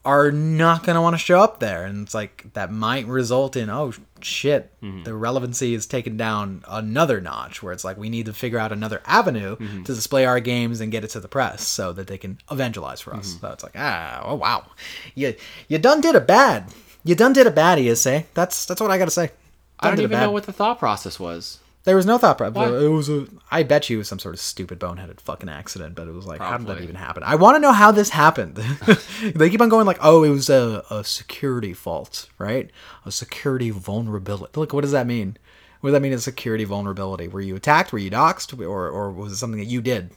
[0.08, 1.84] are not going to want to show up there.
[1.86, 3.92] And it's like that might result in, oh
[4.22, 5.04] shit, Mm-hmm.
[5.04, 8.72] the relevancy is taken down another notch where it's like we need to figure out
[8.72, 9.84] another avenue Mm-hmm.
[9.84, 13.02] to display our games and get it to the press so that they can evangelize
[13.02, 13.20] for Mm-hmm.
[13.20, 13.38] us.
[13.42, 14.66] So it's like, ah, oh wow.
[15.14, 15.36] You
[15.68, 16.74] you done did a bad.
[17.04, 18.24] You done did a bad, ESA.
[18.34, 19.32] That's that's what I got to say.
[19.80, 20.24] I Done don't even bad.
[20.26, 21.60] know what the thought process was.
[21.88, 22.38] There was no thought.
[22.38, 22.68] Pro- Why?
[22.68, 23.28] it was a.
[23.50, 25.96] I bet you it was some sort of stupid boneheaded fucking accident.
[25.96, 27.24] But it was like, how did that even happen?
[27.24, 28.56] I want to know how this happened.
[29.24, 32.72] they keep on going like, oh, it was a, a security fault, right?
[33.06, 34.52] A security vulnerability.
[34.60, 35.38] Look, what does that mean?
[35.80, 36.12] What does that mean?
[36.12, 37.30] A security vulnerability?
[37.30, 37.94] Were you attacked?
[37.94, 38.60] Were you doxxed?
[38.60, 40.12] Or or was it something that you did?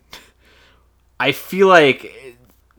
[1.20, 2.36] I feel like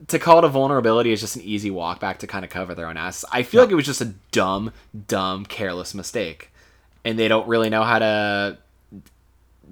[0.08, 2.74] to call it a vulnerability is just an easy walk back to kind of cover
[2.74, 3.24] their own ass.
[3.32, 4.74] I feel like it was just a dumb,
[5.08, 6.50] dumb, careless mistake,
[7.06, 8.58] and they don't really know how to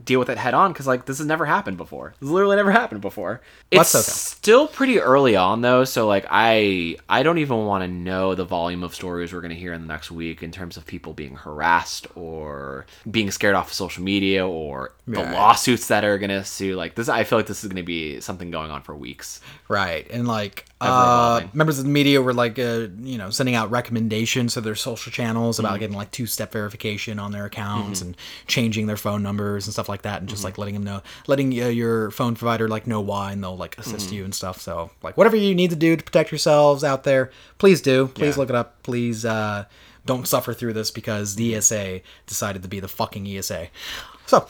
[0.05, 2.14] deal with it head on because like this has never happened before.
[2.18, 3.41] This has literally never happened before.
[3.70, 4.03] It's okay.
[4.03, 8.45] still pretty early on though, so like I I don't even want to know the
[8.45, 11.36] volume of stories we're gonna hear in the next week in terms of people being
[11.36, 16.76] harassed or being scared off of social media or the lawsuits that are gonna sue.
[16.76, 19.41] Like this, I feel like this is gonna be something going on for weeks.
[19.68, 20.07] Right.
[20.11, 24.55] And like uh, members of the media were like uh, you know, sending out recommendations
[24.55, 28.16] to their social channels about getting like two-step verification on their accounts and
[28.47, 31.53] changing their phone numbers and stuff like that and just like letting them know letting
[31.62, 34.61] uh, your phone provider like know why and they'll like assist you and stuff.
[34.61, 38.09] So, like whatever you need to do to protect yourselves out there, please do.
[38.09, 38.41] Please Yeah.
[38.41, 38.83] look it up.
[38.83, 39.64] Please uh
[40.07, 43.68] don't suffer through this because the ESA decided to be the fucking ESA.
[44.26, 44.47] So,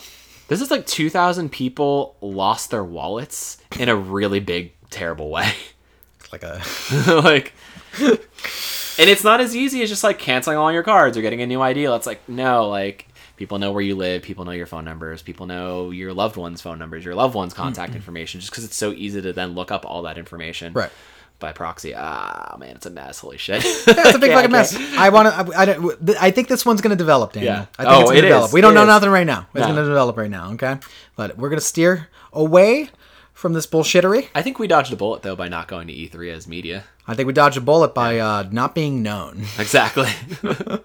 [0.49, 5.53] This is like 2,000 people lost their wallets in a really big, terrible way.
[6.33, 6.62] like a
[7.24, 7.53] like,
[8.01, 11.47] and it's not as easy as just like canceling all your cards or getting a
[11.47, 11.85] new ID.
[11.85, 13.07] It's like, no, like,
[13.41, 16.61] people know where you live, people know your phone numbers, people know your loved ones'
[16.61, 19.70] phone numbers, your loved one's contact information, just because it's so easy to then look
[19.72, 20.74] up all that information.
[20.74, 20.91] Right.
[21.38, 21.95] By proxy.
[21.97, 23.18] Ah, man, it's a mess.
[23.20, 23.64] Holy shit.
[23.64, 24.76] Yeah, it's a big fucking mess.
[24.76, 25.57] I want to.
[25.57, 27.55] I, I, don't- I think this one's going to develop, Daniel.
[27.55, 27.66] Yeah.
[27.78, 28.49] I think Oh, it's going it develop.
[28.49, 28.53] is.
[28.53, 28.88] We don't It know is.
[28.88, 29.47] nothing right now.
[29.55, 29.62] It's No.
[29.72, 30.53] going to develop right now.
[30.53, 30.76] Okay,
[31.16, 32.91] but we're going to steer away
[33.41, 34.28] from this bullshittery.
[34.34, 36.84] I think we dodged a bullet, though, by not going to E3 as media.
[37.07, 39.43] I think we dodged a bullet by uh, not being known.
[39.59, 40.09] Exactly.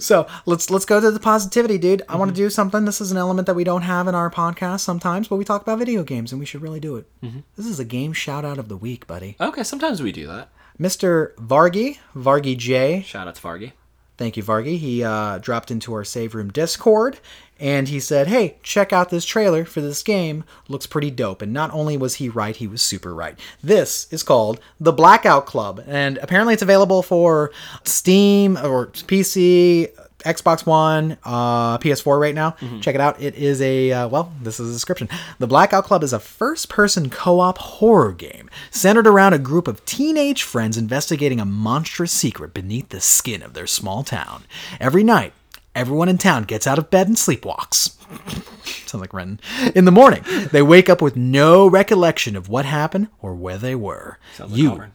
[0.00, 2.02] So let's let's go to the positivity, dude.
[2.02, 2.18] I Mm-hmm.
[2.18, 2.84] want to do something.
[2.86, 5.62] This is an element that we don't have in our podcast sometimes, but we talk
[5.62, 7.06] about video games, and we should really do it.
[7.22, 7.40] Mm-hmm.
[7.56, 9.36] This is a game shout out of the week, buddy.
[9.40, 10.48] okay, sometimes we do that.
[10.80, 11.34] Mr.
[11.36, 13.72] Vargy, Vargy J, Shout out to Vargy.
[14.16, 14.78] Thank you, Vargy.
[14.78, 17.20] He uh, dropped into our Save Room Discord
[17.58, 20.44] and he said, Hey, check out this trailer for this game.
[20.68, 21.42] Looks pretty dope.
[21.42, 23.38] And not only was he right, he was super right.
[23.62, 25.82] This is called The Blackout Club.
[25.86, 27.50] And apparently it's available for
[27.84, 29.90] Steam or PC,
[30.26, 32.56] Xbox One, uh, PS4 right now.
[32.80, 33.20] Check it out.
[33.22, 35.08] It is a, uh, well, this is a description.
[35.38, 39.68] The Blackout Club is a first person co op horror game centered around a group
[39.68, 44.44] of teenage friends investigating a monstrous secret beneath the skin of their small town.
[44.80, 45.32] Every night,
[45.74, 47.92] everyone in town gets out of bed and sleepwalks.
[48.88, 49.40] Sounds like Renton.
[49.74, 50.22] In the morning,
[50.52, 54.18] they wake up with no recollection of what happened or where they were.
[54.34, 54.92] Sounds like you, Auburn.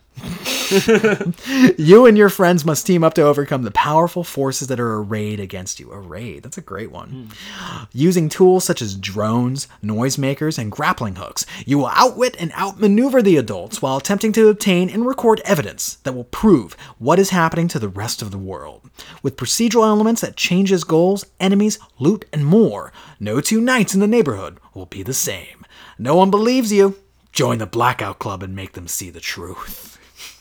[1.78, 5.40] You and your friends must team up to overcome the powerful forces that are arrayed
[5.40, 5.92] against you.
[5.92, 7.10] Arrayed, that's a great one.
[7.10, 7.84] Hmm.
[7.92, 13.38] Using tools such as drones, noisemakers, and grappling hooks, you will outwit and outmaneuver the
[13.38, 17.80] adults while attempting to obtain and record evidence that will prove what is happening to
[17.80, 18.90] the rest of the world.
[19.24, 24.08] With procedural elements that changes goals, enemies, loot, and more, no two nights in the
[24.08, 25.66] neighborhood will be the same.
[25.98, 26.98] No one believes you.
[27.32, 29.91] Join the Blackout Club and make them see the truth.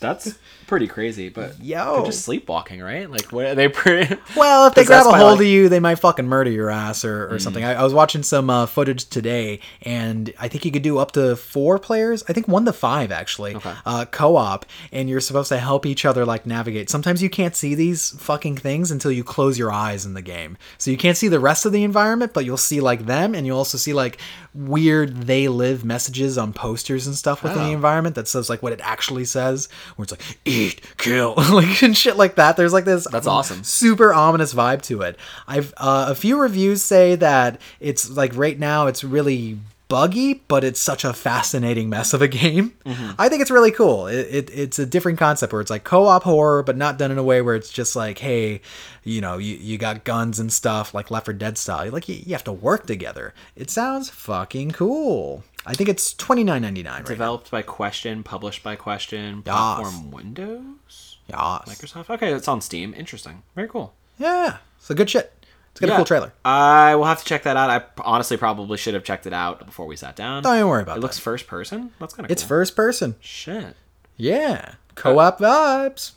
[0.01, 0.39] That's
[0.71, 1.97] pretty crazy, but Yo.
[1.97, 3.11] they're just sleepwalking, right?
[3.11, 3.69] Like, what are they?
[3.81, 6.71] Pre- Well, if they grab a hold like- of you, they might fucking murder your
[6.71, 7.63] ass or, or something.
[7.65, 11.13] I, I was watching some uh, footage today, and I think you could do up
[11.13, 12.23] to four players.
[12.29, 16.25] I think one to five actually, uh, co-op, and you're supposed to help each other
[16.25, 16.89] like navigate.
[16.89, 20.57] Sometimes you can't see these fucking things until you close your eyes in the game,
[20.79, 23.45] so you can't see the rest of the environment, but you'll see like them, and
[23.47, 24.19] you'll also see like
[24.55, 27.73] weird they live messages on posters and stuff within the Oh.
[27.73, 30.23] environment that says like what it actually says, where it's like
[30.61, 32.57] eat, kill, like and shit like that.
[32.57, 33.07] There's like this.
[33.11, 33.65] That's awesome.
[33.65, 35.19] Super ominous vibe to it.
[35.47, 39.59] I've uh, a few reviews say that it's like right now it's really
[39.91, 42.73] buggy, but it's such a fascinating mess of a game.
[42.87, 43.11] Mm-hmm.
[43.19, 44.07] I think it's really cool.
[44.07, 47.19] It, it, it's a different concept where it's like co-op horror, but not done in
[47.19, 48.63] a way where it's just like, hey,
[49.05, 51.91] you know, you, you got guns and stuff like Left 4 Dead style.
[51.91, 53.35] Like you, you have to work together.
[53.55, 55.45] It sounds fucking cool.
[55.67, 57.07] I think it's twenty nine ninety nine right.
[57.07, 59.55] Developed by Question, published by Question, Yes.
[59.55, 61.39] platform Windows, Yes.
[61.67, 62.11] Microsoft.
[62.11, 62.95] Okay, it's on Steam.
[62.97, 63.43] Interesting.
[63.55, 63.93] Very cool.
[64.19, 65.33] Yeah, it's a good shit.
[65.73, 66.33] It's got a cool trailer.
[66.45, 67.71] I will have to check that out.
[67.71, 70.43] I honestly probably should have checked it out before we sat down.
[70.43, 71.03] Don't even worry about It it.
[71.03, 71.93] looks first person.
[72.01, 72.33] That's kind of cool.
[72.33, 73.15] It's first person.
[73.21, 73.77] shit.
[74.17, 76.13] Yeah, uh, co-op vibes.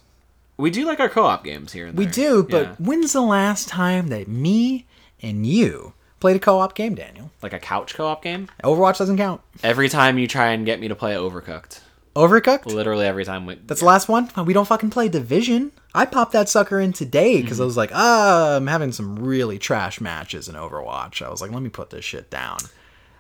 [0.58, 1.88] We do like our co-op games here.
[1.88, 2.76] And We do, but Yeah.
[2.80, 4.86] when's the last time that me
[5.22, 5.94] and you
[6.24, 7.30] played a co-op game, Daniel?
[7.42, 8.48] like a couch co-op game.
[8.64, 9.42] Overwatch doesn't count.
[9.62, 11.82] Every time you try and get me to play Overcooked,
[12.16, 12.66] Overcooked?
[12.66, 13.46] literally every time.
[13.46, 14.30] We, That's the last one.
[14.46, 15.74] We don't fucking play Division.
[15.94, 17.64] I popped that sucker in today because Mm-hmm.
[17.64, 21.22] I was like, ah, I'm having some really trash matches in Overwatch.
[21.22, 22.58] I was like, let me put this shit down.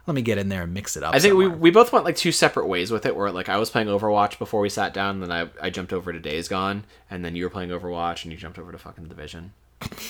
[0.07, 1.13] Let me get in there and mix it up.
[1.15, 1.59] I think we, somewhere.
[1.59, 3.15] we both went like two separate ways with it.
[3.15, 6.11] Where like I was playing Overwatch before we sat down, then I, I jumped over
[6.13, 9.05] to Days Gone, and then you were playing Overwatch and you jumped over to fucking
[9.09, 9.53] Division.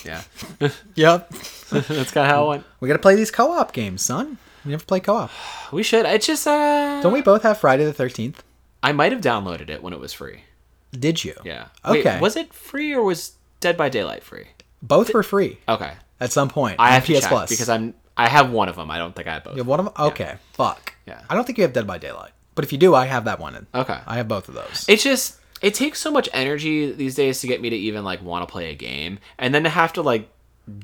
[0.05, 0.21] Yeah,
[0.95, 1.29] Yep.
[1.69, 2.65] that's kind of how it went.
[2.79, 4.37] We gotta play these co-op games, son.
[4.65, 5.31] We never play co-op.
[5.71, 6.05] We should.
[6.05, 8.43] It's just uh, Don't we both have Friday the Thirteenth?
[8.81, 10.43] I might have downloaded it when it was free.
[10.91, 11.35] Did you?
[11.43, 11.67] Yeah.
[11.85, 12.13] Okay.
[12.15, 14.45] Wait, was it free or was Dead by Daylight free?
[14.81, 15.93] Both were free Okay.
[16.19, 16.75] at some point.
[16.79, 18.91] I on have to PS check Plus because I'm I have one of them.
[18.91, 19.53] I don't think I have both.
[19.55, 19.93] You have one of them.
[19.97, 20.35] Okay.
[20.53, 20.93] Fuck.
[21.07, 21.21] Yeah.
[21.29, 23.39] I don't think you have Dead by Daylight, but if you do, I have that
[23.39, 23.65] one.
[23.73, 23.97] Okay.
[24.05, 24.85] I have both of those.
[24.87, 28.21] It's just it takes so much energy these days to get me to even like
[28.21, 30.29] want to play a game, and then to have to like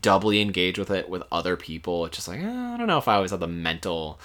[0.01, 2.05] doubly engage with it with other people.
[2.05, 4.19] It's just like eh, I don't know if I always have the mental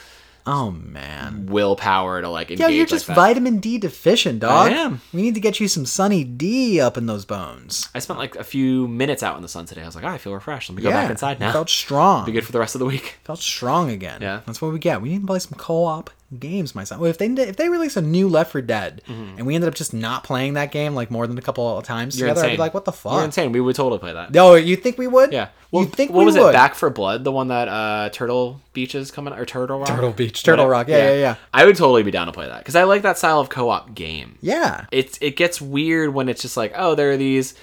[0.47, 1.47] oh man.
[1.47, 2.61] willpower to like engage.
[2.61, 3.17] Yeah, you're just that.
[3.17, 4.71] vitamin D deficient, dog.
[4.71, 5.01] I am.
[5.13, 7.89] We need to get you some Sunny D up in those bones.
[7.93, 9.83] I spent like a few minutes out in the sun today.
[9.83, 10.71] I was like, oh, I feel refreshed.
[10.71, 11.51] Let me go back inside now.
[11.51, 12.27] Felt strong.
[12.27, 13.17] Be good for the rest of the week.
[13.25, 14.23] Felt strong again.
[14.23, 14.43] Yeah.
[14.47, 15.03] That's what we get.
[15.03, 16.99] We need to play some co-op games, my son.
[17.01, 19.75] Well, if they if they release a new Left 4 Dead and we ended up
[19.75, 22.21] just not playing that game like more than a couple of times Mm-hmm.
[22.21, 23.13] You're together, I'd be like, what the fuck?
[23.15, 23.53] You're insane.
[23.53, 24.33] We would totally play that.
[24.33, 25.33] No, you think we would?
[25.33, 25.49] Yeah.
[25.71, 26.51] Well, you think what was would?
[26.51, 26.53] it?
[26.53, 29.89] Back 4 Blood, the one that uh, Turtle Beach is coming, or Turtle Rock?
[29.89, 30.89] Turtle Beach, Turtle Rock.
[30.89, 31.35] Yeah, yeah, yeah.
[31.53, 33.95] I would totally be down to play that because I like that style of co-op
[33.95, 34.39] game.
[34.41, 34.87] Yeah.
[34.93, 37.55] It's it gets weird when it's just like, oh, there are these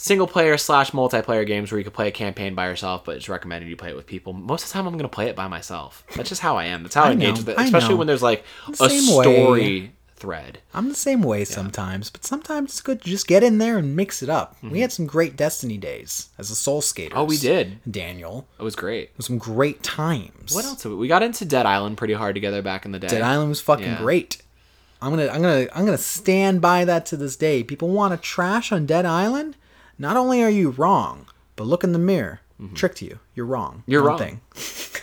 [0.00, 3.28] single player slash multiplayer games where you can play a campaign by yourself, but it's
[3.28, 4.32] recommended you play it with people.
[4.32, 6.04] Most of the time, I'm gonna play it by myself.
[6.16, 6.82] That's just how I am.
[6.82, 9.22] That's how I, I engage know, with it, especially when there's like a same way.
[9.24, 10.58] story thread.
[10.74, 13.96] I'm the same way sometimes, but sometimes it's good to just get in there and
[13.96, 14.54] mix it up.
[14.62, 17.10] We had some great Destiny days as a Soul Skater.
[17.14, 17.18] Mm-hmm.
[17.20, 17.78] Oh, we did.
[17.90, 18.46] Daniel.
[18.58, 19.04] It was great.
[19.04, 20.54] It was Some great times.
[20.54, 20.84] What else?
[20.84, 23.08] We we got into Dead Island pretty hard together back in the day.
[23.08, 23.98] Dead Island was fucking Yeah.
[23.98, 24.42] great.
[25.02, 27.62] I'm gonna, I'm gonna, I'm gonna stand by that to this day.
[27.62, 29.56] People want to trash on Dead Island.
[30.00, 31.26] Not only are you wrong,
[31.56, 32.40] but look in the mirror.
[32.74, 33.20] Tricked you.
[33.34, 33.78] You're wrong.
[33.82, 33.90] Mm-hmm.
[33.92, 34.18] You're One wrong.
[34.18, 34.40] Thing.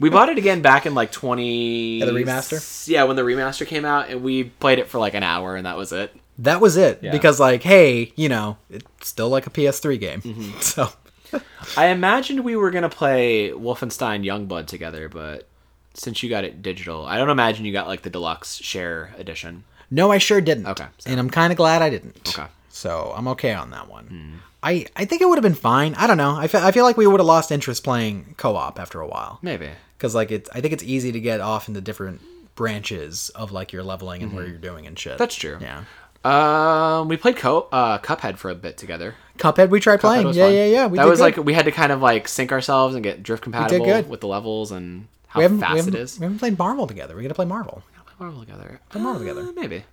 [0.00, 1.98] We bought it again back in like 20.
[2.00, 2.88] Yeah, the remaster?
[2.88, 5.66] Yeah, when the remaster came out, and we played it for like an hour, and
[5.66, 6.12] that was it.
[6.38, 6.98] That was it.
[7.00, 7.12] Yeah.
[7.12, 10.20] Because like, hey, you know, it's still like a PS3 game.
[10.20, 10.58] Mm-hmm.
[10.60, 10.88] So
[11.76, 15.46] I imagined we were gonna play Wolfenstein Youngblood together, but
[15.94, 19.62] since you got it digital, I don't imagine you got like the deluxe share edition.
[19.92, 20.66] no, I sure didn't.
[20.66, 22.18] Okay, so- And I'm kind of glad I didn't.
[22.36, 22.48] Okay.
[22.76, 24.40] So I'm okay on that one.
[24.64, 25.94] I, I think it would have been fine.
[25.94, 26.34] I don't know.
[26.36, 29.38] I fe- I feel like we would have lost interest playing co-op after a while.
[29.42, 29.68] Maybe.
[29.96, 32.20] because like it's I think it's easy to get off into different
[32.56, 35.12] branches of like your leveling and where you're doing and shit.
[35.12, 35.18] Mm-hmm.
[35.18, 35.58] That's true.
[35.60, 35.84] Yeah.
[36.24, 39.14] Um, we played Co uh, Cuphead for a bit together.
[39.38, 40.26] Cuphead we tried Cuphead playing.
[40.26, 40.88] was Yeah, yeah, yeah.
[40.88, 41.24] That did was good.
[41.24, 44.28] like we had to kind of like sync ourselves and get drift compatible with the
[44.28, 46.18] levels and how fast it is.
[46.18, 47.14] We haven't played Marvel together.
[47.14, 47.82] We gotta play Marvel.
[47.86, 48.80] We gotta play Marvel together.
[48.88, 49.52] Play Marvel Uh, together.
[49.54, 49.84] Maybe.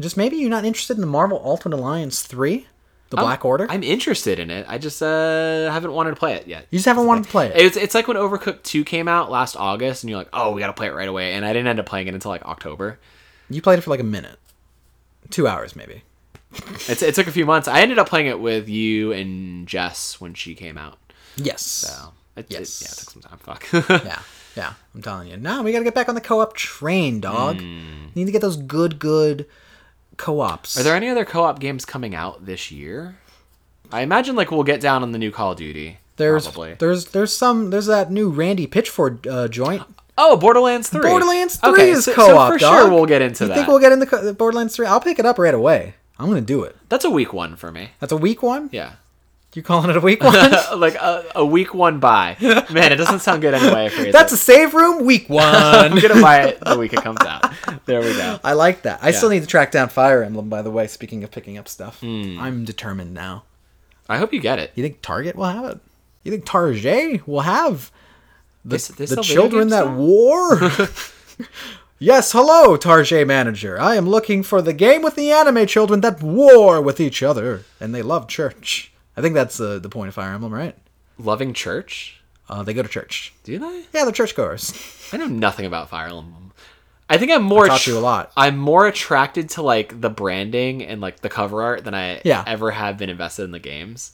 [0.00, 2.66] Just maybe you're not interested in the Marvel Ultimate Alliance three,
[3.10, 3.66] the Black Order.
[3.68, 4.64] I'm interested in it.
[4.68, 6.66] I just uh haven't wanted to play it yet.
[6.70, 7.56] you just haven't wanted to play it.
[7.56, 10.60] It's it's like when Overcooked 2 came out last August and you're like, "Oh, we
[10.60, 12.44] got to play it right away." And I didn't end up playing it until like
[12.44, 12.98] October.
[13.50, 14.38] You played it for like a minute,
[15.30, 16.02] two hours maybe.
[16.88, 17.68] It's, it took a few months.
[17.68, 20.96] I ended up playing it with you and Jess when she came out.
[21.36, 21.62] Yes.
[21.62, 22.80] So it, it- Yes.
[22.82, 23.38] yeah, it took some time.
[23.38, 24.04] Fuck.
[24.06, 24.20] yeah,
[24.56, 24.72] yeah.
[24.94, 25.36] I'm telling you.
[25.36, 27.60] Now we gotta get back on the co-op train, dog.
[27.60, 28.06] Hmm.
[28.14, 29.46] Need to get those good, good
[30.18, 30.78] co-ops.
[30.78, 33.16] Are there any other co-op games coming out this year?
[33.90, 35.98] I imagine like we'll get down on the new Call of Duty.
[36.16, 36.74] There's probably.
[36.74, 39.82] there's there's some there's that new Randy Pitchford uh, joint.
[40.20, 41.00] Oh, Borderlands 3.
[41.08, 42.82] Borderlands 3 okay, is so, co-op, So for dog.
[42.82, 43.54] sure we'll get into You that.
[43.54, 44.84] think we'll get into co- Borderlands 3?
[44.86, 45.94] I'll pick it up right away.
[46.18, 46.76] I'm gonna do it.
[46.88, 47.90] That's a weak one for me.
[48.00, 48.68] That's a weak one.
[48.72, 48.94] Yeah.
[49.58, 50.34] You calling it a week one?
[50.76, 52.36] like a, a week one buy.
[52.40, 53.88] Man, it doesn't sound good anyway.
[54.12, 54.36] That's it.
[54.36, 55.42] a save room week one.
[55.52, 57.52] I'm gonna buy it the week it comes out.
[57.84, 58.38] There we go.
[58.44, 59.00] I like that.
[59.02, 60.86] I still need to track down Fire Emblem, by the way.
[60.86, 62.38] Speaking of picking up stuff, Hmm.
[62.38, 63.42] I'm determined now.
[64.08, 64.70] I hope you get it.
[64.76, 65.80] You think Target will have it?
[66.22, 67.90] You think Target will have
[68.64, 70.56] the, They- they the children that war?
[71.98, 73.80] yes, hello, Target manager.
[73.80, 77.64] I am looking for the game with the anime children that war with each other
[77.80, 78.92] and they love church.
[79.18, 80.76] I think that's uh, the point of Fire Emblem, right?
[81.18, 82.20] Loving church?
[82.48, 83.34] Uh, they go to church.
[83.44, 83.84] Do they?
[83.92, 84.72] Yeah, they're churchgoers.
[85.12, 86.52] I know nothing about Fire Emblem.
[87.10, 87.66] I think I'm more.
[87.66, 88.32] taught you a lot.
[88.36, 92.44] I'm more attracted to like the branding and like the cover art than I Yeah.
[92.46, 94.12] ever have been invested in the games.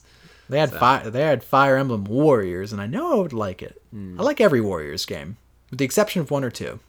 [0.49, 1.09] They had fire.
[1.09, 3.81] They had Fire Emblem Warriors, and I know I would like it.
[3.91, 4.19] Hmm.
[4.19, 5.37] I like every Warriors game,
[5.69, 6.79] with the exception of one or two.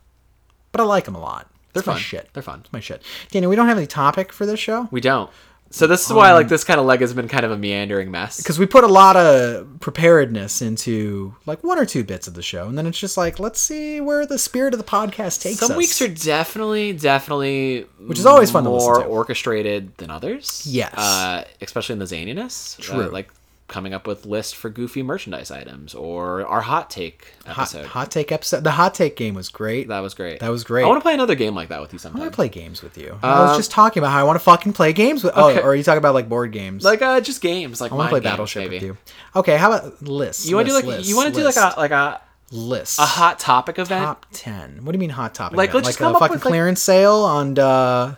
[0.72, 1.50] But I like them a lot.
[1.72, 1.98] They're It's fun.
[1.98, 2.28] shit.
[2.34, 2.60] They're fun.
[2.64, 3.02] It's my shit.
[3.30, 5.30] Daniel, we don't have any topic for this show We don't.
[5.70, 7.56] So this is why Um, like this kind of leg has been kind of a
[7.58, 8.38] meandering mess.
[8.38, 12.42] because we put a lot of preparedness into like one or two bits of the
[12.42, 15.60] show, and then it's just like let's see where the spirit of the podcast takes
[15.62, 15.68] us.
[15.68, 19.08] Some weeks are definitely, definitely, Which is always fun more listen to.
[19.08, 20.62] orchestrated than others.
[20.66, 20.94] Yes.
[20.96, 22.78] uh, especially in the zaniness.
[22.78, 23.08] Uh, True.
[23.10, 23.28] like
[23.68, 27.86] coming up with lists for goofy merchandise items or our hot take episode.
[27.86, 28.62] hot take episode.
[28.62, 29.88] The hot take game was great.
[29.88, 30.38] That was great.
[30.40, 30.84] That was great.
[30.84, 32.20] I want to play another game like that with you sometime.
[32.20, 33.18] I want to play games with you.
[33.22, 35.36] I was just talking about how I want to fucking play games with.
[35.36, 35.58] Okay.
[35.60, 36.84] Oh, or are you talking about like board games?
[36.84, 38.76] like uh, just games, like I want to play games, Battleship maybe.
[38.76, 38.96] with you.
[39.34, 40.46] Okay, how about lists?
[40.48, 42.20] You want to do like list, you want to do like a like a
[42.52, 44.04] list a hot topic event?
[44.04, 44.84] top ten.
[44.84, 45.56] What do you mean hot topic?
[45.56, 45.86] Like, event?
[45.86, 48.14] let's just like come a up fucking with, like- clearance sale on uh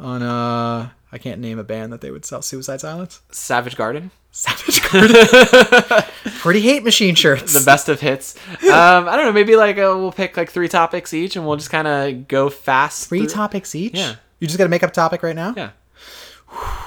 [0.00, 3.22] on uh I can't name a band that they would sell Suicide Silence.
[3.30, 6.04] Savage Garden, Savage Garden.
[6.40, 7.52] Pretty hate machine shirts.
[7.58, 8.36] the best of hits.
[8.64, 9.32] Um, I don't know.
[9.32, 12.50] Maybe like uh, we'll pick like three topics each, and we'll just kind of go
[12.50, 13.08] fast.
[13.08, 13.94] Three through- topics each.
[13.94, 14.16] Yeah.
[14.38, 15.54] You just got to make up a topic right now.
[15.56, 15.70] Yeah.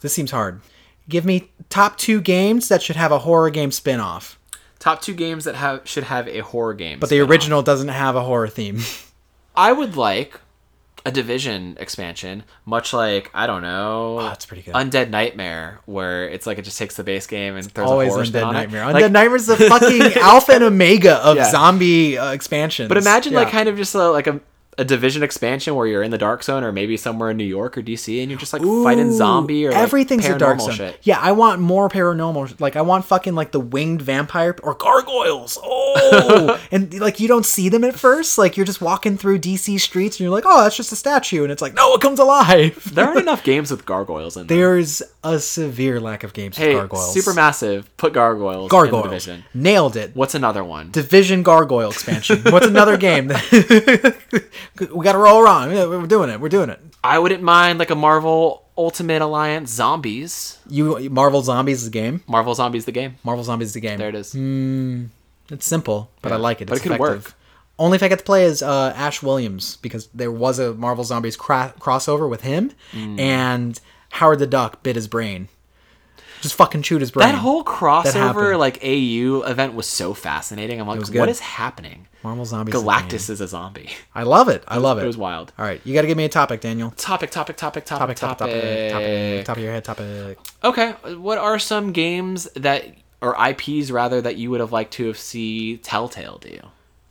[0.00, 0.62] This seems hard.
[1.10, 4.38] Give me top two games that should have a horror game spin-off.
[4.78, 6.98] Top two games that have should have a horror game.
[6.98, 8.80] But the original doesn't have a horror theme.
[9.54, 10.40] I would like
[11.06, 14.74] a division expansion, much like I don't know, Oh, that's pretty good.
[14.74, 18.12] Undead Nightmare, where it's like it just takes the base game and throws Always a
[18.12, 18.82] horror Undead on Nightmare.
[18.82, 18.86] it.
[18.92, 21.50] Undead Like, Nightmare's the fucking alpha and omega of Yeah.
[21.50, 22.88] zombie uh, expansions.
[22.88, 24.40] but imagine like kind of just a, like a,
[24.80, 27.76] a division expansion where you're in the dark zone or maybe somewhere in New York
[27.76, 30.72] or DC and you're just like fighting Ooh, zombie or like, everything's a dark zone.
[30.72, 30.98] shit.
[31.02, 32.58] Yeah, I want more paranormal.
[32.60, 35.58] Like I want fucking like the winged vampire or gargoyles.
[35.62, 38.38] Oh, and like you don't see them at first.
[38.38, 41.42] Like you're just walking through DC streets and you're like, oh, that's just a statue,
[41.42, 42.94] and it's like, no, it comes alive.
[42.94, 44.56] There aren't enough games with gargoyles in them.
[44.56, 47.14] There's a severe lack of games Hey, with gargoyles.
[47.14, 48.64] Supermassive, put gargoyles.
[48.64, 49.28] In gargoyles.
[49.52, 50.12] Nailed it.
[50.14, 50.90] What's another one?
[50.90, 52.40] Division Gargoyle expansion.
[52.44, 53.30] What's another game?
[54.78, 55.70] we got to roll around.
[55.70, 56.40] We're doing it.
[56.40, 56.80] We're doing it.
[57.02, 60.58] I wouldn't mind like a Marvel Ultimate Alliance Zombies.
[60.68, 62.22] You Marvel Zombies is a game.
[62.26, 63.16] Marvel Zombies the game.
[63.24, 63.98] Marvel Zombies the game.
[63.98, 64.34] There it is.
[65.50, 66.68] It's simple, but I like it.
[66.68, 67.24] but It's it could effective.
[67.26, 67.34] work.
[67.78, 71.02] Only if I get to play as uh, Ash Williams because there was a Marvel
[71.02, 73.18] Zombies cra- crossover with him, Mm.
[73.18, 73.80] and
[74.10, 75.48] Howard the Duck bit his brain.
[76.40, 77.28] Just fucking chewed his brain.
[77.28, 78.58] That whole crossover happened.
[78.58, 80.80] like AU event was so fascinating.
[80.80, 82.06] I'm like, what is happening?
[82.22, 82.74] Marvel Zombies.
[82.74, 83.88] Galactus is a zombie.
[84.14, 84.62] I love it.
[84.68, 85.04] I love it.
[85.04, 85.52] It was wild.
[85.58, 86.90] All right, you got to give me a topic, Daniel.
[86.92, 90.38] Topic, topic, topic, Topic, topic, topic, topic, topic, top of your head, topic.
[90.64, 92.84] Okay, what are some games that
[93.22, 96.58] or IPs rather that you would have liked to have see Telltale do?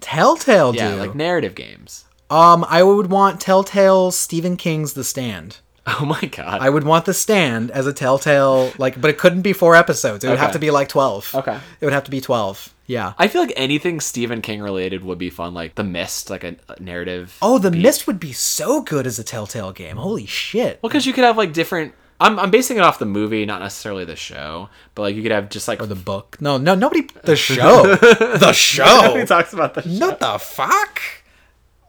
[0.02, 2.06] Telltale, Yeah, like narrative games.
[2.30, 5.58] um, I would want Telltale Stephen King's The Stand.
[6.02, 6.62] Oh my god.
[6.62, 10.24] I would want The Stand as a Telltale, like, but it couldn't be four episodes.
[10.24, 11.34] It would have to be like twelve.
[11.36, 11.58] Okay.
[11.82, 12.74] It would have to be twelve.
[12.86, 13.14] Yeah.
[13.20, 16.56] I feel like anything Stephen King related would be fun, like The Mist, like a,
[16.70, 17.38] a narrative.
[17.42, 19.98] Oh, The Mist would be so good as a Telltale game.
[19.98, 20.80] Holy shit.
[20.82, 21.94] Well, because you could have like different.
[22.22, 25.32] I'm, I'm basing it off the movie, not necessarily the show, but like you could
[25.32, 26.38] have just like Or the book.
[26.42, 27.08] No, no, nobody.
[27.24, 27.96] The show.
[27.96, 28.84] the show.
[29.04, 30.08] Nobody talks about the show.
[30.08, 31.00] What the fuck?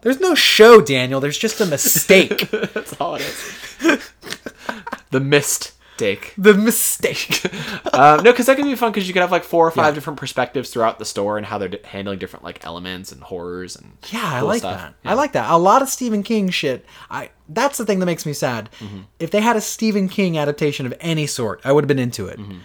[0.03, 1.21] There's no show, Daniel.
[1.21, 2.51] There's just a mistake.
[2.51, 4.11] That's all it is.
[5.11, 6.33] the Mist take.
[6.39, 7.43] the mistake.
[7.93, 9.87] Um, no, because that could be fun because you could have like four or five
[9.87, 9.91] Yeah.
[9.93, 13.75] different perspectives throughout the store and how they're d- handling different like elements and horrors
[13.77, 14.81] and Yeah, I like stuff.
[14.81, 14.95] that.
[15.05, 15.11] Yeah.
[15.11, 15.51] I like that.
[15.51, 16.87] A lot of Stephen King shit.
[17.11, 18.71] I that's the thing that makes me sad.
[18.79, 19.01] Mm-hmm.
[19.19, 22.27] If they had a Stephen King adaptation of any sort, I would have been into
[22.29, 22.39] it.
[22.39, 22.59] Mm-hmm.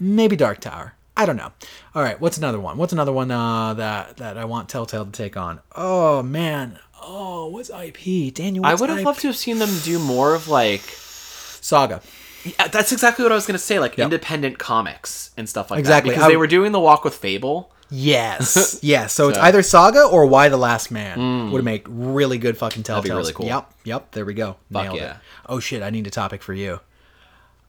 [0.00, 0.94] Maybe Dark Tower.
[1.16, 1.52] I don't know.
[1.94, 2.78] All right, what's another one?
[2.78, 5.60] What's another one uh, that that I want Telltale to take on?
[5.74, 6.78] Oh man.
[7.04, 8.32] Oh, what's IP?
[8.32, 9.04] Daniel, I would have IP?
[9.04, 10.80] loved to have seen them do more of like.
[10.80, 12.00] Saga.
[12.44, 16.10] Yeah, that's exactly what I was gonna say, like independent comics and stuff like Exactly.
[16.10, 16.14] that.
[16.14, 17.70] Exactly, because they were doing the Walk with Fable.
[17.90, 18.78] Yes.
[18.82, 19.12] yes.
[19.12, 23.02] So, it's either Saga or Y the Last Man would make really good fucking Telltales.
[23.04, 23.46] be really cool.
[23.46, 23.72] Yep.
[23.84, 24.10] Yep.
[24.12, 24.56] There we go.
[24.72, 25.16] Fuck Nailed it.
[25.46, 25.82] Oh shit!
[25.82, 26.80] I need a topic for you.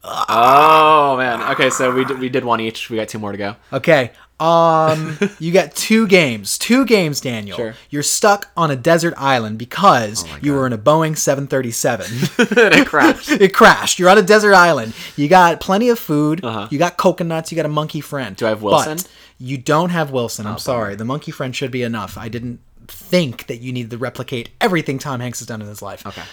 [0.03, 1.41] Oh man.
[1.53, 2.89] Okay, so we did, we did one each.
[2.89, 3.55] We got two more to go.
[3.71, 4.11] Okay.
[4.39, 6.57] Um, you got two games.
[6.57, 7.55] Two games, Daniel.
[7.55, 7.75] Sure.
[7.89, 12.05] You're stuck on a desert island because Oh you were in a Boeing 737.
[12.39, 13.29] it crashed.
[13.29, 13.99] it crashed.
[13.99, 14.93] You're on a desert island.
[15.15, 16.43] You got plenty of food.
[16.69, 17.51] You got coconuts.
[17.51, 18.33] You got a monkey friend.
[18.33, 18.35] Uh-huh.
[18.35, 18.97] Do I have Wilson?
[18.97, 20.45] But you don't have Wilson.
[20.45, 20.95] Oh, I'm sorry.
[20.95, 22.17] The monkey friend should be enough.
[22.17, 25.81] I didn't think that you needed to replicate everything Tom Hanks has done in his
[25.81, 26.05] life.
[26.05, 26.23] Okay.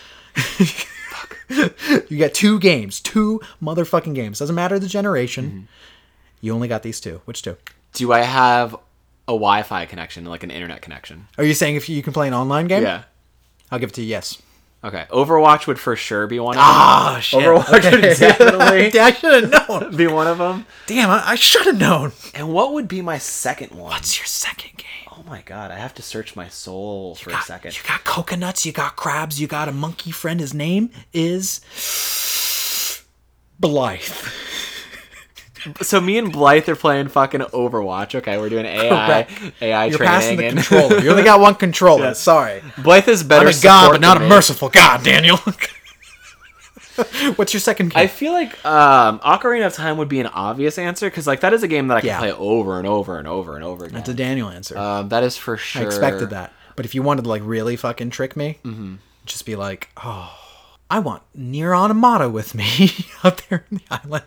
[2.08, 3.00] You got two games.
[3.00, 4.38] Two motherfucking games.
[4.38, 5.44] Doesn't matter the generation.
[5.46, 5.60] Mm-hmm.
[6.40, 7.20] You only got these two.
[7.24, 7.56] Which two?
[7.92, 11.28] Do I have a Wi-Fi connection, like an internet connection?
[11.38, 12.82] Are you saying if you can play an online game?
[12.82, 13.04] Yeah.
[13.70, 14.08] I'll give it to you.
[14.08, 14.40] Yes.
[14.82, 15.04] Okay.
[15.10, 16.64] Overwatch would for sure be one of them.
[16.66, 17.40] Ah, shit.
[17.42, 19.94] Overwatch would definitely I should have known.
[19.96, 20.66] be one of them.
[20.86, 22.12] Damn, I, I should have known.
[22.34, 23.90] And what would be my second one?
[23.90, 24.86] What's your second game?
[25.20, 27.76] Oh my god, I have to search my soul for a second.
[27.76, 30.40] You got coconuts, you got crabs, you got a monkey friend.
[30.40, 31.60] His name is
[33.58, 34.00] Blythe.
[35.82, 38.14] So me and Blythe are playing fucking Overwatch.
[38.14, 38.88] Okay, we're doing AI
[39.28, 39.62] Correct.
[39.62, 40.10] AI You're training.
[40.14, 41.00] passing the and controller.
[41.00, 42.14] You only got one controller.
[42.14, 42.62] Sorry.
[42.82, 43.46] Blythe is better.
[43.46, 44.28] I'm a god, but not a me.
[44.30, 45.38] merciful god, Daniel.
[47.36, 47.98] What's your second game?
[48.02, 51.52] I feel like um, Ocarina of Time would be an obvious answer because like that
[51.54, 52.18] is a game that I can Yeah.
[52.18, 53.94] play over and over and over and over again.
[53.96, 54.76] That's a Daniel answer.
[54.76, 55.82] um, that is for sure.
[55.82, 56.52] I expected that.
[56.76, 58.58] But if you wanted to like really fucking trick me,
[59.26, 60.34] just be like, oh,
[60.90, 62.90] I want Nier Automata with me
[63.24, 64.24] out there in the island.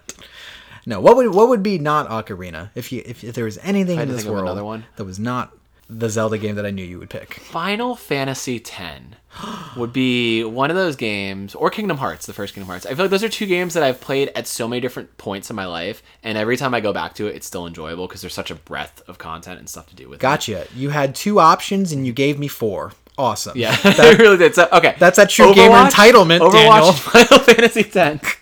[0.86, 4.00] No, what would what would be not Ocarina if you if, if there was anything
[4.00, 4.86] in this world another one.
[4.98, 5.52] that was not
[5.90, 7.36] the Zelda game that I knew you would pick?
[7.36, 9.02] Final Fantasy X
[9.78, 12.86] would be one of those games, or Kingdom Hearts, the first Kingdom Hearts.
[12.86, 15.50] I feel like those are two games that I've played at so many different points
[15.50, 18.22] in my life, and every time I go back to it, it's still enjoyable because
[18.22, 20.22] there's such a breadth of content and stuff to do with it.
[20.22, 20.68] Gotcha.
[20.76, 22.94] You had two options and you gave me four.
[23.18, 23.58] Awesome.
[23.58, 24.56] Yeah, I really did.
[24.56, 26.92] So okay, That's that true gamer entitlement, Overwatch, Daniel.
[26.94, 28.36] Final Fantasy X.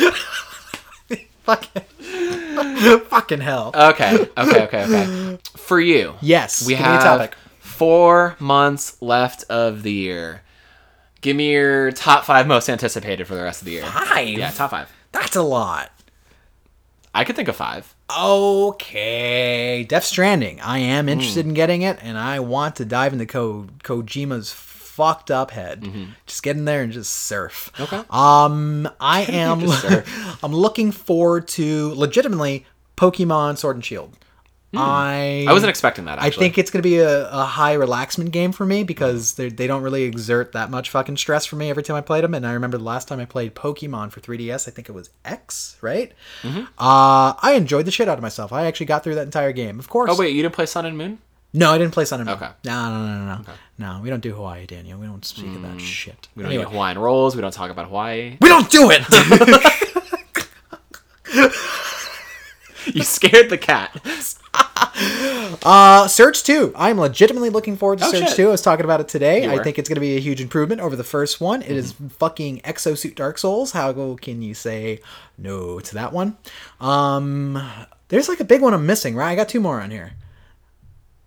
[1.44, 1.82] Fucking,
[3.08, 3.70] fucking hell.
[3.74, 5.38] Okay, okay, okay, okay.
[5.56, 6.66] For you, yes.
[6.66, 7.34] we give me a have topic.
[7.58, 10.42] four months left of the year.
[11.20, 13.84] Give me your top five most anticipated for the rest of the year.
[13.84, 14.28] Five.
[14.28, 14.90] Yeah, top five.
[15.12, 15.90] That's a lot.
[17.14, 17.94] I could think of five.
[18.10, 20.60] Okay, Death Stranding.
[20.60, 21.08] I am Hmm.
[21.10, 24.50] interested in getting it, and I want to dive into Ko- Kojima's
[25.00, 25.90] fucked up head.
[26.26, 27.72] Just get in there and just surf.
[27.74, 27.82] Mm-hmm.
[27.94, 28.04] Okay.
[28.10, 29.62] Um, I am.
[30.42, 32.66] I'm looking forward to legitimately
[32.96, 34.16] Pokemon Sword and Shield.
[34.72, 35.48] I Hmm.
[35.48, 36.22] I wasn't expecting that.
[36.22, 39.48] I think it's going to be a, a high relaxment game for me because they
[39.48, 42.34] they don't really exert that much fucking stress for me every time I played them.
[42.34, 45.10] And I remember the last time I played Pokemon for 3DS, I think it was
[45.24, 46.12] X, right?
[46.42, 46.60] Mm-hmm.
[46.78, 48.52] Uh, I enjoyed the shit out of myself.
[48.52, 49.80] I actually got through that entire game.
[49.80, 50.08] Of course.
[50.12, 51.18] Oh wait, you didn't play Sun and Moon?
[51.52, 52.36] No, I didn't play Sun and Moon.
[52.36, 52.50] Okay.
[52.64, 53.52] No, no, no, no, no.
[53.80, 54.98] No, we don't do Hawaii, Daniel.
[55.00, 56.14] We don't speak of that shit.
[56.14, 56.28] Mm.
[56.36, 57.34] We don't Anyway, eat Hawaiian rolls.
[57.34, 58.36] We don't talk about Hawaii.
[58.40, 59.02] we don't do it.
[62.94, 64.00] You scared the cat.
[65.62, 66.72] Uh, Surge 2.
[66.76, 68.36] I'm legitimately looking forward to Oh, Surge shit.
[68.36, 68.48] 2.
[68.48, 69.44] I was talking about it today.
[69.44, 69.64] You I were.
[69.64, 71.62] think it's going to be a huge improvement over the first one.
[71.62, 73.72] It is fucking Exosuit Dark Souls.
[73.72, 75.00] How can you say
[75.38, 76.36] no to that one?
[76.80, 77.60] Um,
[78.08, 79.30] there's like a big one I'm missing, right?
[79.30, 80.12] I got two more on here.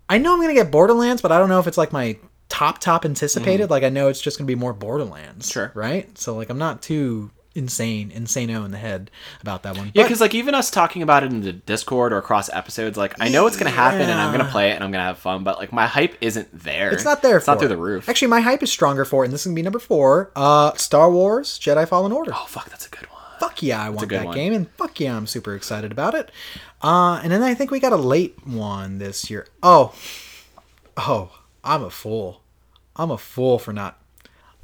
[0.10, 2.18] I know I'm going to get Borderlands, but I don't know if it's like my
[2.54, 3.70] top, top anticipated.
[3.70, 5.52] Like, I know it's just going to be more Borderlands.
[5.52, 5.72] Sure.
[5.74, 6.16] Right?
[6.18, 9.12] So, like, I'm not too insane, insano in the head
[9.42, 9.92] about that one.
[9.94, 13.14] Yeah, because like even us talking about it in the Discord or across episodes, like
[13.20, 15.44] I know it's gonna happen and I'm gonna play it and I'm gonna have fun,
[15.44, 16.90] but like my hype isn't there.
[16.90, 17.70] It's not there It's for not through it.
[17.70, 18.10] the roof.
[18.10, 20.32] Actually, my hype is stronger for it, and this is gonna be number four.
[20.36, 22.32] Uh, Star Wars Jedi Fallen Order.
[22.34, 23.22] oh fuck, that's a good one.
[23.40, 24.34] Fuck yeah, I want that one.
[24.36, 26.32] game, and fuck yeah, I'm super excited about it.
[26.82, 29.46] Uh, and then I think we got a late one this year.
[29.62, 29.94] Oh,
[30.98, 32.42] oh, I'm a fool.
[32.96, 34.00] I'm a fool for not.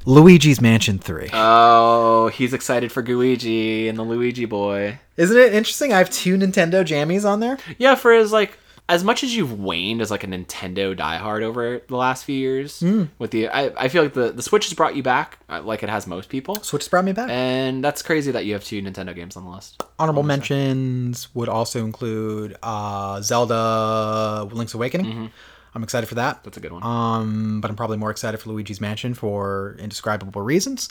[0.06, 1.30] Luigi's Mansion 3.
[1.34, 4.98] Oh, he's excited for Luigi and the Luigi boy.
[5.18, 5.92] Isn't it interesting?
[5.92, 7.58] I have two Nintendo jammies on there.
[7.78, 8.58] Yeah, for as like
[8.88, 12.80] as much as you've waned as like a Nintendo diehard over the last few years
[12.80, 13.04] Hmm.
[13.20, 15.84] with the I, I feel like the the Switch has brought you back uh, like
[15.84, 16.56] it has most people.
[16.64, 17.30] Switch has brought me back.
[17.30, 19.84] And that's crazy that you have two Nintendo games on the list.
[20.00, 25.32] Honorable mentions would also include uh, Zelda Link's Awakening.
[25.76, 26.44] I'm excited for that.
[26.44, 26.84] That's a good one.
[26.84, 30.90] Um, but I'm probably more excited for Luigi's Mansion for indescribable reasons.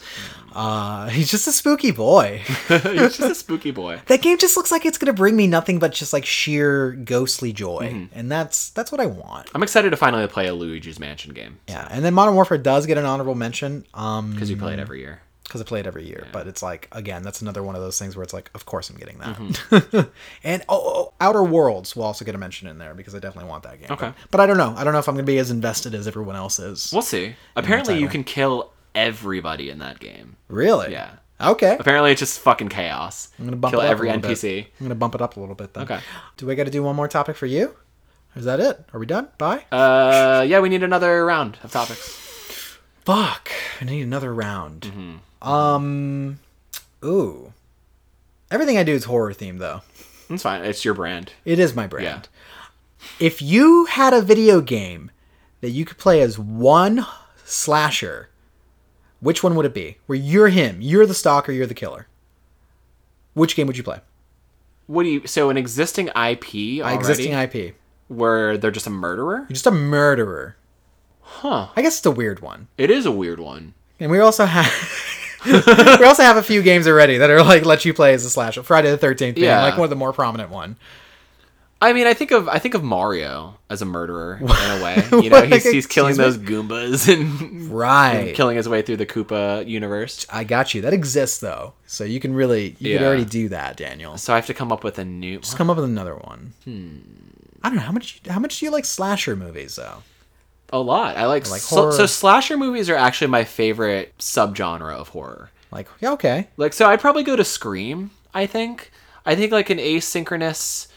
[0.55, 2.43] Uh, he's just a spooky boy.
[2.69, 4.01] He's just a spooky boy.
[4.07, 7.53] that game just looks like it's gonna bring me nothing but just like sheer ghostly
[7.53, 8.19] joy, Mm-hmm.
[8.19, 9.49] and that's that's what I want.
[9.55, 12.87] I'm excited to finally play a Luigi's Mansion game Yeah, and then Modern Warfare does
[12.87, 13.85] get an honorable mention.
[13.95, 15.21] Um, because you play it every year.
[15.49, 16.27] Because I play it every year.
[16.31, 18.91] But it's like again, that's another one of those things where it's like, of course
[18.91, 19.37] I'm getting that.
[19.37, 20.09] Mm-hmm.
[20.45, 23.49] and oh, oh, Outer Worlds will also get a mention in there because I definitely
[23.49, 23.91] want that game.
[23.91, 24.09] Okay.
[24.09, 24.75] But, but I don't know.
[24.77, 26.93] I don't know if I'm gonna be as invested as everyone else is.
[26.93, 27.35] We'll see.
[27.57, 30.37] Apparently, you can kill everybody in that game.
[30.49, 30.93] really?
[30.93, 31.13] Yeah.
[31.41, 31.77] Okay.
[31.79, 33.29] Apparently, it's just fucking chaos.
[33.39, 34.39] I'm gonna bump Kill it up every a little bit.
[34.39, 34.67] NPC.
[34.81, 35.85] I'm gonna bump it up a little bit then.
[35.85, 36.01] Okay.
[36.37, 37.77] Do we got to do one more topic for you?
[38.35, 38.85] Is that it?
[38.93, 39.29] Are we done?
[39.39, 39.65] Bye.
[39.73, 42.09] Uh, yeah, we need another round of topics.
[43.05, 43.51] Fuck.
[43.81, 44.83] I need another round.
[44.83, 45.17] Mm-hmm.
[45.43, 46.41] Um.
[47.05, 47.53] Ooh.
[48.51, 49.83] Everything I do is horror themed though.
[50.31, 50.65] It's fine.
[50.65, 51.33] It's your brand.
[51.45, 52.29] It is my brand.
[53.21, 55.11] If you had a video game
[55.61, 57.07] that you could play as one
[57.45, 58.29] slasher,
[59.21, 59.99] which one would it be?
[60.07, 62.07] Where you're him, you're the stalker, you're the killer.
[63.35, 64.01] Which game would you play?
[64.87, 65.27] What do you?
[65.27, 67.75] So an existing IP already, Existing IP.
[68.09, 69.41] where they're just a murderer?
[69.41, 70.57] You're just a murderer.
[71.21, 71.69] Huh.
[71.77, 72.69] I guess it's a weird one.
[72.79, 73.75] It is a weird one.
[74.01, 74.65] And we also have
[75.47, 78.31] we also have a few games already that are like let you play as a
[78.31, 78.63] slasher.
[78.63, 79.63] Friday the Thirteenth being Yeah.
[79.63, 80.77] like one of the more prominent one.
[81.81, 85.05] I mean, I think of I think of Mario as a murderer in a way.
[85.23, 88.35] You know, he's, he's killing those Goombas and Right.
[88.35, 90.27] killing his way through the Koopa universe.
[90.29, 90.81] I got you.
[90.81, 94.19] That exists though, so you can really you can already do that, Daniel.
[94.19, 95.39] So I have to come up with a new.
[95.39, 96.53] Just come up with another one.
[96.65, 96.97] Hmm.
[97.63, 98.23] I don't know how much.
[98.29, 100.03] How much do you like slasher movies though?
[100.73, 101.17] A lot.
[101.17, 101.93] I like, like sl- horror.
[101.93, 105.51] so slasher movies are actually my favorite subgenre of horror.
[105.71, 108.91] Like, yeah, okay, Like so I'd probably go to Scream, I think.
[109.27, 110.89] I think like an asynchronous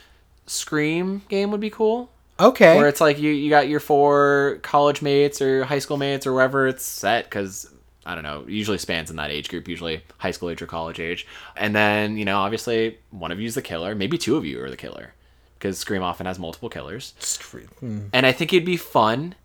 [0.48, 2.10] Scream game would be cool.
[2.40, 2.78] okay.
[2.78, 6.34] Where it's like you you got your four college mates or high school mates or
[6.34, 7.68] wherever it's set cuz
[8.06, 11.00] I don't know, usually spans in that age group, usually high school age or college
[11.00, 11.28] age.
[11.56, 14.70] And then, you know, obviously one of you's the killer, maybe two of you are
[14.72, 15.14] the killer
[15.60, 17.14] because Scream often has multiple killers.
[17.80, 18.08] Hmm.
[18.12, 19.36] And I think it'd be fun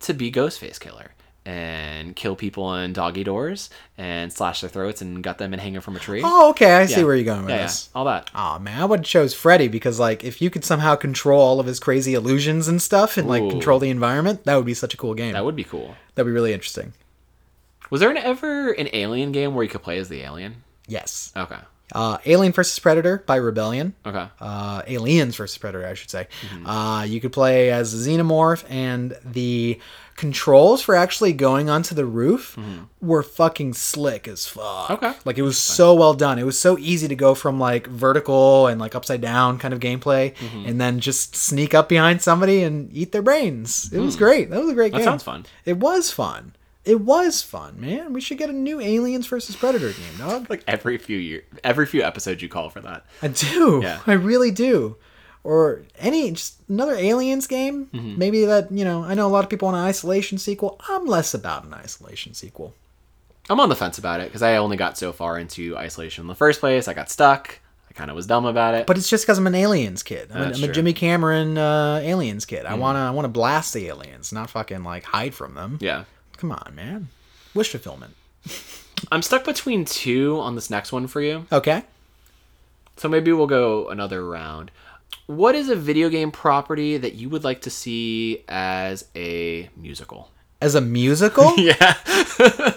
[0.00, 1.12] to be Ghostface Killer
[1.46, 5.72] and kill people in doggy doors and slash their throats and gut them and hang
[5.72, 6.20] them from a tree.
[6.22, 6.74] Oh, okay.
[6.74, 7.88] I see where you're going with yeah, yeah, this.
[7.94, 8.30] all that.
[8.34, 11.60] Oh man, I would have chose Freddy because like if you could somehow control all
[11.60, 13.50] of his crazy illusions and stuff and like Ooh.
[13.50, 15.32] control the environment, that would be such a cool game.
[15.32, 15.94] That would be cool.
[16.14, 16.92] That'd be really interesting.
[17.88, 20.62] Was there an, ever an alien game where you could play as the alien?
[20.86, 21.32] Yes.
[21.36, 21.58] Okay.
[21.92, 23.94] Uh, Alien vs Predator by Rebellion.
[24.06, 24.26] Okay.
[24.40, 26.28] uh, Aliens versus Predator, I should say.
[26.52, 26.66] Mm-hmm.
[26.66, 29.78] Uh, you could play as a xenomorph, and the
[30.16, 32.58] controls for actually going onto the roof
[33.00, 34.88] were fucking slick as fuck.
[34.90, 34.92] Mm-hmm.
[35.06, 35.14] Okay.
[35.24, 36.38] like it was so well done.
[36.38, 39.80] It was so easy to go from like vertical and like upside down kind of
[39.80, 40.66] gameplay, Mm-hmm.
[40.66, 43.90] and then just sneak up behind somebody and eat their brains.
[43.92, 44.50] It was great.
[44.50, 44.98] That was a great Hmm.
[44.98, 45.04] That game.
[45.06, 45.46] sounds fun.
[45.64, 46.52] It was fun.
[46.84, 48.12] It was fun, man.
[48.12, 50.48] We should get a new Aliens versus Predator game, dog.
[50.48, 53.04] Like every few year, every few episodes, you call for that.
[53.22, 53.80] I do.
[53.82, 54.00] Yeah.
[54.06, 54.96] I really do.
[55.44, 57.86] Or any just another Aliens game.
[57.86, 58.18] Mm-hmm.
[58.18, 59.04] Maybe that you know.
[59.04, 60.80] I know a lot of people want an Isolation sequel.
[60.88, 62.74] I'm less about an Isolation sequel.
[63.48, 66.28] I'm on the fence about it because I only got so far into isolation in
[66.28, 66.86] the first place.
[66.86, 67.58] I got stuck.
[67.90, 68.86] I kind of was dumb about it.
[68.86, 70.30] But it's just because I'm an Aliens kid.
[70.30, 70.54] I'm, a, I'm a.
[70.54, 70.72] Mm-hmm.
[70.72, 72.64] Jimmy Cameron uh, Aliens kid.
[72.64, 75.78] I wanna I wanna blast the aliens, not fucking like hide from them.
[75.80, 76.04] yeah,
[76.40, 77.08] Come on, man.
[77.54, 78.14] Wish fulfillment.
[79.12, 81.46] I'm stuck between two on this next one for you.
[81.52, 81.82] Okay.
[82.96, 84.70] So maybe we'll go another round.
[85.26, 90.30] What is a video game property that you would like to see as a musical?
[90.62, 91.94] As a musical, Yeah.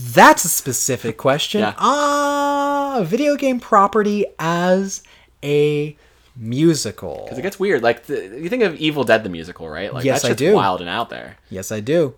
[0.00, 1.60] that's a specific question.
[1.60, 1.74] Yeah.
[1.78, 5.02] Ah, a video game property as
[5.42, 5.94] a
[6.34, 7.22] musical.
[7.24, 7.82] Because it gets weird.
[7.82, 9.92] Like the, you think of Evil Dead the musical, right?
[9.92, 10.54] Like Yes, that's I just do.
[10.54, 11.36] wild and out there.
[11.50, 12.14] Yes, I do.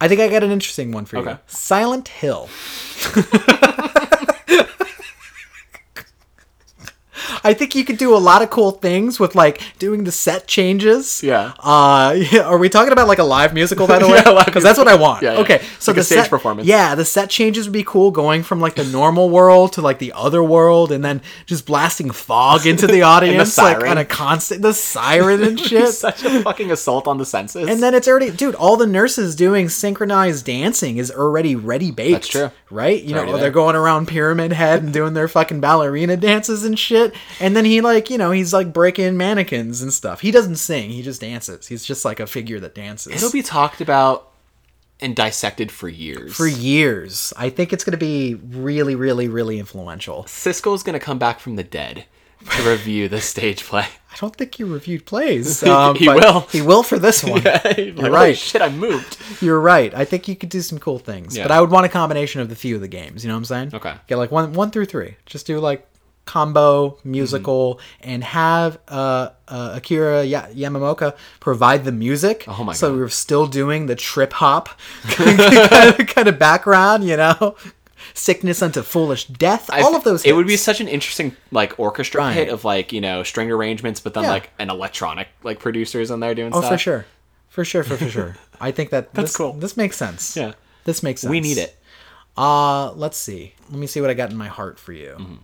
[0.00, 1.38] I think I got an interesting one for you.
[1.46, 2.48] Silent Hill.
[7.46, 10.46] I think you could do a lot of cool things with like doing the set
[10.48, 11.22] changes.
[11.22, 11.52] Yeah.
[11.60, 14.20] Uh, yeah, are we talking about like a live musical by the way?
[14.24, 15.22] Yeah, Because that's what I want.
[15.22, 15.40] Yeah, yeah.
[15.40, 16.66] Okay, so Like the stage set, performance.
[16.66, 19.98] Yeah, the set changes would be cool, going from like the normal world to like
[20.00, 23.90] the other world, and then just blasting fog into the audience like siren.
[23.92, 25.88] on a constant the siren and shit.
[25.90, 27.68] Such a fucking assault on the senses.
[27.68, 28.54] And then it's already, dude.
[28.56, 32.12] All the nurses doing synchronized dancing is already ready baked.
[32.12, 32.50] That's true.
[32.70, 33.00] right?
[33.02, 33.50] You know, they're there.
[33.50, 37.14] going around Pyramid Head and doing their fucking ballerina dances and shit.
[37.40, 40.20] And then he like, you know, he's like breaking mannequins and stuff.
[40.20, 41.66] He doesn't sing; he just dances.
[41.66, 43.12] He's just like a figure that dances.
[43.14, 44.30] it'll be talked about
[45.00, 46.34] and dissected for years.
[46.34, 47.32] for years.
[47.36, 50.24] I think it's gonna be really, really, really influential.
[50.24, 52.06] Siskel's gonna come back from the dead
[52.50, 53.86] to review the stage play.
[54.12, 55.62] I don't think he reviewed plays.
[55.66, 56.40] Um, He will.
[56.50, 57.42] He will for this one.
[57.42, 58.36] You're You're right.
[58.36, 59.18] shit, I moved.
[59.42, 59.92] You're right.
[59.94, 61.42] I think you could do some cool things, Yeah.
[61.44, 63.22] but I would want a combination of the few of the games.
[63.22, 63.70] You know what I'm saying?
[63.74, 63.94] Okay.
[64.06, 65.16] Get like one one through three.
[65.26, 65.86] Just do like
[66.26, 72.44] combo musical and have uh, uh, Akira ya- Yamaoka provide the music.
[72.48, 72.98] Oh my So God.
[72.98, 74.68] we're still doing the trip hop
[75.04, 75.40] kind,
[76.00, 77.04] of, kind of background.
[77.04, 77.56] You know,
[78.12, 79.70] sickness unto foolish death.
[79.70, 80.24] I- all of those.
[80.24, 82.34] It would be such an interesting like orchestra Right.
[82.34, 84.30] hit of like you know string arrangements, but then Yeah.
[84.30, 86.64] like an electronic like producers in there doing stuff.
[86.64, 86.72] Oh, stuff.
[86.72, 87.06] for sure,
[87.48, 88.36] for sure, for, for sure.
[88.60, 89.52] I think that That's this, cool.
[89.52, 90.36] This makes sense.
[90.36, 90.52] Yeah.
[90.84, 91.30] This makes sense.
[91.30, 91.78] We need it.
[92.36, 93.54] Uh, let's see.
[93.70, 95.14] Let me see what I got in my heart for you.
[95.18, 95.34] Mm-hmm.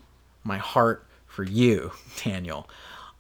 [0.45, 1.93] My heart for you,
[2.25, 2.69] Daniel.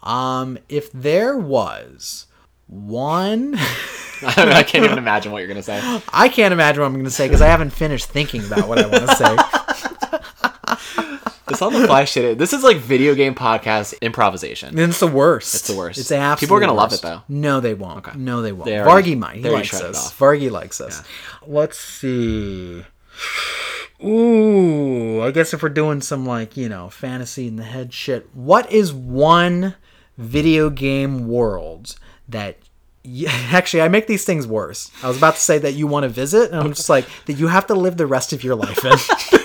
[0.03, 2.27] Um, if there was
[2.67, 3.55] one,
[4.27, 5.81] I can't even imagine what you're gonna say.
[6.13, 8.79] I can't imagine what I'm going to say because I haven't finished thinking about what
[8.79, 9.37] I want to say.
[11.49, 12.39] This on the fly shit.
[12.39, 14.71] This is like video game podcast improvisation.
[14.71, 15.55] And it's the worst.
[15.55, 15.99] It's the worst.
[15.99, 17.23] It's the absolute People are gonna love it, though.
[17.29, 18.17] No, they won't.
[18.17, 18.65] No, they won't.
[18.65, 19.37] They already- Vargy might.
[19.37, 20.13] He likes us.
[20.15, 21.03] Vargy likes us.
[21.47, 22.85] Let's see.
[24.05, 28.29] Ooh, I guess if we're doing some like you know fantasy in the head shit,
[28.35, 29.77] what is one
[30.19, 31.97] video game world
[32.29, 32.59] that?
[33.05, 34.91] You, actually, I make these things worse.
[35.03, 37.35] I was about to say that you want to visit, and I'm just like that
[37.35, 38.93] you have to live the rest of your life in.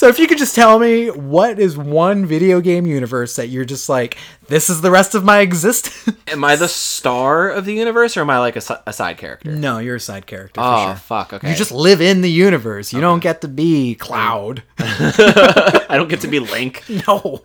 [0.00, 3.66] So if you could just tell me what is one video game universe that you're
[3.66, 4.16] just like,
[4.48, 6.16] this is the rest of my existence.
[6.28, 9.50] Am I the star of the universe, or am I like a, a side character?
[9.50, 10.94] no, you're a side character for Oh sure.
[10.94, 11.34] fuck.
[11.34, 11.50] Okay.
[11.50, 12.94] You just live in the universe.
[12.94, 14.62] You don't get to be Cloud.
[14.78, 16.82] I don't get to be Link.
[17.06, 17.42] No.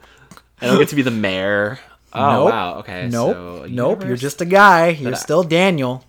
[0.62, 1.78] I don't get to be the mayor.
[2.14, 2.52] Oh nope.
[2.54, 2.76] wow.
[2.76, 3.10] Okay.
[3.12, 3.34] Nope.
[3.34, 4.06] So, nope.
[4.06, 4.92] You're just a guy.
[4.92, 6.06] You're still Daniel.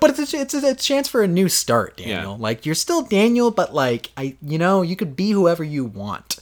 [0.00, 2.36] But it's a, it's a, chance for a new start, Daniel.
[2.36, 6.38] Like you're still Daniel, but like I, you know, you could be whoever you want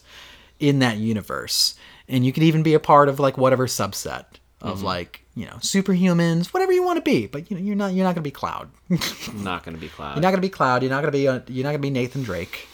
[0.58, 1.74] in that universe,
[2.08, 4.24] and you could even be a part of like whatever subset
[4.62, 4.86] of Mm-hmm.
[4.86, 7.26] like you know superhumans, whatever you want to be.
[7.26, 8.70] But you know, you're not you're not gonna be Cloud.
[8.88, 8.98] you're
[9.34, 10.14] not gonna be Cloud.
[10.16, 10.82] You're not gonna be Cloud.
[10.82, 12.66] You're not gonna be uh you're not gonna be Nathan Drake.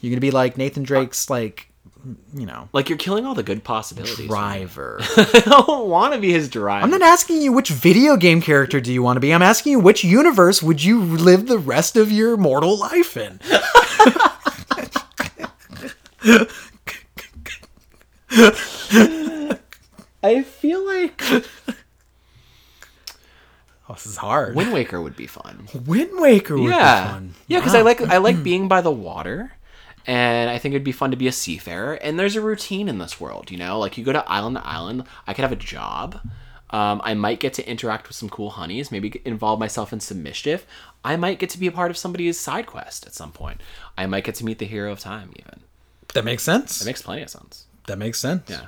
[0.00, 1.69] You're gonna be like Nathan Drake's like
[2.34, 4.26] you know like you're killing all the good possibilities.
[4.26, 4.98] driver.
[5.16, 6.84] I don't want to be his driver.
[6.84, 9.32] I'm not asking you which video game character do you want to be.
[9.34, 13.40] I'm asking you which universe would you live the rest of your mortal life in?
[20.22, 21.22] I feel like
[23.88, 24.54] Oh, this is hard.
[24.54, 25.66] Wind Waker would be fun.
[25.84, 27.34] Wind Waker would be yeah, fun.
[27.48, 29.50] yeah, because I like I like being by the water,
[30.06, 31.94] and I think it'd be fun to be a seafarer.
[31.94, 33.78] And there's a routine in this world, you know.
[33.78, 35.04] Like you go to island to island.
[35.26, 36.20] I could have a job.
[36.70, 38.92] Um, I might get to interact with some cool honeys.
[38.92, 40.66] Maybe involve myself in some mischief.
[41.04, 43.60] I might get to be a part of somebody's side quest at some point.
[43.98, 45.32] I might get to meet the hero of time.
[45.36, 45.60] Even
[46.14, 46.80] That makes sense.
[46.80, 47.66] it makes plenty of sense.
[47.86, 48.48] that makes sense.
[48.48, 48.66] Yeah,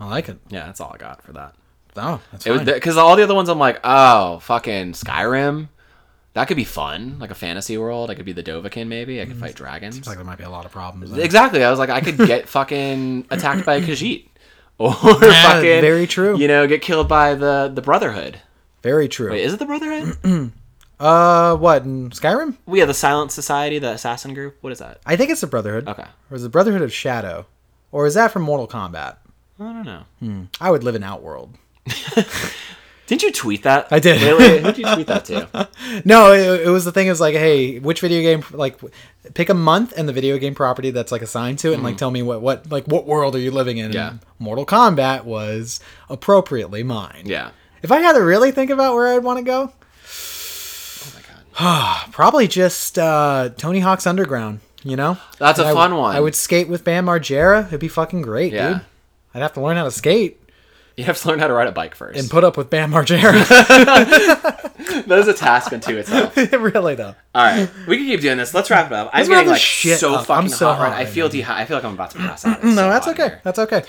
[0.00, 0.38] I like it.
[0.48, 1.54] yeah, that's all I got for that.
[1.96, 2.64] Oh, that's fine.
[2.64, 5.68] because all the other ones I'm like, oh, fucking Skyrim.
[6.34, 8.10] That could be fun, like a fantasy world.
[8.10, 9.22] I could be the Dovahkiin, maybe.
[9.22, 9.94] I could fight dragons.
[9.96, 11.10] Looks like there might be a lot of problems.
[11.12, 11.24] there.
[11.24, 11.62] Exactly.
[11.64, 14.26] I was like, I could get fucking attacked by a Khajiit,
[14.78, 14.90] or
[15.22, 16.36] Yeah, fucking very true.
[16.36, 18.40] You know, get killed by the the Brotherhood.
[18.82, 19.30] Very true.
[19.30, 20.52] Wait, is it the Brotherhood?
[21.00, 22.56] uh, what in Skyrim?
[22.66, 24.56] we have the Silent Society, the assassin group.
[24.60, 25.00] What is that?
[25.06, 25.86] I think it's the Brotherhood.
[25.88, 27.46] Okay, Or is it the Brotherhood of Shadow?
[27.92, 29.16] Or is that from Mortal Kombat?
[29.60, 29.84] I don't
[30.20, 30.48] know.
[30.60, 31.56] I would live in Outworld.
[33.06, 33.88] Didn't you tweet that?
[33.90, 34.20] I did.
[34.22, 35.68] Wait, wait, who'd you tweet that to?
[36.06, 37.08] No, it, it was the thing.
[37.08, 38.44] Is like, hey, which video game?
[38.50, 38.78] Like,
[39.34, 41.96] pick a month and the video game property that's like assigned to it, and like
[41.98, 43.86] tell me what what like what world are you living in?
[43.88, 43.94] Mm-hmm.
[43.96, 44.10] Yeah.
[44.10, 47.22] And Mortal Kombat was appropriately mine.
[47.26, 47.50] Yeah.
[47.82, 49.72] If I had to really think about where I'd want to go,
[51.04, 51.20] Oh my
[51.60, 52.06] god.
[52.12, 54.60] probably just uh, Tony Hawk's Underground.
[54.82, 56.14] You know, That's a I- fun one.
[56.14, 57.66] I would skate with Bam Margera.
[57.68, 58.68] It'd be fucking great, Yeah.
[58.72, 58.80] dude.
[59.34, 60.38] I'd have to learn how to skate
[60.96, 62.18] You have to learn how to ride a bike first.
[62.20, 63.32] and put up with Bam Margera.
[65.06, 66.36] that is a task unto itself.
[66.52, 67.14] really though.
[67.34, 68.54] All right, we can keep doing this.
[68.54, 69.10] Let's wrap it up.
[69.12, 70.26] I'm Let's getting like shit so up.
[70.26, 70.80] fucking I'm so hot.
[70.82, 70.92] Right?
[70.92, 72.58] hot I feel dehy- I feel like I'm about to pass out.
[72.62, 73.22] It's No, so that's okay.
[73.28, 73.40] here.
[73.42, 73.82] That's okay.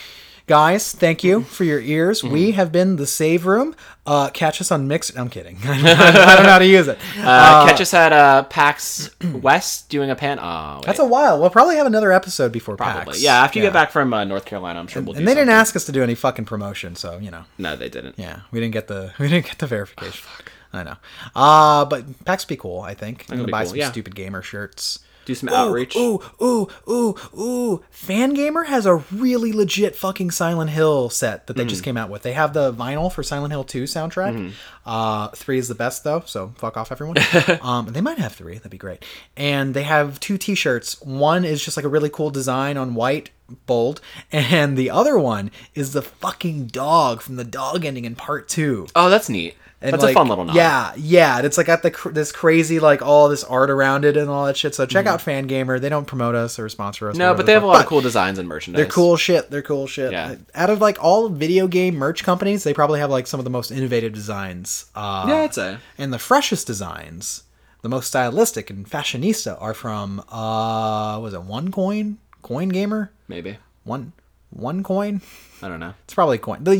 [0.47, 2.21] Guys, thank you for your ears.
[2.21, 2.33] Mm-hmm.
[2.33, 3.75] We have been the Save Room.
[4.05, 5.15] Uh, catch us on Mix.
[5.17, 5.57] I'm kidding.
[5.63, 6.99] I don't know how to use it.
[7.17, 10.37] Uh, catch us at uh, PAX West doing a pan.
[10.39, 10.85] Oh, wait.
[10.85, 11.41] That's a while.
[11.41, 13.13] We'll probably have another episode before probably.
[13.13, 13.23] PAX.
[13.23, 15.19] Yeah, after you get back from uh, North Carolina, I'm sure we'll do.
[15.19, 17.45] And they didn't ask us to do any fucking promotion, so you know.
[17.57, 18.19] No, they didn't.
[18.19, 20.27] Yeah, we didn't get the we didn't get the verification.
[20.71, 20.95] I know.
[21.35, 22.81] Uh, but PAX be cool.
[22.81, 23.25] I think.
[23.29, 23.89] I'm gonna buy cool, some yeah.
[23.89, 24.99] stupid gamer shirts.
[25.25, 25.95] Do some outreach.
[25.95, 27.83] Ooh, ooh, ooh, ooh.
[27.93, 31.69] Fangamer has a really legit fucking Silent Hill set that they Mm.
[31.69, 32.21] just came out with.
[32.21, 34.35] They have the vinyl for Silent Hill 2 soundtrack.
[34.35, 34.49] Mm-hmm.
[34.85, 37.17] Uh, three is the best though, so fuck off everyone.
[37.61, 38.55] um, they might have three.
[38.55, 39.03] That'd be great.
[39.35, 41.01] And they have two T-shirts.
[41.01, 43.31] One is just like a really cool design on white,
[43.65, 43.99] bold,
[44.31, 48.85] and the other one is the fucking dog from the dog ending in part two.
[48.95, 49.55] Oh, that's neat.
[49.81, 50.55] And that's like, a fun little nod.
[50.55, 51.37] Yeah, yeah.
[51.37, 54.29] and It's like got the cr- this crazy like all this art around it and
[54.29, 54.73] all that shit.
[54.73, 55.79] So check out Fangamer.
[55.79, 57.13] They don't promote us or sponsor us.
[57.13, 57.19] Mm-hmm.
[57.19, 58.77] No, but they have a lot of cool designs and merchandise.
[58.79, 59.51] They're cool shit.
[59.51, 60.11] They're cool shit.
[60.11, 60.35] Yeah.
[60.55, 63.49] Out of like all video game merch companies, they probably have like some of the
[63.49, 64.85] most innovative designs.
[64.95, 65.77] Uh, Yeah, I'd say.
[65.97, 67.43] and the freshest designs,
[67.81, 73.57] the most stylistic and fashionista, are from uh, was it One Coin, Coin Gamer, Maybe.
[73.83, 74.13] One
[74.49, 75.21] one coin.
[75.61, 75.93] I don't know.
[76.05, 76.63] It's probably a coin.
[76.63, 76.71] The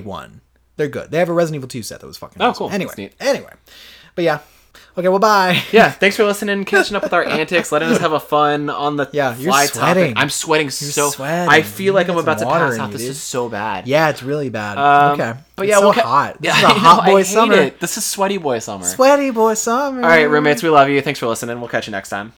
[0.00, 0.40] UK one.
[0.76, 1.10] They're good.
[1.10, 2.68] They have a Resident Evil 2 set that was fucking Oh, awesome.
[2.68, 2.70] cool.
[2.70, 3.52] Anyway, anyway.
[4.14, 4.38] But yeah.
[4.98, 5.62] Okay, well, bye.
[5.72, 8.96] Yeah, thanks for listening, catching up with our antics, letting us have a fun on
[8.96, 10.04] the Yeah, you're fly sweating.
[10.14, 10.22] topic.
[10.22, 11.10] I'm sweating so.
[11.10, 11.48] sweating.
[11.50, 12.92] I feel like I'm about to pass out.
[12.92, 13.10] This dude.
[13.10, 13.86] is so bad.
[13.86, 14.78] Yeah, it's really bad.
[14.78, 15.38] Um, okay.
[15.54, 16.40] but It's yeah, so we'll ca- hot.
[16.40, 17.54] This Yeah, is a know, hot I boy summer.
[17.54, 17.80] it.
[17.80, 18.84] This is sweaty boy summer.
[18.84, 20.02] Sweaty boy summer.
[20.02, 21.00] All right, roommates, we love you.
[21.02, 21.58] Thanks for listening.
[21.60, 22.32] We'll catch you next time.